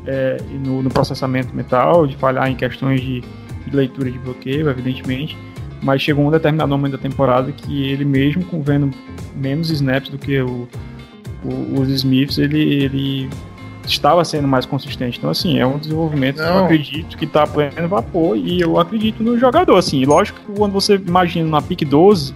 é, 0.07 0.37
no, 0.65 0.83
no 0.83 0.91
processamento 0.91 1.55
mental, 1.57 2.07
de 2.07 2.17
falhar 2.17 2.49
em 2.49 2.55
questões 2.55 3.01
de, 3.01 3.23
de 3.67 3.77
leitura 3.77 4.11
de 4.11 4.19
bloqueio, 4.19 4.69
evidentemente. 4.69 5.37
Mas 5.83 6.03
chegou 6.03 6.27
um 6.27 6.31
determinado 6.31 6.71
momento 6.71 6.93
da 6.93 6.99
temporada 6.99 7.51
que 7.51 7.89
ele 7.89 8.05
mesmo 8.05 8.45
com 8.45 8.63
vendo 8.63 8.91
menos 9.35 9.71
snaps 9.71 10.11
do 10.11 10.19
que 10.19 10.41
o, 10.41 10.69
o- 11.45 11.80
os 11.80 11.89
Smiths, 11.89 12.39
ele, 12.39 12.61
ele 12.84 13.30
estava 13.86 14.24
sendo 14.24 14.47
mais 14.47 14.66
consistente. 14.66 15.18
Então, 15.18 15.30
assim, 15.30 15.59
é 15.59 15.66
um 15.66 15.78
desenvolvimento 15.78 16.36
que 16.36 16.43
eu 16.43 16.55
Não. 16.55 16.64
acredito 16.64 17.16
que 17.16 17.24
está 17.24 17.47
pleno 17.47 17.89
vapor 17.89 18.36
e 18.36 18.61
eu 18.61 18.78
acredito 18.78 19.22
no 19.22 19.39
jogador. 19.39 19.76
Assim, 19.76 20.05
lógico 20.05 20.39
que 20.41 20.53
quando 20.59 20.72
você 20.72 20.97
imagina 20.97 21.49
na 21.49 21.62
pick 21.62 21.84
12, 21.86 22.34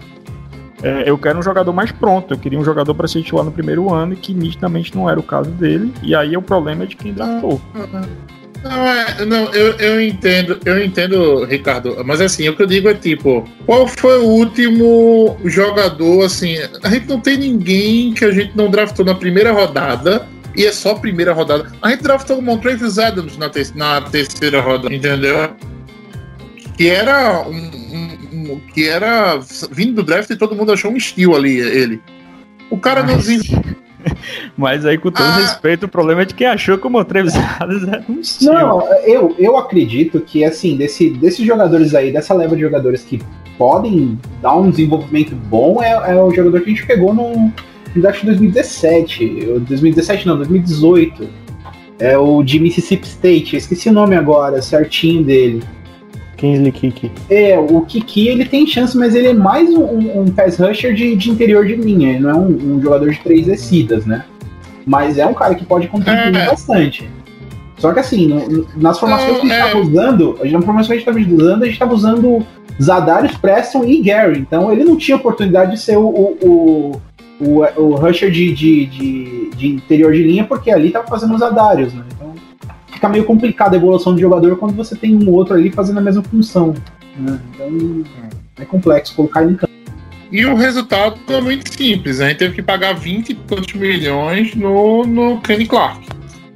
é, 0.82 1.04
eu 1.08 1.16
quero 1.18 1.38
um 1.38 1.42
jogador 1.42 1.72
mais 1.72 1.92
pronto. 1.92 2.32
Eu 2.34 2.38
queria 2.38 2.58
um 2.58 2.64
jogador 2.64 2.94
para 2.94 3.06
ser 3.06 3.22
titular 3.22 3.44
no 3.44 3.52
primeiro 3.52 3.92
ano, 3.92 4.16
que 4.16 4.32
nitidamente 4.34 4.96
não 4.96 5.08
era 5.10 5.20
o 5.20 5.22
caso 5.22 5.50
dele. 5.50 5.92
E 6.02 6.14
aí 6.14 6.36
o 6.36 6.42
problema 6.42 6.84
é 6.84 6.86
de 6.86 6.96
quem 6.96 7.12
draftou. 7.12 7.60
Não, 8.62 8.86
é, 8.88 9.24
não 9.24 9.52
eu, 9.52 9.72
eu 9.78 10.00
entendo, 10.00 10.58
eu 10.64 10.82
entendo, 10.82 11.44
Ricardo, 11.44 12.02
mas 12.04 12.20
assim, 12.20 12.48
o 12.48 12.54
que 12.56 12.62
eu 12.62 12.66
digo 12.66 12.88
é 12.88 12.94
tipo, 12.94 13.44
qual 13.66 13.88
foi 13.88 14.18
o 14.20 14.24
último 14.24 15.36
jogador, 15.44 16.24
assim, 16.24 16.54
a 16.82 16.88
gente 16.88 17.08
não 17.08 17.18
tem 17.20 17.36
ninguém 17.36 18.12
que 18.12 18.24
a 18.24 18.30
gente 18.30 18.56
não 18.56 18.70
draftou 18.70 19.04
na 19.04 19.14
primeira 19.16 19.50
rodada, 19.52 20.28
e 20.54 20.64
é 20.64 20.70
só 20.72 20.94
primeira 20.94 21.32
rodada. 21.32 21.72
A 21.82 21.90
gente 21.90 22.02
draftou 22.02 22.38
o 22.38 22.42
Montravius 22.42 22.98
Adams 22.98 23.36
na, 23.36 23.48
te- 23.48 23.72
na 23.74 24.00
terceira 24.02 24.60
rodada, 24.60 24.94
entendeu? 24.94 25.50
Que 26.76 26.88
era 26.88 27.40
um, 27.48 27.52
um- 27.56 28.18
um- 28.54 28.60
que 28.72 28.86
era 28.86 29.40
vindo 29.70 29.94
do 29.96 30.02
draft 30.02 30.30
e 30.30 30.36
todo 30.36 30.54
mundo 30.54 30.72
achou 30.72 30.90
um 30.92 30.96
estilo 30.96 31.34
ali, 31.34 31.58
ele. 31.58 32.00
O 32.70 32.76
cara 32.78 33.02
não 33.02 33.14
Mas- 33.16 33.24
desenvolveu. 33.26 33.74
Mas 34.56 34.84
aí, 34.84 34.98
com 34.98 35.10
todo 35.10 35.24
Ah. 35.24 35.36
respeito, 35.36 35.86
o 35.86 35.88
problema 35.88 36.22
é 36.22 36.24
de 36.24 36.34
quem 36.34 36.46
achou 36.46 36.78
que 36.78 36.86
o 36.86 36.90
Montrevis 36.90 37.34
Adams 37.60 37.86
era 37.86 38.04
um 38.08 38.20
estilo. 38.20 38.52
Não, 38.52 38.92
eu, 39.04 39.34
eu 39.38 39.56
acredito 39.56 40.20
que, 40.20 40.44
assim, 40.44 40.76
desse, 40.76 41.10
desses 41.10 41.44
jogadores 41.44 41.94
aí, 41.94 42.12
dessa 42.12 42.34
leva 42.34 42.54
de 42.54 42.62
jogadores 42.62 43.02
que 43.02 43.20
podem 43.58 44.18
dar 44.40 44.56
um 44.56 44.70
desenvolvimento 44.70 45.34
bom, 45.34 45.82
é, 45.82 46.12
é 46.12 46.22
o 46.22 46.30
jogador 46.34 46.60
que 46.60 46.70
a 46.70 46.74
gente 46.74 46.86
pegou 46.86 47.14
no, 47.14 47.52
no 47.94 48.02
draft 48.02 48.20
de 48.20 48.26
2017. 48.26 49.48
Ou 49.50 49.60
2017 49.60 50.26
não, 50.26 50.36
2018. 50.36 51.28
É 51.98 52.18
o 52.18 52.42
de 52.42 52.58
Mississippi 52.58 53.06
State. 53.06 53.54
Eu 53.54 53.58
esqueci 53.58 53.88
o 53.88 53.92
nome 53.92 54.16
agora, 54.16 54.60
certinho 54.60 55.22
dele. 55.22 55.62
Kingsley 56.42 56.72
Kiki. 56.72 57.10
É, 57.30 57.56
o 57.58 57.80
Kiki 57.82 58.26
ele 58.28 58.44
tem 58.44 58.66
chance, 58.66 58.98
mas 58.98 59.14
ele 59.14 59.28
é 59.28 59.32
mais 59.32 59.70
um, 59.70 59.80
um, 59.84 60.20
um 60.22 60.24
pass 60.26 60.58
rusher 60.58 60.92
de, 60.92 61.14
de 61.14 61.30
interior 61.30 61.64
de 61.64 61.76
linha, 61.76 62.10
ele 62.10 62.18
não 62.20 62.30
é 62.30 62.34
um, 62.34 62.74
um 62.74 62.82
jogador 62.82 63.08
de 63.10 63.18
três 63.20 63.46
descidas, 63.46 64.04
né? 64.04 64.24
Mas 64.84 65.16
é 65.18 65.24
um 65.24 65.32
cara 65.34 65.54
que 65.54 65.64
pode 65.64 65.86
contribuir 65.86 66.34
É. 66.36 66.46
bastante. 66.46 67.08
Só 67.78 67.92
que 67.92 68.00
assim, 68.00 68.26
no- 68.26 68.66
nas 68.76 68.98
formações 68.98 69.38
que 69.38 69.46
a 69.46 69.48
gente 69.48 69.52
É. 69.52 69.66
estava 69.66 69.78
usando, 69.80 70.36
a 70.40 70.44
gente- 70.44 70.52
na 70.54 70.62
formação 70.62 70.86
que 70.88 70.92
a 70.92 70.96
gente 70.96 71.08
estava 71.08 71.18
usando, 71.42 71.62
a 71.62 71.66
gente 71.66 71.72
estava 71.74 71.94
usando 71.94 72.46
Zadarius, 72.82 73.36
Preston 73.36 73.84
e 73.84 74.02
Gary. 74.02 74.38
Então 74.40 74.72
ele 74.72 74.82
não 74.84 74.96
tinha 74.96 75.16
oportunidade 75.16 75.72
de 75.72 75.80
ser 75.80 75.96
o, 75.96 76.06
o, 76.08 76.36
o, 76.42 77.00
o, 77.40 77.82
o 77.82 77.94
rusher 77.96 78.30
de, 78.30 78.52
de, 78.52 78.86
de, 78.86 79.50
de 79.56 79.66
interior 79.68 80.12
de 80.12 80.22
linha, 80.24 80.44
porque 80.44 80.70
ali 80.70 80.90
tava 80.90 81.06
fazendo 81.06 81.34
os 81.34 81.40
Zadarius, 81.40 81.92
né? 81.94 82.02
Fica 83.02 83.10
meio 83.10 83.24
complicada 83.24 83.74
a 83.74 83.78
evolução 83.78 84.14
de 84.14 84.20
jogador 84.20 84.54
quando 84.56 84.76
você 84.76 84.94
tem 84.94 85.12
um 85.12 85.28
outro 85.28 85.54
ali 85.54 85.72
fazendo 85.72 85.98
a 85.98 86.00
mesma 86.00 86.22
função. 86.22 86.72
Né? 87.18 87.40
Então 87.52 88.04
é 88.60 88.64
complexo 88.64 89.16
colocar 89.16 89.42
ele 89.42 89.54
em 89.54 89.56
campo. 89.56 89.72
E 90.30 90.46
o 90.46 90.54
resultado 90.54 91.18
é 91.26 91.40
muito 91.40 91.68
simples. 91.74 92.20
A 92.20 92.28
gente 92.28 92.38
teve 92.38 92.54
que 92.54 92.62
pagar 92.62 92.92
20 92.92 93.30
e 93.30 93.34
tantos 93.34 93.74
milhões 93.74 94.54
no, 94.54 95.02
no 95.02 95.40
Kenny 95.40 95.66
Clark. 95.66 96.06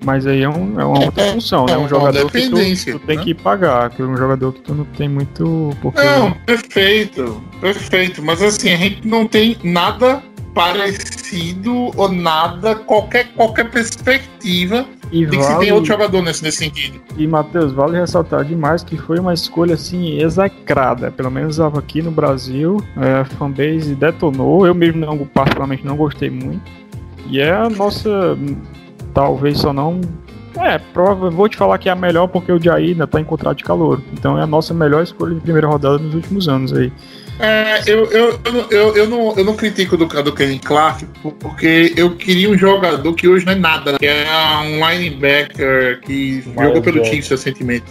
Mas 0.05 0.25
aí 0.25 0.43
é, 0.43 0.49
um, 0.49 0.81
é 0.81 0.85
uma 0.85 1.07
outra 1.07 1.25
É, 1.25 1.33
função, 1.33 1.67
né? 1.67 1.73
é 1.73 1.77
Um 1.77 1.81
uma 1.81 1.89
jogador 1.89 2.31
que 2.31 2.43
tu, 2.43 2.55
dependência, 2.55 2.93
tu 2.93 3.01
tem 3.01 3.17
né? 3.17 3.25
que 3.25 3.35
pagar, 3.35 3.91
que 3.91 4.01
é 4.01 4.05
um 4.05 4.17
jogador 4.17 4.53
que 4.53 4.61
tu 4.61 4.73
não 4.73 4.85
tem 4.85 5.09
muito. 5.09 5.77
Porque 5.83 6.01
Não, 6.01 6.31
perfeito, 6.31 7.43
perfeito. 7.61 8.23
Mas 8.23 8.41
assim, 8.41 8.71
a 8.71 8.77
gente 8.77 9.05
não 9.05 9.27
tem 9.27 9.57
nada 9.65 10.23
parecido 10.55 11.91
ou 11.97 12.09
nada, 12.09 12.77
qualquer, 12.77 13.33
qualquer 13.35 13.69
perspectiva 13.69 14.87
e 15.11 15.25
de 15.25 15.37
que 15.37 15.43
se 15.43 15.53
vale, 15.53 15.65
tem 15.65 15.73
outro 15.73 15.89
jogador 15.89 16.23
nesse, 16.23 16.43
nesse 16.43 16.59
sentido. 16.59 17.01
E 17.17 17.27
Matheus, 17.27 17.73
vale 17.73 17.99
ressaltar 17.99 18.45
demais 18.45 18.83
que 18.83 18.97
foi 18.97 19.19
uma 19.19 19.33
escolha 19.33 19.75
assim 19.75 20.19
execrada, 20.19 21.11
pelo 21.11 21.31
menos 21.31 21.61
aqui 21.61 22.03
no 22.03 22.11
Brasil, 22.11 22.83
é, 22.97 23.21
a 23.21 23.25
fanbase 23.25 23.95
detonou, 23.95 24.67
eu 24.67 24.75
mesmo 24.75 25.01
não, 25.01 25.19
particularmente 25.19 25.85
não 25.85 25.97
gostei 25.97 26.31
muito. 26.31 26.63
E 27.29 27.41
é 27.41 27.53
a 27.53 27.69
nossa, 27.69 28.39
talvez 29.13 29.59
só 29.59 29.73
não, 29.73 30.01
é, 30.57 30.79
prova, 30.79 31.29
vou 31.29 31.49
te 31.49 31.57
falar 31.57 31.77
que 31.79 31.89
é 31.89 31.93
a 31.93 31.97
melhor 31.97 32.29
porque 32.29 32.51
o 32.51 32.63
Jair 32.63 32.91
ainda 32.91 33.07
tá 33.07 33.21
em 33.21 33.25
contrato 33.25 33.59
de 33.59 33.65
calor. 33.65 34.01
Então 34.13 34.39
é 34.39 34.43
a 34.43 34.47
nossa 34.47 34.73
melhor 34.73 35.03
escolha 35.03 35.35
de 35.35 35.41
primeira 35.41 35.67
rodada 35.67 35.99
nos 35.99 36.15
últimos 36.15 36.49
anos 36.49 36.73
aí. 36.73 36.91
É, 37.39 37.83
eu, 37.87 38.07
eu, 38.11 38.41
eu, 38.45 38.53
não- 38.53 38.71
eu, 38.71 39.07
não, 39.09 39.37
eu 39.37 39.45
não 39.45 39.55
critico 39.57 39.97
do, 39.97 40.07
do 40.07 40.33
Kenny 40.33 40.59
Clark 40.59 41.05
porque 41.39 41.93
eu 41.97 42.17
queria 42.17 42.49
um 42.49 42.57
jogador 42.57 43.13
que 43.15 43.29
hoje 43.29 43.45
não 43.45 43.53
é 43.53 43.57
nada, 43.57 43.99
que 43.99 44.07
é 44.07 44.27
um 44.63 44.89
linebacker 44.89 46.01
que 46.01 46.41
jogou 46.43 46.81
pelo. 46.81 47.05
Chiefs 47.05 47.29
recentemente. 47.29 47.85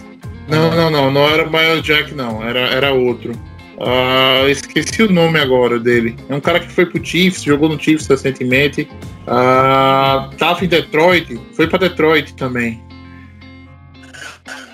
Não, 0.48 0.70
não, 0.70 0.90
não, 0.90 1.10
não 1.10 1.28
era 1.28 1.46
o 1.46 1.50
Miles 1.50 1.82
Jack, 1.82 2.12
não, 2.14 2.42
era, 2.42 2.58
era 2.60 2.92
outro. 2.92 3.32
Ah, 3.80 4.48
esqueci 4.48 5.02
o 5.02 5.12
nome 5.12 5.38
agora 5.38 5.78
dele. 5.78 6.16
É 6.28 6.34
um 6.34 6.40
cara 6.40 6.58
que 6.60 6.70
foi 6.72 6.86
pro 6.86 7.04
Chiefs, 7.04 7.42
jogou 7.42 7.68
no 7.68 7.78
Chiefs 7.80 8.06
recentemente. 8.08 8.88
Ah, 9.28 10.30
tava 10.38 10.64
em 10.64 10.68
Detroit, 10.68 11.38
foi 11.52 11.66
pra 11.68 11.78
Detroit 11.78 12.34
também. 12.34 12.82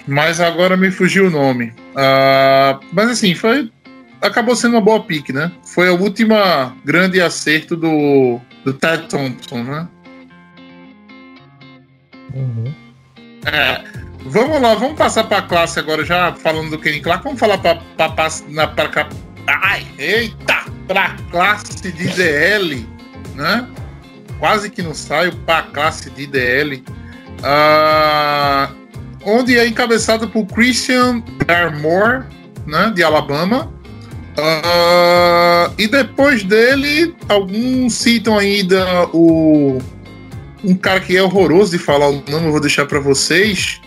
Mas 0.07 0.41
agora 0.41 0.77
me 0.77 0.91
fugiu 0.91 1.27
o 1.27 1.31
nome. 1.31 1.73
Ah, 1.97 2.79
mas 2.93 3.11
assim, 3.11 3.35
foi. 3.35 3.71
Acabou 4.23 4.55
sendo 4.55 4.75
uma 4.75 4.81
boa 4.81 5.03
pick, 5.03 5.31
né? 5.31 5.51
Foi 5.65 5.89
a 5.89 5.93
última 5.93 6.77
grande 6.85 7.21
acerto 7.21 7.77
do, 7.77 8.41
do 8.65 8.73
Ted 8.73 9.09
Thompson, 9.09 9.65
né? 9.65 9.89
Uhum. 12.33 12.73
É, 13.45 13.83
vamos 14.25 14.61
lá, 14.61 14.75
vamos 14.75 14.97
passar 14.97 15.25
para 15.25 15.39
a 15.39 15.43
classe 15.43 15.79
agora, 15.79 16.05
já 16.05 16.33
falando 16.35 16.71
do 16.71 16.79
Kenny 16.79 17.01
Clark. 17.01 17.25
Vamos 17.25 17.41
falar 17.41 17.59
para 17.59 18.89
cá- 18.89 19.09
Ai, 19.47 19.85
eita! 19.99 20.63
Para 20.87 21.17
classe 21.31 21.91
de 21.91 22.09
DL, 22.09 22.87
né? 23.35 23.69
quase 24.39 24.69
que 24.71 24.83
não 24.83 24.93
saio 24.93 25.33
para 25.37 25.59
a 25.59 25.63
classe 25.63 26.11
de 26.11 26.25
IDL, 26.25 26.83
ah, 27.45 28.71
onde 29.25 29.57
é 29.57 29.65
encabeçado 29.69 30.29
por 30.29 30.45
Christian 30.47 31.23
Barmore, 31.47 32.25
né, 32.67 32.91
de 32.93 33.05
Alabama. 33.05 33.73
Ah, 34.37 35.71
e 35.79 35.87
depois 35.87 36.43
dele, 36.43 37.15
alguns 37.29 37.95
citam 37.95 38.39
ainda 38.39 39.07
o 39.13 39.79
um 40.65 40.75
cara 40.75 41.01
que 41.01 41.17
é 41.17 41.23
horroroso 41.23 41.73
de 41.73 41.79
falar 41.79 42.09
o 42.09 42.23
nome, 42.29 42.47
eu 42.47 42.53
vou 42.53 42.61
deixar 42.61 42.87
para 42.87 43.01
vocês. 43.01 43.81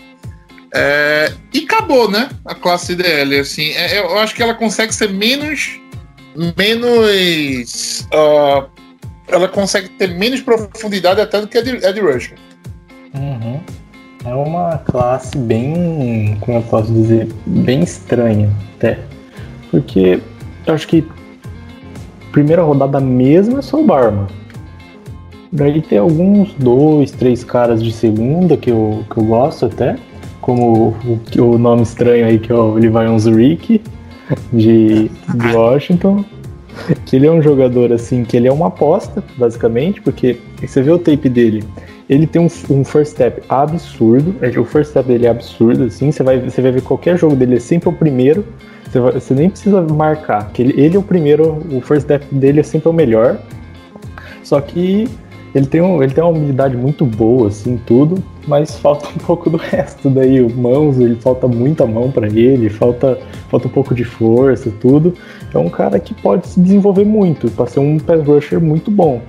É, 0.74 1.32
e 1.54 1.60
acabou, 1.60 2.10
né? 2.10 2.28
A 2.44 2.54
classe 2.54 2.94
DL, 2.94 3.38
assim. 3.38 3.70
É, 3.70 3.98
eu 3.98 4.18
acho 4.18 4.34
que 4.34 4.42
ela 4.42 4.54
consegue 4.54 4.94
ser 4.94 5.10
menos. 5.10 5.80
Menos. 6.56 8.06
Uh, 8.12 8.68
ela 9.28 9.48
consegue 9.48 9.88
ter 9.90 10.08
menos 10.08 10.42
profundidade 10.42 11.20
até 11.20 11.40
do 11.40 11.48
que 11.48 11.56
a 11.56 11.62
de, 11.62 11.84
a 11.84 11.92
de 11.92 12.00
Rush. 12.00 12.34
Uhum. 13.14 13.60
É 14.24 14.34
uma 14.34 14.78
classe 14.78 15.36
bem. 15.38 16.36
Como 16.40 16.58
eu 16.58 16.62
posso 16.62 16.92
dizer? 16.92 17.28
Bem 17.46 17.82
estranha, 17.82 18.52
até. 18.76 18.98
Porque 19.70 20.20
eu 20.66 20.74
acho 20.74 20.86
que. 20.88 21.04
Primeira 22.32 22.62
rodada 22.62 23.00
mesmo 23.00 23.58
é 23.58 23.62
só 23.62 23.80
o 23.80 23.84
Barman. 23.84 24.26
Daí 25.50 25.80
tem 25.80 25.96
alguns 25.96 26.52
dois, 26.54 27.10
três 27.10 27.42
caras 27.42 27.82
de 27.82 27.90
segunda 27.90 28.58
que 28.58 28.70
eu, 28.70 29.04
que 29.10 29.16
eu 29.18 29.24
gosto 29.24 29.64
até 29.64 29.96
como 30.46 30.94
o, 31.04 31.40
o 31.42 31.58
nome 31.58 31.82
estranho 31.82 32.24
aí 32.24 32.38
que 32.38 32.52
é 32.52 32.54
o 32.54 32.74
Levion 32.74 33.18
Zurich, 33.18 33.80
de, 34.52 35.08
de 35.08 35.54
Washington. 35.54 36.24
Que 37.04 37.16
ele 37.16 37.26
é 37.26 37.32
um 37.32 37.42
jogador 37.42 37.92
assim, 37.92 38.22
que 38.22 38.36
ele 38.36 38.46
é 38.46 38.52
uma 38.52 38.66
aposta, 38.66 39.24
basicamente, 39.36 40.00
porque 40.02 40.38
você 40.60 40.82
vê 40.82 40.90
o 40.90 40.98
tape 40.98 41.28
dele, 41.28 41.64
ele 42.08 42.26
tem 42.26 42.40
um, 42.40 42.48
um 42.70 42.84
first 42.84 43.12
step 43.12 43.42
absurdo, 43.48 44.34
é, 44.42 44.48
o 44.58 44.64
first 44.64 44.90
step 44.90 45.08
dele 45.08 45.26
é 45.26 45.30
absurdo, 45.30 45.84
assim, 45.84 46.12
você 46.12 46.22
vai, 46.22 46.38
você 46.38 46.60
vai 46.60 46.70
ver 46.70 46.82
qualquer 46.82 47.18
jogo 47.18 47.34
dele 47.34 47.56
é 47.56 47.60
sempre 47.60 47.88
o 47.88 47.92
primeiro, 47.92 48.44
você, 48.90 49.00
vai, 49.00 49.12
você 49.12 49.34
nem 49.34 49.50
precisa 49.50 49.82
marcar, 49.82 50.50
que 50.52 50.62
ele, 50.62 50.80
ele 50.80 50.96
é 50.96 50.98
o 50.98 51.02
primeiro, 51.02 51.58
o 51.70 51.80
first 51.80 52.02
step 52.02 52.26
dele 52.34 52.60
é 52.60 52.62
sempre 52.62 52.88
o 52.88 52.92
melhor, 52.92 53.38
só 54.42 54.60
que 54.60 55.08
ele 55.56 55.66
tem, 55.66 55.80
um, 55.80 56.02
ele 56.02 56.12
tem 56.12 56.22
uma 56.22 56.36
habilidade 56.36 56.76
muito 56.76 57.06
boa, 57.06 57.48
assim, 57.48 57.80
tudo, 57.86 58.22
mas 58.46 58.78
falta 58.78 59.08
um 59.16 59.18
pouco 59.18 59.48
do 59.48 59.56
resto 59.56 60.10
daí. 60.10 60.40
Mãos, 60.52 61.00
ele 61.00 61.16
falta 61.16 61.48
muita 61.48 61.86
mão 61.86 62.10
para 62.10 62.26
ele, 62.26 62.68
falta, 62.68 63.18
falta 63.48 63.66
um 63.66 63.70
pouco 63.70 63.94
de 63.94 64.04
força, 64.04 64.70
tudo. 64.80 65.14
É 65.54 65.56
um 65.56 65.70
cara 65.70 65.98
que 65.98 66.12
pode 66.12 66.46
se 66.46 66.60
desenvolver 66.60 67.06
muito, 67.06 67.50
para 67.50 67.66
ser 67.66 67.80
um 67.80 67.98
pass 67.98 68.22
rusher 68.22 68.60
muito 68.60 68.90
bom. 68.90 69.22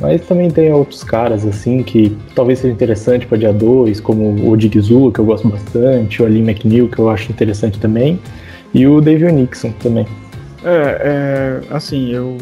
Mas 0.00 0.20
também 0.26 0.50
tem 0.50 0.70
outros 0.70 1.02
caras, 1.02 1.46
assim, 1.46 1.82
que 1.82 2.16
talvez 2.34 2.58
seja 2.58 2.72
interessante 2.72 3.26
para 3.26 3.38
dia 3.38 3.52
2, 3.52 4.00
como 4.00 4.50
o 4.50 4.54
Digzu, 4.54 5.10
que 5.10 5.18
eu 5.18 5.24
gosto 5.24 5.48
bastante, 5.48 6.22
o 6.22 6.26
Ali 6.26 6.40
McNeil, 6.40 6.88
que 6.88 6.98
eu 6.98 7.08
acho 7.08 7.32
interessante 7.32 7.80
também, 7.80 8.20
e 8.74 8.86
o 8.86 9.00
David 9.00 9.32
Nixon 9.32 9.72
também. 9.72 10.06
É, 10.64 11.62
é, 11.70 11.74
assim, 11.74 12.10
eu 12.10 12.36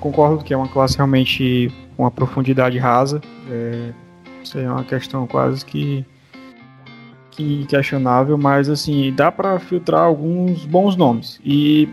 concordo 0.00 0.44
que 0.44 0.52
é 0.52 0.56
uma 0.56 0.68
classe 0.68 0.96
realmente 0.96 1.72
com 1.96 2.02
uma 2.02 2.10
profundidade 2.10 2.78
rasa. 2.78 3.20
É, 3.50 3.90
isso 4.42 4.58
é 4.58 4.70
uma 4.70 4.84
questão 4.84 5.26
quase 5.26 5.64
que, 5.64 6.04
que 7.30 7.64
questionável, 7.66 8.36
mas 8.36 8.68
assim, 8.68 9.12
dá 9.14 9.32
para 9.32 9.58
filtrar 9.58 10.02
alguns 10.02 10.66
bons 10.66 10.96
nomes. 10.96 11.40
E 11.44 11.88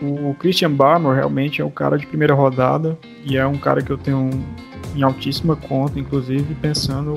o 0.00 0.34
Christian 0.34 0.72
Barmore 0.72 1.16
realmente 1.16 1.60
é 1.60 1.64
um 1.64 1.70
cara 1.70 1.96
de 1.96 2.06
primeira 2.06 2.34
rodada 2.34 2.98
e 3.24 3.36
é 3.36 3.46
um 3.46 3.56
cara 3.56 3.82
que 3.82 3.90
eu 3.90 3.98
tenho 3.98 4.30
em 4.94 5.02
altíssima 5.02 5.56
conta, 5.56 5.98
inclusive 5.98 6.54
pensando 6.56 7.14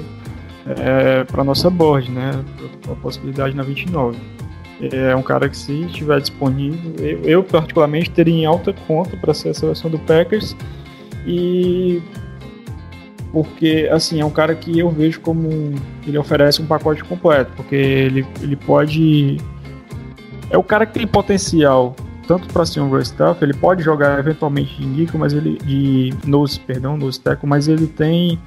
é, 0.65 1.23
para 1.23 1.43
nossa 1.43 1.69
board, 1.69 2.09
né? 2.11 2.31
A 2.91 2.95
possibilidade 2.95 3.55
na 3.55 3.63
29. 3.63 4.17
É 4.81 5.15
um 5.15 5.21
cara 5.21 5.47
que, 5.47 5.57
se 5.57 5.83
estiver 5.83 6.19
disponível, 6.19 6.93
eu, 6.99 7.21
eu 7.23 7.43
particularmente 7.43 8.09
teria 8.09 8.33
em 8.33 8.45
alta 8.45 8.73
conta 8.87 9.15
para 9.15 9.33
ser 9.33 9.49
a 9.49 9.53
seleção 9.53 9.89
do 9.89 9.99
Packers. 9.99 10.55
E 11.25 12.01
porque 13.31 13.89
assim 13.91 14.21
é 14.21 14.25
um 14.25 14.29
cara 14.29 14.55
que 14.55 14.79
eu 14.79 14.89
vejo 14.89 15.19
como 15.19 15.49
ele 16.07 16.17
oferece 16.17 16.61
um 16.61 16.65
pacote 16.65 17.03
completo, 17.03 17.51
porque 17.55 17.75
ele, 17.75 18.25
ele 18.41 18.55
pode 18.55 19.37
é 20.49 20.57
o 20.57 20.63
cara 20.63 20.85
que 20.85 20.93
tem 20.93 21.07
potencial 21.07 21.95
tanto 22.27 22.47
para 22.47 22.65
ser 22.65 22.79
um 22.79 22.89
rush 22.89 23.13
ele 23.41 23.53
pode 23.53 23.83
jogar 23.83 24.17
eventualmente 24.19 24.75
de 24.77 24.85
nickel, 24.85 25.19
mas 25.19 25.33
ele 25.33 25.57
de 25.57 26.13
nose, 26.25 26.59
perdão, 26.59 26.97
nose 26.97 27.19
tackle, 27.19 27.47
mas 27.47 27.67
ele 27.67 27.87
tem 27.87 28.39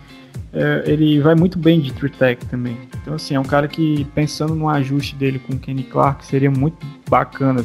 é, 0.53 0.84
ele 0.86 1.20
vai 1.20 1.34
muito 1.34 1.59
bem 1.59 1.80
de 1.80 1.93
tree 1.93 2.11
tech 2.11 2.45
também. 2.47 2.76
Então 3.01 3.14
assim, 3.14 3.34
é 3.34 3.41
um 3.41 3.45
cara 3.45 3.68
que 3.68 4.05
pensando 4.14 4.55
no 4.55 4.68
ajuste 4.68 5.14
dele 5.14 5.39
com 5.39 5.55
o 5.55 5.59
Kenny 5.59 5.82
Clark, 5.82 6.24
seria 6.24 6.51
muito 6.51 6.78
bacana 7.09 7.64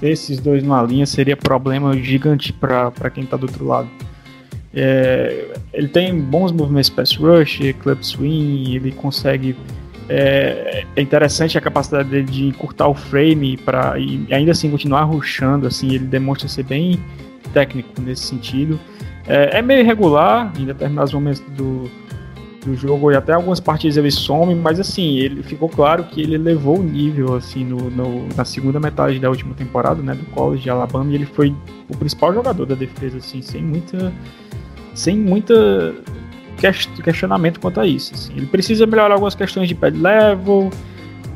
ter 0.00 0.10
esses 0.10 0.38
dois 0.40 0.62
numa 0.62 0.82
linha, 0.82 1.06
seria 1.06 1.36
problema 1.36 1.96
gigante 1.96 2.52
para 2.52 3.10
quem 3.12 3.24
tá 3.24 3.36
do 3.36 3.46
outro 3.46 3.66
lado. 3.66 3.88
É, 4.76 5.56
ele 5.72 5.88
tem 5.88 6.18
bons 6.18 6.50
movimentos 6.50 6.90
pass 6.90 7.14
rush, 7.14 7.60
club 7.80 8.02
swing, 8.02 8.74
ele 8.74 8.92
consegue. 8.92 9.56
É, 10.06 10.84
é, 10.96 11.00
interessante 11.00 11.56
a 11.56 11.60
capacidade 11.62 12.10
dele 12.10 12.24
de 12.24 12.44
encurtar 12.48 12.88
o 12.88 12.94
frame 12.94 13.56
para 13.56 13.98
e 13.98 14.26
ainda 14.30 14.52
assim 14.52 14.70
continuar 14.70 15.04
rushando. 15.04 15.66
Assim, 15.66 15.94
ele 15.94 16.06
demonstra 16.06 16.48
ser 16.48 16.64
bem 16.64 16.98
técnico 17.52 17.88
nesse 18.02 18.24
sentido. 18.24 18.78
É, 19.26 19.58
é 19.58 19.62
meio 19.62 19.80
irregular 19.80 20.52
em 20.58 20.66
determinados 20.66 21.14
momentos 21.14 21.40
do, 21.56 21.88
do 22.64 22.74
jogo 22.74 23.12
e 23.12 23.16
até 23.16 23.32
algumas 23.32 23.60
partidas 23.60 23.96
ele 23.96 24.10
some, 24.10 24.54
mas 24.54 24.80
assim, 24.80 25.18
ele 25.18 25.42
ficou 25.42 25.68
claro 25.68 26.04
que 26.04 26.20
ele 26.20 26.38
levou 26.38 26.78
o 26.78 26.82
nível 26.82 27.34
assim 27.34 27.64
no, 27.64 27.90
no, 27.90 28.26
na 28.36 28.44
segunda 28.44 28.80
metade 28.80 29.18
da 29.18 29.28
última 29.28 29.54
temporada, 29.54 30.02
né, 30.02 30.14
do 30.14 30.24
college 30.26 30.62
de 30.62 30.70
Alabama, 30.70 31.10
e 31.10 31.14
ele 31.14 31.26
foi 31.26 31.54
o 31.88 31.96
principal 31.96 32.32
jogador 32.32 32.66
da 32.66 32.74
defesa 32.74 33.18
assim, 33.18 33.42
sem 33.42 33.62
muita 33.62 34.12
sem 34.94 35.16
muita 35.16 35.94
questionamento 37.02 37.60
quanto 37.60 37.80
a 37.80 37.86
isso. 37.86 38.14
Assim. 38.14 38.32
Ele 38.36 38.46
precisa 38.46 38.86
melhorar 38.86 39.14
algumas 39.14 39.34
questões 39.34 39.68
de 39.68 39.74
pad 39.74 39.96
level, 39.98 40.70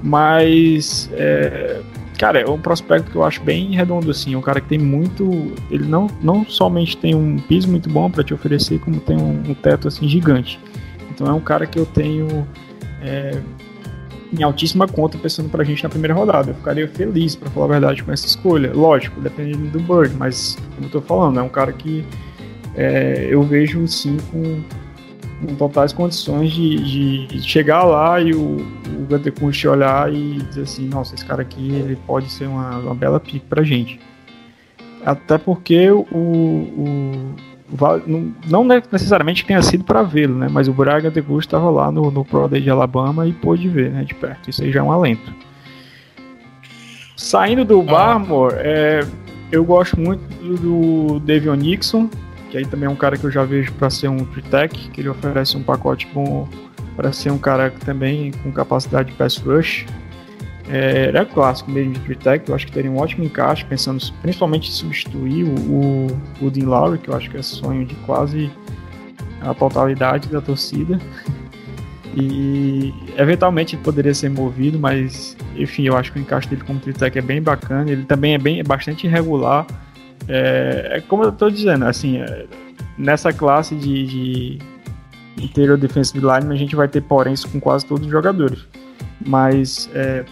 mas 0.03 1.11
é, 1.13 1.81
cara, 2.19 2.41
é 2.41 2.49
um 2.49 2.59
prospecto 2.59 3.11
que 3.11 3.17
eu 3.17 3.25
acho 3.25 3.41
bem 3.43 3.75
redondo 3.75 4.11
assim, 4.11 4.35
é 4.35 4.39
um 4.39 4.43
cara 4.43 4.61
que 4.61 4.69
tem 4.69 4.79
muito, 4.79 5.53
ele 5.71 5.85
não, 5.85 6.09
não 6.21 6.45
somente 6.45 6.97
tem 6.97 7.15
um 7.15 7.39
piso 7.39 7.69
muito 7.71 7.89
bom 7.89 8.11
para 8.11 8.25
te 8.25 8.35
oferecer, 8.35 8.79
como 8.81 9.01
tem 9.01 9.17
um, 9.17 9.43
um, 9.49 9.55
teto 9.55 9.89
assim 9.89 10.09
gigante. 10.09 10.59
Então 11.19 11.27
é 11.27 11.33
um 11.33 11.41
cara 11.41 11.67
que 11.67 11.77
eu 11.77 11.85
tenho 11.85 12.47
é, 13.03 13.41
em 14.33 14.41
altíssima 14.45 14.87
conta 14.87 15.19
pensando 15.19 15.49
pra 15.49 15.65
gente 15.65 15.83
na 15.83 15.89
primeira 15.89 16.15
rodada. 16.15 16.53
Eu 16.53 16.55
ficaria 16.55 16.87
feliz, 16.87 17.35
para 17.35 17.51
falar 17.51 17.67
a 17.67 17.69
verdade, 17.71 18.05
com 18.05 18.13
essa 18.13 18.25
escolha. 18.25 18.73
Lógico, 18.73 19.21
dependendo 19.21 19.69
do 19.69 19.81
Bird, 19.81 20.15
mas 20.15 20.57
como 20.77 20.87
eu 20.87 20.91
tô 20.91 21.01
falando, 21.01 21.41
é 21.41 21.43
um 21.43 21.49
cara 21.49 21.73
que 21.73 22.05
é, 22.77 23.27
eu 23.29 23.43
vejo 23.43 23.85
sim 23.89 24.17
com, 24.31 24.63
com 25.41 25.57
totais 25.57 25.93
condições 25.93 26.53
de, 26.53 27.27
de, 27.27 27.43
chegar 27.43 27.83
lá 27.83 28.21
e 28.21 28.33
o, 28.33 28.59
o 28.87 29.07
Gunter 29.09 29.35
olhar 29.69 30.13
e 30.13 30.35
dizer 30.35 30.63
assim, 30.63 30.87
nossa, 30.87 31.17
esse 31.17 31.25
cara 31.25 31.43
aqui 31.43 31.69
ele 31.69 31.99
pode 32.07 32.31
ser 32.31 32.47
uma, 32.47 32.79
uma 32.79 32.95
bela 32.95 33.19
pique 33.19 33.41
pra 33.41 33.65
gente. 33.65 33.99
Até 35.05 35.37
porque 35.37 35.91
o, 35.91 36.07
o 36.13 37.35
não 38.47 38.65
necessariamente 38.65 39.45
tenha 39.45 39.61
sido 39.63 39.85
para 39.85 40.03
vê-lo, 40.03 40.35
né? 40.37 40.49
Mas 40.51 40.69
o 40.69 40.73
Braga 40.73 41.11
de 41.11 41.21
estava 41.39 41.71
lá 41.71 41.93
no, 41.93 42.11
no 42.11 42.25
Pro 42.25 42.49
Day 42.49 42.61
de 42.61 42.71
Alabama 42.71 43.27
e 43.27 43.33
pôde 43.33 43.69
ver, 43.69 43.91
né, 43.91 44.05
de 44.05 44.15
perto. 44.15 44.49
Isso 44.49 44.63
aí 44.63 44.73
já 44.73 44.81
é 44.81 44.83
um 44.83 44.91
alento. 44.91 45.33
Saindo 47.17 47.65
do 47.65 47.81
ah. 47.81 47.85
Barmore, 47.85 48.55
é, 48.59 49.01
eu 49.53 49.65
gosto 49.65 50.01
muito 50.01 50.23
do, 50.43 50.57
do 50.57 51.21
Davion 51.21 51.57
Nixon, 51.57 52.09
que 52.51 52.57
aí 52.57 52.65
também 52.65 52.87
é 52.87 52.91
um 52.91 52.97
cara 52.97 53.19
que 53.19 53.25
eu 53.25 53.31
já 53.31 53.45
vejo 53.45 53.73
para 53.73 53.91
ser 53.91 54.09
um 54.09 54.25
tech, 54.25 54.75
que 54.91 55.01
ele 55.01 55.09
oferece 55.09 55.57
um 55.57 55.63
pacote 55.63 56.09
bom 56.15 56.49
para 56.97 57.13
ser 57.13 57.31
um 57.31 57.39
cara 57.39 57.73
também 57.85 58.33
com 58.43 58.51
capacidade 58.51 59.11
de 59.11 59.17
pass 59.17 59.37
rush. 59.37 59.85
É, 60.71 61.11
é 61.15 61.25
clássico 61.25 61.71
mesmo 61.71 61.95
de 61.95 62.15
tech, 62.15 62.47
eu 62.47 62.55
acho 62.55 62.67
que 62.67 62.73
teria 62.73 62.91
um 62.91 62.99
ótimo 62.99 63.25
encaixe, 63.25 63.65
pensando 63.65 64.03
principalmente 64.21 64.69
em 64.69 64.73
substituir 64.73 65.45
o, 65.45 66.07
o 66.43 66.51
Dean 66.51 66.69
Lowry, 66.69 66.99
que 66.99 67.09
eu 67.09 67.17
acho 67.17 67.31
que 67.31 67.37
é 67.37 67.43
sonho 67.43 67.87
de 67.87 67.95
quase 68.07 68.51
a 69.41 69.55
totalidade 69.55 70.29
da 70.29 70.41
torcida. 70.41 70.99
E 72.15 72.93
eventualmente 73.17 73.77
ele 73.77 73.83
poderia 73.83 74.13
ser 74.13 74.29
movido, 74.29 74.79
mas 74.79 75.37
enfim, 75.57 75.85
eu 75.85 75.97
acho 75.97 76.13
que 76.13 76.19
o 76.19 76.23
encaixe 76.23 76.49
dele 76.49 76.63
como 76.67 76.81
tech 76.81 77.17
é 77.17 77.23
bem 77.23 77.41
bacana. 77.41 77.91
Ele 77.91 78.05
também 78.05 78.35
é 78.35 78.39
bem 78.39 78.61
é 78.61 78.63
bastante 78.63 79.07
irregular 79.07 79.67
é, 80.29 80.89
é 80.97 81.01
como 81.01 81.25
eu 81.25 81.31
estou 81.31 81.51
dizendo, 81.51 81.87
assim, 81.87 82.19
é, 82.19 82.47
nessa 82.97 83.33
classe 83.33 83.75
de, 83.75 84.07
de 84.07 84.59
interior 85.43 85.79
defensive 85.79 86.19
line 86.19 86.53
a 86.53 86.57
gente 86.57 86.77
vai 86.77 86.87
ter 86.87 87.01
porém 87.03 87.35
com 87.51 87.59
quase 87.59 87.87
todos 87.87 88.05
os 88.05 88.13
jogadores. 88.13 88.67
Mas 89.27 89.89
é, 89.95 90.25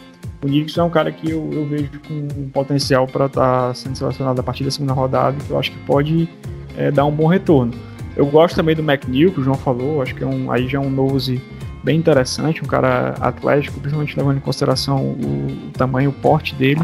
o 0.47 0.49
Nixon 0.49 0.81
é 0.81 0.85
um 0.85 0.91
cara 0.91 1.11
que 1.11 1.31
eu, 1.31 1.49
eu 1.53 1.67
vejo 1.67 1.91
com 2.07 2.49
potencial 2.51 3.07
para 3.07 3.27
estar 3.27 3.69
tá 3.69 3.75
sendo 3.75 3.97
selecionado 3.97 4.41
a 4.41 4.45
partir 4.45 4.65
da 4.65 4.71
segunda 4.71 4.93
rodada, 4.93 5.37
que 5.45 5.51
eu 5.51 5.59
acho 5.59 5.71
que 5.73 5.79
pode 5.79 6.29
é, 6.77 6.91
dar 6.91 7.05
um 7.05 7.11
bom 7.13 7.27
retorno. 7.27 7.73
Eu 8.17 8.27
gosto 8.27 8.57
também 8.57 8.75
do 8.75 8.83
McNeil, 8.83 9.31
que 9.33 9.41
o 9.41 9.43
João 9.43 9.57
falou, 9.57 10.01
acho 10.01 10.15
que 10.15 10.25
é 10.25 10.27
um, 10.27 10.51
aí 10.51 10.67
já 10.69 10.79
é 10.79 10.81
um 10.81 10.89
nose 10.91 11.41
bem 11.85 11.99
interessante, 11.99 12.63
um 12.63 12.67
cara 12.67 13.15
atlético, 13.21 13.79
principalmente 13.79 14.17
levando 14.17 14.39
em 14.39 14.41
consideração 14.41 14.99
o, 15.05 15.69
o 15.69 15.71
tamanho, 15.73 16.11
o 16.11 16.13
porte 16.13 16.55
dele. 16.55 16.81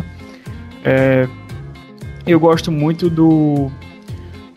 É, 0.84 1.26
eu 2.26 2.38
gosto 2.38 2.70
muito 2.70 3.08
do 3.08 3.70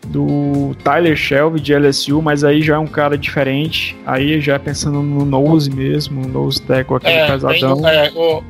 do 0.07 0.75
Tyler 0.83 1.15
Shelby 1.15 1.59
de 1.59 1.73
LSU, 1.73 2.21
mas 2.21 2.43
aí 2.43 2.61
já 2.61 2.75
é 2.75 2.77
um 2.77 2.85
cara 2.85 3.17
diferente. 3.17 3.97
Aí 4.05 4.39
já 4.39 4.53
é 4.53 4.59
pensando 4.59 5.01
no 5.01 5.25
nose 5.25 5.69
mesmo, 5.71 6.21
no 6.21 6.27
nose 6.27 6.61
tackle 6.61 6.97
aquele 6.97 7.13
É, 7.13 7.27
pesadão. 7.31 7.81
tem- 7.81 7.89
é, 7.89 8.11
o- 8.15 8.43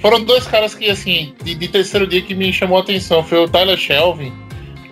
foram 0.00 0.22
dois 0.24 0.46
caras 0.46 0.74
que, 0.74 0.88
assim, 0.88 1.34
de, 1.42 1.54
de 1.54 1.68
terceiro 1.68 2.06
dia 2.06 2.22
que 2.22 2.34
me 2.34 2.52
chamou 2.52 2.78
a 2.78 2.80
atenção. 2.80 3.22
Foi 3.22 3.38
o 3.38 3.48
Tyler 3.48 3.76
Shelvin 3.76 4.32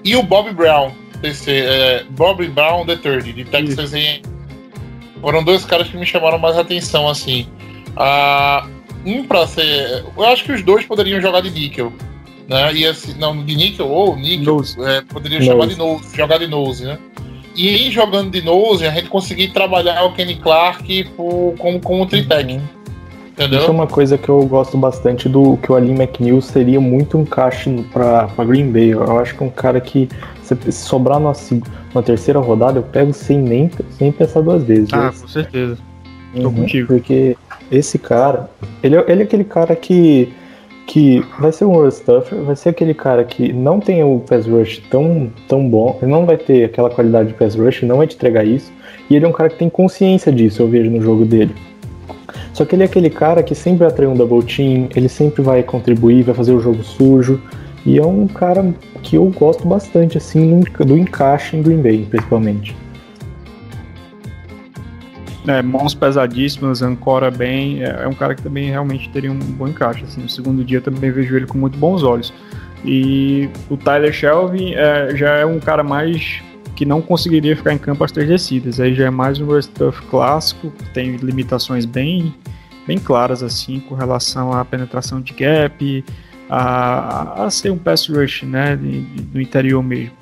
e 0.04 0.14
o 0.16 0.22
Bob 0.22 0.52
Brown. 0.52 0.90
terceiro, 1.20 1.68
é, 1.70 2.04
Bob 2.10 2.46
Brown 2.48 2.84
the 2.86 2.96
third, 2.96 3.32
de 3.32 3.44
Texas 3.44 3.94
A&M. 3.94 4.22
Foram 5.20 5.42
dois 5.42 5.64
caras 5.64 5.88
que 5.88 5.96
me 5.96 6.04
chamaram 6.06 6.38
mais 6.38 6.56
atenção, 6.58 7.08
assim. 7.08 7.46
Ah, 7.96 8.66
um 9.04 9.24
pra 9.24 9.46
ser... 9.46 10.04
Eu 10.16 10.24
acho 10.24 10.44
que 10.44 10.52
os 10.52 10.62
dois 10.62 10.84
poderiam 10.84 11.20
jogar 11.20 11.40
de 11.40 11.50
níquel. 11.50 11.92
Né? 12.48 12.74
E 12.74 12.86
assim, 12.86 13.14
não, 13.18 13.44
de 13.44 13.56
níquel 13.56 13.88
ou 13.88 14.16
níquel. 14.16 14.60
É, 14.86 15.00
poderiam 15.00 15.40
Nose. 15.40 15.50
chamar 15.50 15.66
de 15.66 15.76
nose, 15.76 16.16
jogar 16.16 16.38
de 16.38 16.46
nose, 16.46 16.84
né? 16.84 16.98
E 17.56 17.88
em 17.88 17.90
jogando 17.90 18.30
de 18.30 18.42
nose, 18.42 18.86
a 18.86 18.90
gente 18.90 19.08
conseguir 19.08 19.48
trabalhar 19.48 20.04
o 20.04 20.12
Kenny 20.12 20.36
Clark 20.36 21.04
por- 21.16 21.54
como, 21.58 21.80
como 21.80 22.06
tritec. 22.06 22.60
Entendeu? 23.36 23.58
Isso 23.60 23.68
é 23.68 23.70
uma 23.70 23.86
coisa 23.86 24.16
que 24.16 24.30
eu 24.30 24.42
gosto 24.46 24.78
bastante 24.78 25.28
do 25.28 25.58
que 25.58 25.70
o 25.70 25.74
Ali 25.74 25.90
McNeil 25.90 26.40
seria 26.40 26.80
muito 26.80 27.18
um 27.18 27.20
encaixe 27.20 27.70
pra, 27.92 28.28
pra 28.28 28.44
Green 28.46 28.72
Bay. 28.72 28.92
Eu 28.94 29.18
acho 29.18 29.36
que 29.36 29.42
é 29.44 29.46
um 29.46 29.50
cara 29.50 29.78
que, 29.78 30.08
se 30.42 30.72
sobrar 30.72 31.20
na, 31.20 31.32
na 31.94 32.02
terceira 32.02 32.40
rodada, 32.40 32.78
eu 32.78 32.82
pego 32.82 33.12
sem 33.12 33.38
nem 33.38 33.70
sem 33.90 34.10
pensar 34.10 34.40
duas 34.40 34.62
vezes. 34.64 34.88
Ah, 34.92 35.12
com 35.20 35.28
certeza. 35.28 35.76
tô 36.34 36.48
Uhum, 36.48 36.54
contigo. 36.54 36.86
Porque 36.88 37.36
esse 37.70 37.98
cara, 37.98 38.48
ele, 38.82 38.96
é- 38.96 39.04
ele 39.06 39.20
é 39.20 39.24
aquele 39.24 39.44
cara 39.44 39.76
que, 39.76 40.32
que 40.86 41.22
vai 41.38 41.52
ser 41.52 41.66
um 41.66 41.72
run 41.74 41.90
stuffer, 41.90 42.40
vai 42.42 42.56
ser 42.56 42.70
aquele 42.70 42.94
cara 42.94 43.22
que 43.22 43.52
não 43.52 43.80
tem 43.80 44.02
o 44.02 44.18
pass 44.20 44.46
rush 44.46 44.78
tão, 44.90 45.30
tão 45.46 45.68
bom, 45.68 45.98
ele 46.00 46.10
não 46.10 46.24
vai 46.24 46.38
ter 46.38 46.64
aquela 46.64 46.88
qualidade 46.88 47.28
de 47.28 47.34
pass 47.34 47.54
rush, 47.54 47.82
não 47.82 47.98
vai 47.98 48.06
te 48.06 48.16
entregar 48.16 48.46
isso, 48.46 48.72
e 49.10 49.14
ele 49.16 49.26
é 49.26 49.28
um 49.28 49.32
cara 49.32 49.50
que 49.50 49.56
tem 49.58 49.68
consciência 49.68 50.32
disso, 50.32 50.62
eu 50.62 50.68
vejo 50.68 50.90
no 50.90 51.02
jogo 51.02 51.24
dele. 51.26 51.54
Só 52.56 52.64
que 52.64 52.74
ele 52.74 52.84
é 52.84 52.86
aquele 52.86 53.10
cara 53.10 53.42
que 53.42 53.54
sempre 53.54 53.86
atrai 53.86 54.08
um 54.08 54.14
double 54.14 54.42
team, 54.42 54.88
ele 54.96 55.10
sempre 55.10 55.42
vai 55.42 55.62
contribuir, 55.62 56.22
vai 56.22 56.34
fazer 56.34 56.52
o 56.52 56.58
jogo 56.58 56.82
sujo, 56.82 57.38
e 57.84 57.98
é 57.98 58.02
um 58.02 58.26
cara 58.26 58.74
que 59.02 59.16
eu 59.16 59.26
gosto 59.26 59.68
bastante, 59.68 60.16
assim, 60.16 60.60
do- 60.60 60.96
encaixe 60.96 61.54
em 61.54 61.60
Green 61.60 61.82
Bay, 61.82 62.06
principalmente. 62.08 62.74
É, 65.46 65.60
mãos 65.60 65.92
pesadíssimas, 65.92 66.80
ancora 66.80 67.30
bem. 67.30 67.84
É, 67.84 68.04
é 68.04 68.08
um 68.08 68.14
cara 68.14 68.34
que 68.34 68.40
também 68.40 68.70
realmente 68.70 69.10
teria 69.10 69.30
um 69.30 69.38
bom 69.38 69.68
encaixe. 69.68 70.04
Assim, 70.04 70.22
no 70.22 70.28
segundo 70.30 70.64
dia 70.64 70.80
também 70.80 71.10
vejo 71.10 71.36
ele 71.36 71.46
com 71.46 71.58
muito 71.58 71.76
bons 71.76 72.02
olhos. 72.02 72.32
E 72.82 73.50
o 73.68 73.76
Tyler 73.76 74.14
Shelvin 74.14 74.72
é, 74.72 75.14
já 75.14 75.28
é 75.34 75.44
um 75.44 75.60
cara 75.60 75.84
mais 75.84 76.42
que 76.76 76.84
não 76.84 77.00
conseguiria 77.00 77.56
ficar 77.56 77.72
em 77.72 77.78
campo 77.78 78.04
as 78.04 78.12
três 78.12 78.28
descidas. 78.28 78.78
Aí 78.78 78.94
já 78.94 79.06
é 79.06 79.10
mais 79.10 79.40
um 79.40 79.60
stuff 79.60 80.02
clássico, 80.02 80.70
que 80.70 80.84
tem 80.90 81.16
limitações 81.16 81.86
bem, 81.86 82.34
bem 82.86 82.98
claras 82.98 83.42
assim 83.42 83.80
com 83.80 83.94
relação 83.94 84.52
à 84.52 84.64
penetração 84.64 85.20
de 85.20 85.32
gap, 85.32 86.04
a, 86.50 87.44
a 87.44 87.50
ser 87.50 87.72
um 87.72 87.78
pass 87.78 88.06
rush, 88.06 88.42
né, 88.42 88.76
do 88.76 89.40
interior 89.40 89.82
mesmo. 89.82 90.12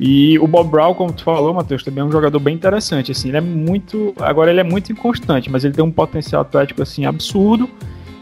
E 0.00 0.38
o 0.38 0.46
Bob 0.46 0.70
Brown, 0.70 0.94
como 0.94 1.12
tu 1.12 1.24
falou, 1.24 1.52
Matheus, 1.52 1.82
também 1.82 2.02
é 2.02 2.04
um 2.04 2.12
jogador 2.12 2.38
bem 2.38 2.54
interessante. 2.54 3.12
Assim, 3.12 3.28
ele 3.28 3.36
é 3.36 3.40
muito. 3.40 4.14
Agora 4.20 4.50
ele 4.50 4.60
é 4.60 4.64
muito 4.64 4.92
inconstante, 4.92 5.50
mas 5.50 5.64
ele 5.64 5.74
tem 5.74 5.84
um 5.84 5.90
potencial 5.90 6.42
atlético 6.42 6.82
assim 6.82 7.04
absurdo. 7.04 7.68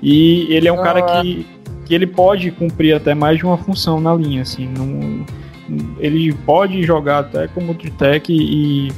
E 0.02 0.46
ele 0.48 0.68
é 0.68 0.72
um 0.72 0.82
cara 0.82 1.02
que, 1.02 1.46
que 1.84 1.94
ele 1.94 2.06
pode 2.06 2.50
cumprir 2.50 2.94
até 2.94 3.14
mais 3.14 3.38
de 3.38 3.44
uma 3.44 3.58
função 3.58 4.00
na 4.00 4.14
linha. 4.14 4.40
Assim, 4.40 4.66
não, 4.66 5.26
ele 5.98 6.32
pode 6.32 6.82
jogar 6.82 7.20
até 7.20 7.48
como 7.48 7.74
tech 7.74 8.32
e, 8.32 8.88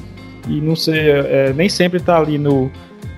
e 0.48 0.60
não 0.60 0.76
ser. 0.76 1.24
é, 1.26 1.52
nem 1.52 1.68
sempre 1.68 2.00
tá 2.00 2.18
ali 2.18 2.38
no. 2.38 2.70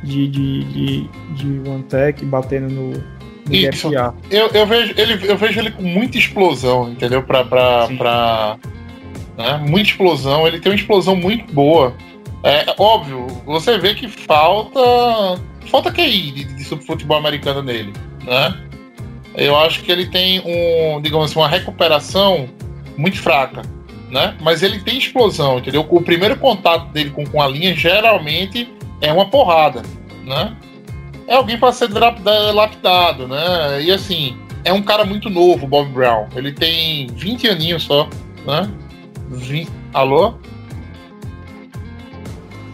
De, 0.02 0.28
de, 0.28 0.64
de, 0.64 1.10
de 1.34 1.68
one 1.68 1.82
tech 1.82 2.24
batendo 2.24 2.70
no, 2.70 2.90
no 2.92 3.54
Isso. 3.54 3.92
Eu, 4.30 4.48
eu, 4.48 4.66
vejo, 4.66 4.94
ele, 4.96 5.30
eu 5.30 5.36
vejo 5.36 5.60
ele 5.60 5.70
com 5.70 5.82
muita 5.82 6.16
explosão, 6.16 6.90
entendeu? 6.90 7.22
Pra. 7.22 7.44
pra, 7.44 7.86
Sim. 7.86 7.96
pra 7.96 8.56
né? 9.36 9.58
Muita 9.66 9.90
explosão, 9.90 10.46
ele 10.46 10.60
tem 10.60 10.70
uma 10.70 10.76
explosão 10.76 11.16
muito 11.16 11.52
boa. 11.52 11.94
É 12.42 12.74
óbvio, 12.78 13.26
você 13.44 13.78
vê 13.78 13.94
que 13.94 14.08
falta. 14.08 14.80
Falta 15.66 15.92
QI 15.92 16.30
de, 16.32 16.44
de 16.44 16.64
futebol 16.64 17.16
americano 17.16 17.62
nele, 17.62 17.92
né? 18.24 18.56
Eu 19.36 19.56
acho 19.56 19.82
que 19.82 19.92
ele 19.92 20.06
tem 20.06 20.40
um, 20.44 21.00
digamos 21.00 21.30
assim, 21.30 21.38
uma 21.38 21.48
recuperação 21.48 22.48
muito 23.00 23.18
fraca, 23.18 23.62
né? 24.10 24.36
Mas 24.40 24.62
ele 24.62 24.80
tem 24.80 24.98
explosão, 24.98 25.58
entendeu? 25.58 25.86
O 25.88 26.02
primeiro 26.02 26.36
contato 26.36 26.86
dele 26.92 27.10
com, 27.10 27.24
com 27.24 27.40
a 27.40 27.48
linha 27.48 27.74
geralmente 27.74 28.68
é 29.00 29.12
uma 29.12 29.28
porrada, 29.28 29.82
né? 30.24 30.56
é 31.30 31.36
alguém 31.36 31.56
para 31.56 31.72
ser 31.72 31.88
lapidado, 32.52 33.28
né? 33.28 33.80
E 33.80 33.92
assim, 33.92 34.36
é 34.64 34.72
um 34.72 34.82
cara 34.82 35.04
muito 35.04 35.30
novo, 35.30 35.64
o 35.64 35.68
Bob 35.68 35.88
Brown. 35.90 36.26
Ele 36.34 36.50
tem 36.50 37.06
20 37.06 37.48
aninhos 37.48 37.84
só, 37.84 38.08
né? 38.44 38.68
20... 39.30 39.70
Alô? 39.94 40.34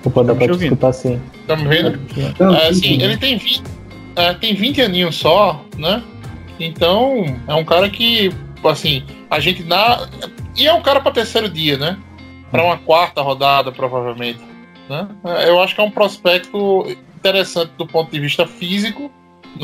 Opa, 0.02 0.24
dá 0.24 0.34
Tá 0.34 0.46
pra 0.46 0.54
escutar 0.54 0.92
sim. 0.94 1.20
Tá 1.46 1.54
me 1.54 1.68
vendo? 1.68 2.00
Então, 2.16 2.54
É, 2.54 2.60
sim, 2.60 2.68
assim, 2.70 2.80
sim. 2.80 3.02
ele 3.02 3.16
tem 3.18 3.36
20, 3.36 3.62
é, 4.16 4.32
tem 4.32 4.54
20 4.54 4.80
aninhos 4.80 5.16
só, 5.16 5.62
né? 5.76 6.02
Então, 6.58 7.26
é 7.46 7.54
um 7.54 7.64
cara 7.64 7.90
que, 7.90 8.32
assim, 8.64 9.04
a 9.30 9.38
gente 9.40 9.62
dá. 9.62 10.08
E 10.56 10.66
é 10.66 10.72
um 10.72 10.82
cara 10.82 11.00
para 11.00 11.12
terceiro 11.12 11.48
dia, 11.48 11.76
né? 11.76 11.98
Para 12.50 12.64
uma 12.64 12.78
quarta 12.78 13.20
rodada, 13.22 13.70
provavelmente. 13.72 14.40
Né? 14.88 15.08
Eu 15.46 15.60
acho 15.60 15.74
que 15.74 15.80
é 15.80 15.84
um 15.84 15.90
prospecto 15.90 16.86
interessante 17.16 17.72
do 17.76 17.86
ponto 17.86 18.10
de 18.10 18.20
vista 18.20 18.46
físico, 18.46 19.10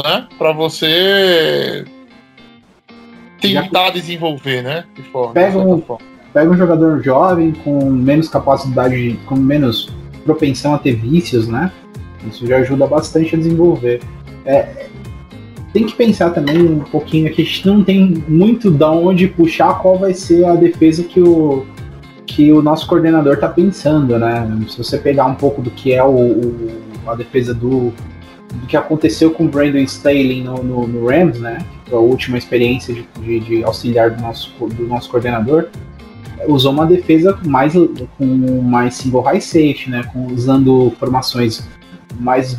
né? 0.04 0.26
Para 0.36 0.52
você 0.52 1.84
tentar 3.40 3.90
desenvolver, 3.90 4.62
né? 4.62 4.84
De 4.94 5.02
forma, 5.04 5.32
Pega 5.34 5.58
um- 5.58 5.80
forma. 5.82 6.06
Pega 6.32 6.50
um 6.50 6.56
jogador 6.56 7.02
jovem 7.02 7.52
com 7.52 7.90
menos 7.90 8.28
capacidade, 8.28 9.18
com 9.26 9.36
menos 9.36 9.90
propensão 10.24 10.74
a 10.74 10.78
ter 10.78 10.94
vícios, 10.96 11.46
né? 11.46 11.70
Isso 12.26 12.46
já 12.46 12.56
ajuda 12.58 12.86
bastante 12.86 13.34
a 13.34 13.38
desenvolver. 13.38 14.00
É, 14.46 14.86
tem 15.72 15.86
que 15.86 15.94
pensar 15.94 16.30
também 16.30 16.58
um 16.62 16.80
pouquinho 16.80 17.32
que 17.32 17.42
a 17.42 17.44
gente 17.44 17.66
não 17.66 17.82
tem 17.82 18.22
muito 18.28 18.70
da 18.70 18.90
onde 18.90 19.26
puxar 19.26 19.74
qual 19.80 19.98
vai 19.98 20.12
ser 20.14 20.44
a 20.44 20.54
defesa 20.54 21.02
que 21.02 21.20
o, 21.20 21.64
que 22.26 22.52
o 22.52 22.60
nosso 22.62 22.86
coordenador 22.86 23.38
tá 23.38 23.48
pensando, 23.48 24.18
né? 24.18 24.46
Se 24.68 24.76
você 24.78 24.98
pegar 24.98 25.26
um 25.26 25.34
pouco 25.34 25.62
do 25.62 25.70
que 25.70 25.92
é 25.92 26.02
o, 26.04 26.10
o- 26.10 26.70
a 27.06 27.14
defesa 27.14 27.52
do, 27.54 27.92
do 28.54 28.66
que 28.68 28.76
aconteceu 28.76 29.30
com 29.30 29.44
o 29.44 29.48
Brandon 29.48 29.78
Staley 29.78 30.42
no, 30.42 30.62
no, 30.62 30.86
no 30.86 31.06
Rams, 31.08 31.38
né? 31.40 31.58
A 31.90 31.96
última 31.96 32.38
experiência 32.38 32.94
de, 32.94 33.06
de- 33.20 33.40
de 33.40 33.64
auxiliar 33.64 34.10
do 34.10 34.22
nosso, 34.22 34.52
do 34.68 34.86
nosso 34.86 35.10
coordenador 35.10 35.66
usou 36.48 36.72
uma 36.72 36.84
defesa 36.86 37.38
mais 37.46 37.72
com 38.18 38.60
mais 38.62 38.94
single 38.94 39.20
high 39.22 39.40
safety, 39.40 39.88
né, 39.88 40.02
com, 40.12 40.26
usando 40.26 40.92
formações 40.98 41.62
mais 42.18 42.58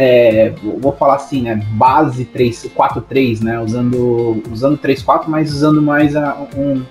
é, 0.00 0.54
vou 0.80 0.92
falar 0.92 1.16
assim, 1.16 1.42
né, 1.42 1.60
base 1.72 2.24
3 2.24 2.70
4-3, 2.76 3.42
né, 3.42 3.60
usando 3.60 4.42
usando 4.52 4.78
3-4, 4.78 5.24
mas 5.26 5.52
usando 5.52 5.82
mais 5.82 6.14
a, 6.14 6.36
um 6.56 6.82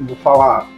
vou 0.00 0.16
falar 0.16 0.68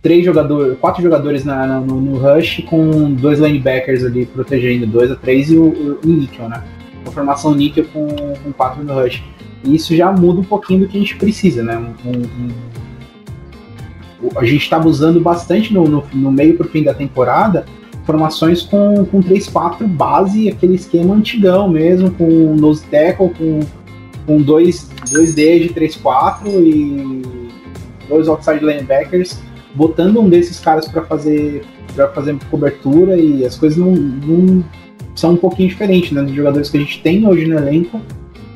três 0.00 0.24
jogadores, 0.24 0.78
quatro 0.78 1.02
jogadores 1.02 1.44
na, 1.44 1.66
na- 1.66 1.80
no, 1.80 2.00
no 2.00 2.16
rush 2.18 2.62
com 2.70 3.12
dois 3.12 3.38
linebackers 3.38 4.04
ali 4.04 4.24
protegendo, 4.24 4.86
2 4.86 5.10
a 5.10 5.16
3 5.16 5.50
e 5.50 5.56
o, 5.56 5.98
o 6.02 6.08
níquel, 6.08 6.48
né? 6.48 6.62
Uma 7.02 7.12
formação 7.12 7.54
níquel 7.54 7.84
com, 7.92 8.06
com 8.42 8.52
quatro 8.52 8.82
no 8.82 8.94
rush. 8.94 9.22
E 9.62 9.74
isso 9.74 9.94
já 9.94 10.10
muda 10.10 10.40
um 10.40 10.44
pouquinho 10.44 10.80
do 10.80 10.88
que 10.88 10.96
a 10.96 11.00
gente 11.00 11.16
precisa, 11.16 11.62
né? 11.62 11.76
Um- 11.76 12.10
um- 12.10 12.70
a 14.36 14.44
gente 14.44 14.62
estava 14.62 14.88
usando 14.88 15.20
bastante 15.20 15.72
no, 15.72 15.84
no, 15.84 16.04
no 16.14 16.30
meio 16.32 16.56
pro 16.56 16.68
fim 16.68 16.82
da 16.82 16.94
temporada 16.94 17.64
formações 18.10 18.62
com, 18.62 19.04
com 19.06 19.22
3-4 19.22 19.86
base, 19.86 20.48
aquele 20.48 20.74
esquema 20.74 21.14
antigão 21.14 21.68
mesmo, 21.68 22.10
com 22.10 22.56
nose 22.56 22.84
tackle, 22.86 23.30
com, 23.30 23.60
com 24.26 24.42
dois, 24.42 24.90
dois 25.12 25.34
D 25.34 25.60
de 25.60 25.68
3-4 25.74 26.46
e 26.46 27.22
dois 28.08 28.26
outside 28.26 28.64
linebackers, 28.64 29.38
botando 29.74 30.20
um 30.20 30.28
desses 30.28 30.58
caras 30.58 30.88
para 30.88 31.02
fazer 31.02 31.62
para 31.94 32.08
fazer 32.08 32.38
cobertura 32.50 33.16
e 33.16 33.44
as 33.44 33.56
coisas 33.56 33.76
não, 33.76 33.92
não 33.92 34.64
são 35.14 35.32
um 35.32 35.36
pouquinho 35.36 35.68
diferentes, 35.68 36.12
né, 36.12 36.22
dos 36.22 36.32
jogadores 36.32 36.70
que 36.70 36.76
a 36.76 36.80
gente 36.80 37.02
tem 37.02 37.26
hoje 37.26 37.46
no 37.46 37.58
elenco, 37.58 38.00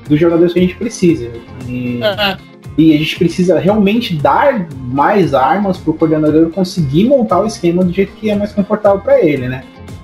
dos 0.09 0.19
jogadores 0.19 0.53
que 0.53 0.61
a 0.61 0.63
gente 0.63 0.77
precisa. 0.77 1.31
E, 1.69 2.01
É, 2.03 2.37
E 2.77 2.95
a 2.95 2.99
gente 2.99 3.16
precisa 3.16 3.59
realmente 3.59 4.16
dar 4.16 4.66
mais 4.93 5.33
armas 5.33 5.79
para 5.79 5.91
o 5.91 5.95
coordenador 5.95 6.51
conseguir 6.51 7.05
montar 7.05 7.41
o 7.41 7.47
esquema 7.47 7.85
do 7.85 7.93
jeito 7.93 8.12
que 8.14 8.31
é 8.31 8.35
mais 8.35 8.53
confortável 8.53 9.01
para 9.01 9.22
ele, 9.22 9.49
né? 9.49 9.62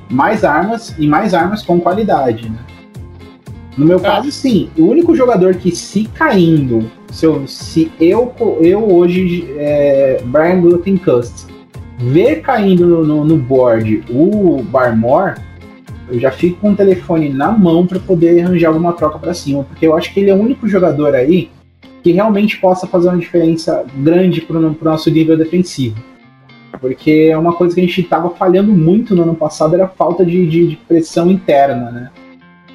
Mais 0.08 0.44
armas 0.44 0.94
e 0.98 1.06
mais 1.06 1.34
armas 1.34 1.62
com 1.62 1.80
qualidade, 1.80 2.48
né? 2.48 2.58
No 3.76 3.86
meu 3.86 3.98
caso, 3.98 4.30
sim. 4.30 4.68
O 4.76 4.84
único 4.84 5.14
jogador 5.14 5.54
que 5.54 5.74
se 5.74 6.04
caindo, 6.14 6.90
se 7.10 7.24
eu, 7.24 7.46
se 7.46 7.90
eu, 8.00 8.32
eu 8.60 8.92
hoje, 8.92 9.48
é, 9.56 10.20
Brian 10.24 10.60
Gluten 10.60 10.96
Cust, 10.96 11.46
ver 11.98 12.40
caindo 12.40 12.86
no, 12.86 13.04
no, 13.04 13.24
no 13.24 13.36
board 13.36 14.04
o 14.10 14.62
Barmore, 14.64 15.40
eu 16.10 16.18
já 16.18 16.30
fico 16.30 16.60
com 16.60 16.72
o 16.72 16.76
telefone 16.76 17.28
na 17.28 17.52
mão 17.52 17.86
para 17.86 18.00
poder 18.00 18.40
arranjar 18.40 18.68
alguma 18.68 18.92
troca 18.92 19.18
para 19.18 19.32
cima, 19.32 19.64
porque 19.64 19.86
eu 19.86 19.96
acho 19.96 20.12
que 20.12 20.20
ele 20.20 20.30
é 20.30 20.34
o 20.34 20.40
único 20.40 20.68
jogador 20.68 21.14
aí 21.14 21.48
que 22.02 22.12
realmente 22.12 22.58
possa 22.58 22.86
fazer 22.86 23.08
uma 23.08 23.18
diferença 23.18 23.84
grande 23.96 24.40
para 24.40 24.56
o 24.56 24.76
nosso 24.82 25.10
nível 25.10 25.36
defensivo. 25.36 25.96
Porque 26.80 27.28
é 27.30 27.36
uma 27.36 27.52
coisa 27.52 27.74
que 27.74 27.80
a 27.80 27.84
gente 27.84 28.00
estava 28.00 28.30
falhando 28.30 28.72
muito 28.72 29.14
no 29.14 29.22
ano 29.22 29.34
passado, 29.34 29.74
era 29.74 29.84
a 29.84 29.88
falta 29.88 30.24
de, 30.24 30.46
de, 30.46 30.68
de, 30.68 30.76
pressão 30.76 31.30
interna, 31.30 31.90
né? 31.90 32.10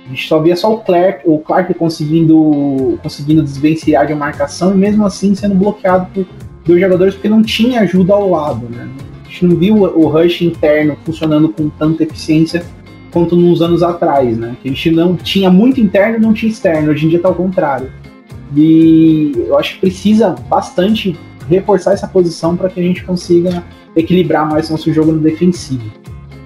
A 0.05 0.09
gente 0.09 0.28
só 0.28 0.39
via 0.39 0.55
só 0.55 0.71
o 0.71 0.80
Clark, 0.82 1.21
o 1.26 1.39
Clark 1.39 1.73
conseguindo, 1.73 2.99
conseguindo 3.01 3.41
desvencilhar 3.41 4.05
de 4.05 4.13
marcação 4.13 4.71
e 4.71 4.78
mesmo 4.78 5.03
assim 5.05 5.34
sendo 5.34 5.55
bloqueado 5.55 6.07
por 6.13 6.28
dois 6.63 6.80
jogadores 6.80 7.15
porque 7.15 7.30
não 7.30 7.41
tinha 7.41 7.82
ajuda 7.82 8.13
ao 8.13 8.30
lado, 8.30 8.67
né? 8.69 8.88
A 9.26 9.28
gente 9.28 9.45
não 9.45 9.55
viu 9.55 9.76
o 9.76 10.07
rush 10.07 10.41
interno 10.43 10.95
funcionando 11.03 11.49
com 11.49 11.69
tanta 11.69 12.03
eficiência 12.03 12.63
quanto 13.11 13.36
nos 13.36 13.61
anos 13.61 13.82
atrás, 13.82 14.38
né? 14.38 14.55
Que 14.61 14.69
a 14.69 14.71
gente 14.71 14.91
não 14.91 15.15
tinha 15.15 15.49
muito 15.49 15.82
interno 15.82 16.17
e 16.17 16.19
não 16.19 16.34
tinha 16.34 16.51
externo. 16.51 16.91
Hoje 16.91 17.05
em 17.05 17.09
dia 17.09 17.17
está 17.17 17.30
ao 17.30 17.36
contrário. 17.36 17.89
E 18.55 19.33
eu 19.35 19.57
acho 19.57 19.75
que 19.75 19.81
precisa 19.81 20.35
bastante 20.47 21.17
reforçar 21.49 21.93
essa 21.93 22.07
posição 22.07 22.55
para 22.55 22.69
que 22.69 22.79
a 22.79 22.83
gente 22.83 23.03
consiga 23.03 23.63
equilibrar 23.95 24.47
mais 24.47 24.69
nosso 24.69 24.91
jogo 24.93 25.11
no 25.11 25.19
defensivo. 25.19 25.83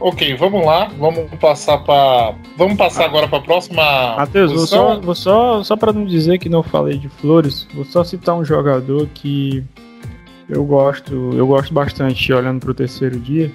Ok, 0.01 0.33
vamos 0.35 0.65
lá, 0.65 0.89
vamos 0.97 1.29
passar 1.41 1.77
para, 1.79 2.33
vamos 2.57 2.77
passar 2.77 3.05
agora 3.05 3.27
para 3.27 3.39
a 3.39 3.41
próxima. 3.41 4.15
Matheus, 4.15 4.53
vou 4.53 4.65
só, 4.65 4.99
vou 4.99 5.15
só, 5.15 5.61
só 5.61 5.75
para 5.75 5.91
não 5.91 6.05
dizer 6.05 6.37
que 6.39 6.47
não 6.47 6.63
falei 6.63 6.97
de 6.97 7.09
Flores, 7.09 7.67
vou 7.75 7.83
só 7.83 8.01
citar 8.03 8.35
um 8.35 8.45
jogador 8.45 9.07
que 9.13 9.61
eu 10.47 10.63
gosto, 10.63 11.31
eu 11.35 11.45
gosto 11.45 11.73
bastante 11.73 12.31
olhando 12.31 12.61
para 12.61 12.71
o 12.71 12.73
terceiro 12.73 13.19
dia, 13.19 13.51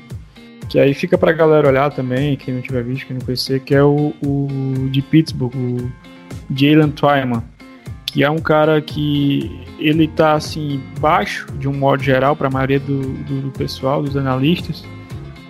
que 0.68 0.78
aí 0.78 0.92
fica 0.92 1.16
para 1.16 1.30
a 1.30 1.34
galera 1.34 1.66
olhar 1.66 1.90
também, 1.90 2.36
quem 2.36 2.52
não 2.52 2.60
tiver 2.60 2.84
visto, 2.84 3.06
quem 3.06 3.16
não 3.16 3.24
conhecer, 3.24 3.60
que 3.60 3.74
é 3.74 3.82
o, 3.82 4.12
o 4.22 4.88
de 4.90 5.00
Pittsburgh, 5.00 5.54
o 5.56 5.90
Jalen 6.54 6.90
Twyman 6.90 7.42
que 8.14 8.22
é 8.22 8.30
um 8.30 8.38
cara 8.38 8.80
que 8.80 9.60
ele 9.76 10.06
tá 10.06 10.34
assim 10.34 10.80
baixo 11.00 11.48
de 11.58 11.66
um 11.66 11.72
modo 11.72 12.00
geral 12.00 12.36
para 12.36 12.46
a 12.46 12.50
maioria 12.50 12.78
do, 12.78 13.00
do, 13.00 13.40
do, 13.40 13.50
pessoal, 13.50 14.04
dos 14.04 14.16
analistas, 14.16 14.84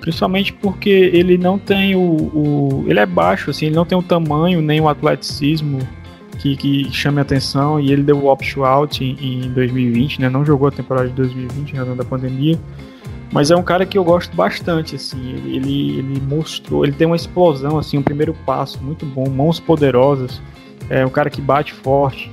principalmente 0.00 0.50
porque 0.50 0.88
ele 0.88 1.36
não 1.36 1.58
tem 1.58 1.94
o, 1.94 2.00
o, 2.00 2.84
ele 2.88 2.98
é 2.98 3.04
baixo 3.04 3.50
assim, 3.50 3.66
ele 3.66 3.74
não 3.74 3.84
tem 3.84 3.98
o 3.98 4.02
tamanho 4.02 4.62
nem 4.62 4.80
o 4.80 4.88
atleticismo 4.88 5.78
que, 6.38 6.56
que 6.56 6.90
chame 6.90 7.20
atenção 7.20 7.78
e 7.78 7.92
ele 7.92 8.02
deu 8.02 8.16
o 8.16 8.28
opt-out 8.28 9.04
em, 9.04 9.44
em 9.44 9.50
2020, 9.50 10.22
né? 10.22 10.30
Não 10.30 10.42
jogou 10.42 10.68
a 10.68 10.70
temporada 10.70 11.08
de 11.08 11.14
2020 11.16 11.76
razão 11.76 11.94
da 11.94 12.04
pandemia. 12.04 12.58
Mas 13.30 13.50
é 13.50 13.56
um 13.56 13.62
cara 13.62 13.84
que 13.84 13.98
eu 13.98 14.04
gosto 14.04 14.34
bastante, 14.34 14.96
assim. 14.96 15.20
Ele, 15.20 15.56
ele, 15.56 15.98
ele 15.98 16.20
mostrou, 16.26 16.82
ele 16.84 16.94
tem 16.94 17.06
uma 17.06 17.16
explosão, 17.16 17.78
assim, 17.78 17.98
um 17.98 18.02
primeiro 18.02 18.32
passo 18.46 18.82
muito 18.82 19.04
bom, 19.04 19.28
mãos 19.28 19.60
poderosas. 19.60 20.40
É 20.88 21.04
um 21.04 21.10
cara 21.10 21.28
que 21.28 21.40
bate 21.42 21.72
forte 21.72 22.30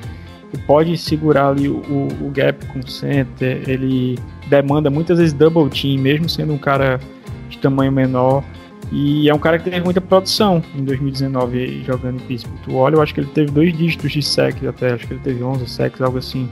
pode 0.59 0.97
segurar 0.97 1.49
ali 1.49 1.67
o, 1.67 2.07
o 2.21 2.31
gap 2.33 2.65
com 2.67 2.79
o 2.79 2.87
center, 2.87 3.63
ele 3.67 4.19
demanda 4.47 4.89
muitas 4.89 5.17
vezes 5.17 5.33
double 5.33 5.69
team, 5.69 6.01
mesmo 6.01 6.27
sendo 6.27 6.53
um 6.53 6.57
cara 6.57 6.99
de 7.49 7.57
tamanho 7.57 7.91
menor. 7.91 8.43
E 8.91 9.29
é 9.29 9.33
um 9.33 9.39
cara 9.39 9.57
que 9.57 9.63
teve 9.63 9.79
muita 9.79 10.01
produção 10.01 10.61
em 10.75 10.83
2019 10.83 11.83
jogando 11.85 12.21
em 12.21 12.25
Pittsburgh. 12.25 12.59
Tu 12.63 12.75
olha, 12.75 12.95
eu 12.95 13.01
acho 13.01 13.13
que 13.13 13.21
ele 13.21 13.29
teve 13.29 13.49
dois 13.49 13.75
dígitos 13.77 14.11
de 14.11 14.21
sacks 14.21 14.67
até, 14.67 14.91
acho 14.91 15.07
que 15.07 15.13
ele 15.13 15.21
teve 15.21 15.41
11 15.41 15.65
sacks, 15.69 16.01
algo 16.01 16.17
assim. 16.17 16.49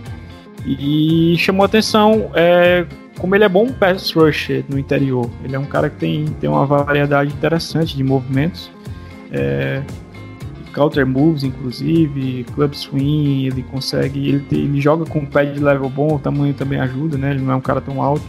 E 0.65 1.35
chamou 1.37 1.65
atenção 1.65 2.31
é, 2.33 2.85
como 3.17 3.35
ele 3.35 3.43
é 3.43 3.49
bom 3.49 3.67
pass 3.73 4.11
rusher 4.11 4.63
no 4.69 4.79
interior. 4.79 5.29
Ele 5.43 5.55
é 5.55 5.59
um 5.59 5.65
cara 5.65 5.89
que 5.89 5.97
tem, 5.97 6.25
tem 6.39 6.49
uma 6.49 6.65
variedade 6.65 7.33
interessante 7.33 7.95
de 7.95 8.03
movimentos. 8.03 8.71
É, 9.31 9.83
counter 10.73 11.05
moves, 11.05 11.43
inclusive, 11.43 12.45
club 12.53 12.73
swing, 12.73 13.47
ele 13.47 13.63
consegue, 13.63 14.27
ele, 14.27 14.45
ele 14.51 14.81
joga 14.81 15.05
com 15.05 15.25
pad 15.25 15.59
level 15.59 15.89
bom, 15.89 16.15
o 16.15 16.19
tamanho 16.19 16.53
também 16.53 16.79
ajuda, 16.79 17.17
né? 17.17 17.31
Ele 17.31 17.41
não 17.41 17.53
é 17.53 17.55
um 17.55 17.61
cara 17.61 17.81
tão 17.81 18.01
alto. 18.01 18.23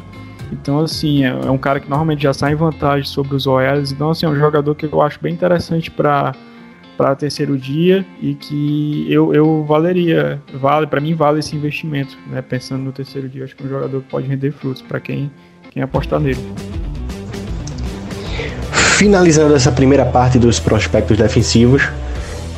Então, 0.52 0.80
assim, 0.80 1.24
é, 1.24 1.28
é 1.28 1.50
um 1.50 1.58
cara 1.58 1.78
que 1.78 1.88
normalmente 1.88 2.22
já 2.22 2.32
sai 2.32 2.52
em 2.52 2.56
vantagem 2.56 3.04
sobre 3.04 3.34
os 3.34 3.46
OLs. 3.46 3.92
Então, 3.92 4.10
assim, 4.10 4.26
é 4.26 4.28
um 4.28 4.36
jogador 4.36 4.74
que 4.74 4.86
eu 4.86 5.00
acho 5.00 5.20
bem 5.20 5.32
interessante 5.32 5.90
para 5.90 6.34
para 7.00 7.16
terceiro 7.16 7.56
dia 7.56 8.04
e 8.20 8.34
que 8.34 9.10
eu, 9.10 9.32
eu 9.32 9.64
valeria, 9.64 10.38
vale, 10.52 10.86
para 10.86 11.00
mim 11.00 11.14
vale 11.14 11.38
esse 11.38 11.56
investimento, 11.56 12.14
né? 12.26 12.42
Pensando 12.42 12.82
no 12.82 12.92
terceiro 12.92 13.26
dia, 13.26 13.44
acho 13.44 13.56
que 13.56 13.62
é 13.62 13.66
um 13.66 13.70
jogador 13.70 14.02
que 14.02 14.10
pode 14.10 14.28
render 14.28 14.50
frutos 14.50 14.82
para 14.82 15.00
quem, 15.00 15.30
quem 15.70 15.82
apostar 15.82 16.20
nele. 16.20 16.38
Finalizando 18.98 19.54
essa 19.54 19.72
primeira 19.72 20.04
parte 20.04 20.38
dos 20.38 20.60
prospectos 20.60 21.16
defensivos, 21.16 21.88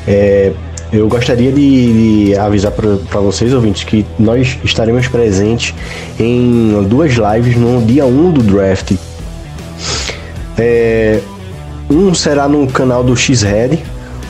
é, 0.06 0.52
eu 0.92 1.08
gostaria 1.08 1.50
de, 1.50 2.28
de 2.28 2.38
avisar 2.38 2.70
para 2.70 3.20
vocês, 3.20 3.54
ouvintes, 3.54 3.84
que 3.84 4.04
nós 4.18 4.58
estaremos 4.62 5.08
presentes 5.08 5.74
em 6.20 6.82
duas 6.86 7.12
lives 7.12 7.56
no 7.56 7.80
dia 7.80 8.04
1 8.04 8.30
do 8.32 8.42
draft. 8.42 8.92
É, 10.58 11.18
um 11.88 12.12
será 12.14 12.46
no 12.46 12.66
canal 12.66 13.02
do 13.02 13.16
X-Red, 13.16 13.78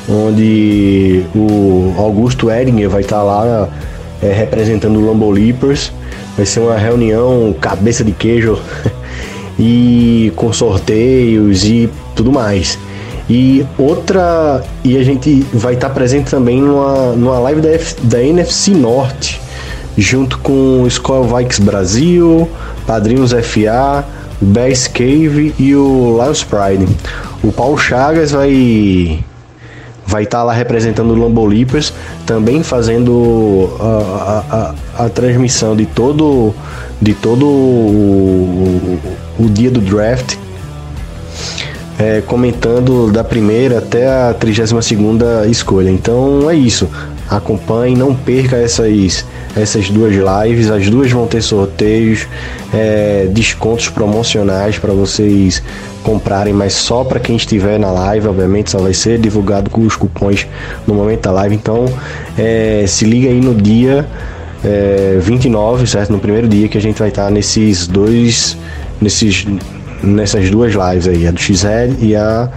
onde 0.09 1.25
o 1.35 1.95
Augusto 1.99 2.51
Edinger 2.51 2.89
vai 2.89 3.01
estar 3.01 3.23
lá 3.23 3.69
é, 4.23 4.33
representando 4.33 5.01
o 5.01 5.07
Lambo 5.07 5.31
Leapers. 5.31 5.93
Vai 6.37 6.47
ser 6.47 6.61
uma 6.61 6.77
reunião 6.77 7.55
cabeça 7.61 8.05
de 8.05 8.13
queijo 8.13 8.57
e 9.59 10.33
com 10.37 10.53
sorteios 10.53 11.65
e 11.65 11.91
tudo 12.15 12.31
mais. 12.31 12.79
E 13.29 13.65
outra, 13.79 14.63
e 14.85 14.97
a 14.97 15.05
gente 15.05 15.47
vai 15.53 15.75
estar 15.75 15.91
presente 15.91 16.31
também 16.31 16.61
numa, 16.61 17.13
numa 17.13 17.39
live 17.39 17.61
da, 17.61 17.71
F, 17.71 17.97
da 18.03 18.23
NFC 18.23 18.73
Norte, 18.73 19.41
junto 19.97 20.39
com 20.39 20.83
o 20.83 20.87
Skull 20.87 21.25
Vikes 21.25 21.61
Brasil, 21.61 22.49
Padrinhos 22.87 23.33
FA, 23.33 24.05
Bass 24.41 24.89
Cave 24.89 25.55
e 25.59 25.75
o 25.75 26.19
Lions 26.21 26.43
Pride. 26.43 26.87
O 27.43 27.53
Paulo 27.53 27.79
Chagas 27.79 28.33
vai 28.33 29.25
vai 30.05 30.25
estar 30.25 30.43
lá 30.43 30.53
representando 30.53 31.13
o 31.13 31.17
Lambo 31.17 31.47
Leapers, 31.47 31.95
também 32.27 32.63
fazendo 32.63 33.71
a, 33.81 33.85
a, 33.87 34.75
a, 34.99 35.05
a, 35.05 35.09
transmissão 35.09 35.77
de 35.77 35.87
todo 35.87 36.53
de 37.01 37.15
todo 37.15 37.47
o, 37.47 38.99
o, 39.39 39.45
o 39.45 39.49
dia 39.49 39.71
do 39.71 39.81
draft 39.81 40.37
é, 42.03 42.21
comentando 42.21 43.13
da 43.13 43.23
primeira 43.23 43.79
até 43.79 44.09
a 44.09 44.35
32 44.35 44.85
segunda 44.85 45.47
escolha. 45.47 45.89
Então 45.89 46.51
é 46.51 46.57
isso. 46.57 46.89
Acompanhe, 47.31 47.97
não 47.97 48.13
perca 48.13 48.57
essas, 48.57 49.25
essas 49.57 49.89
duas 49.89 50.13
lives. 50.13 50.69
As 50.69 50.91
duas 50.91 51.13
vão 51.13 51.29
ter 51.29 51.41
sorteios, 51.41 52.27
é, 52.75 53.29
descontos 53.31 53.89
promocionais 53.89 54.79
para 54.79 54.93
vocês 54.93 55.63
comprarem, 56.03 56.53
mas 56.53 56.73
só 56.73 57.05
para 57.05 57.21
quem 57.21 57.37
estiver 57.37 57.79
na 57.79 57.93
live, 57.93 58.27
obviamente, 58.27 58.73
só 58.73 58.79
vai 58.79 58.93
ser 58.93 59.21
divulgado 59.21 59.71
com 59.71 59.83
os 59.83 59.95
cupons 59.95 60.49
no 60.85 60.95
momento 60.95 61.23
da 61.23 61.31
live. 61.31 61.55
Então 61.55 61.87
é, 62.37 62.85
se 62.89 63.05
liga 63.05 63.29
aí 63.29 63.41
no 63.41 63.55
dia 63.55 64.05
é, 64.65 65.19
29, 65.21 65.87
certo? 65.87 66.13
No 66.13 66.19
primeiro 66.19 66.49
dia 66.49 66.67
que 66.67 66.77
a 66.77 66.83
gente 66.83 66.99
vai 66.99 67.11
estar 67.11 67.31
nesses 67.31 67.87
dois. 67.87 68.59
Nesses 69.01 69.47
nessas 70.03 70.51
duas 70.51 70.75
lives 70.75 71.07
aí, 71.07 71.27
a 71.27 71.31
do 71.31 71.41
XL 71.41 71.95
e 72.01 72.17
a 72.17 72.49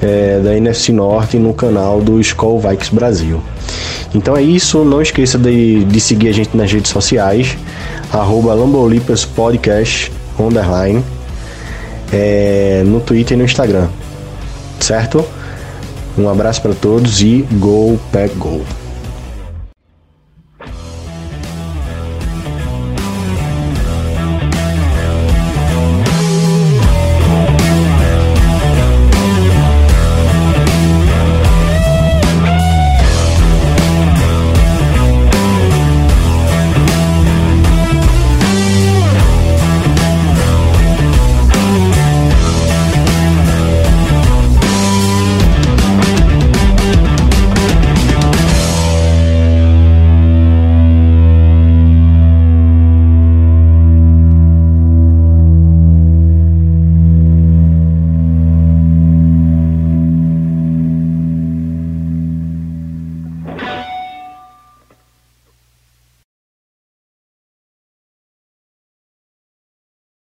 é, 0.00 0.40
da 0.40 0.56
NFC 0.56 0.92
Norte 0.92 1.38
no 1.38 1.52
canal 1.52 2.00
do 2.00 2.20
Skull 2.20 2.60
Vikes 2.60 2.90
Brasil. 2.90 3.42
Então 4.14 4.36
é 4.36 4.42
isso, 4.42 4.84
não 4.84 5.00
esqueça 5.00 5.38
de, 5.38 5.84
de 5.84 6.00
seguir 6.00 6.28
a 6.28 6.32
gente 6.32 6.56
nas 6.56 6.70
redes 6.70 6.90
sociais, 6.90 7.56
arroba 8.12 8.52
Lambolipas 8.54 9.24
Podcast, 9.24 10.12
underline, 10.38 11.02
é, 12.12 12.82
no 12.84 13.00
Twitter 13.00 13.36
e 13.36 13.38
no 13.38 13.44
Instagram, 13.44 13.88
certo? 14.78 15.24
Um 16.16 16.28
abraço 16.28 16.60
para 16.60 16.74
todos 16.74 17.22
e 17.22 17.46
Go 17.52 17.98
Pack 18.12 18.34
Go! 18.36 18.81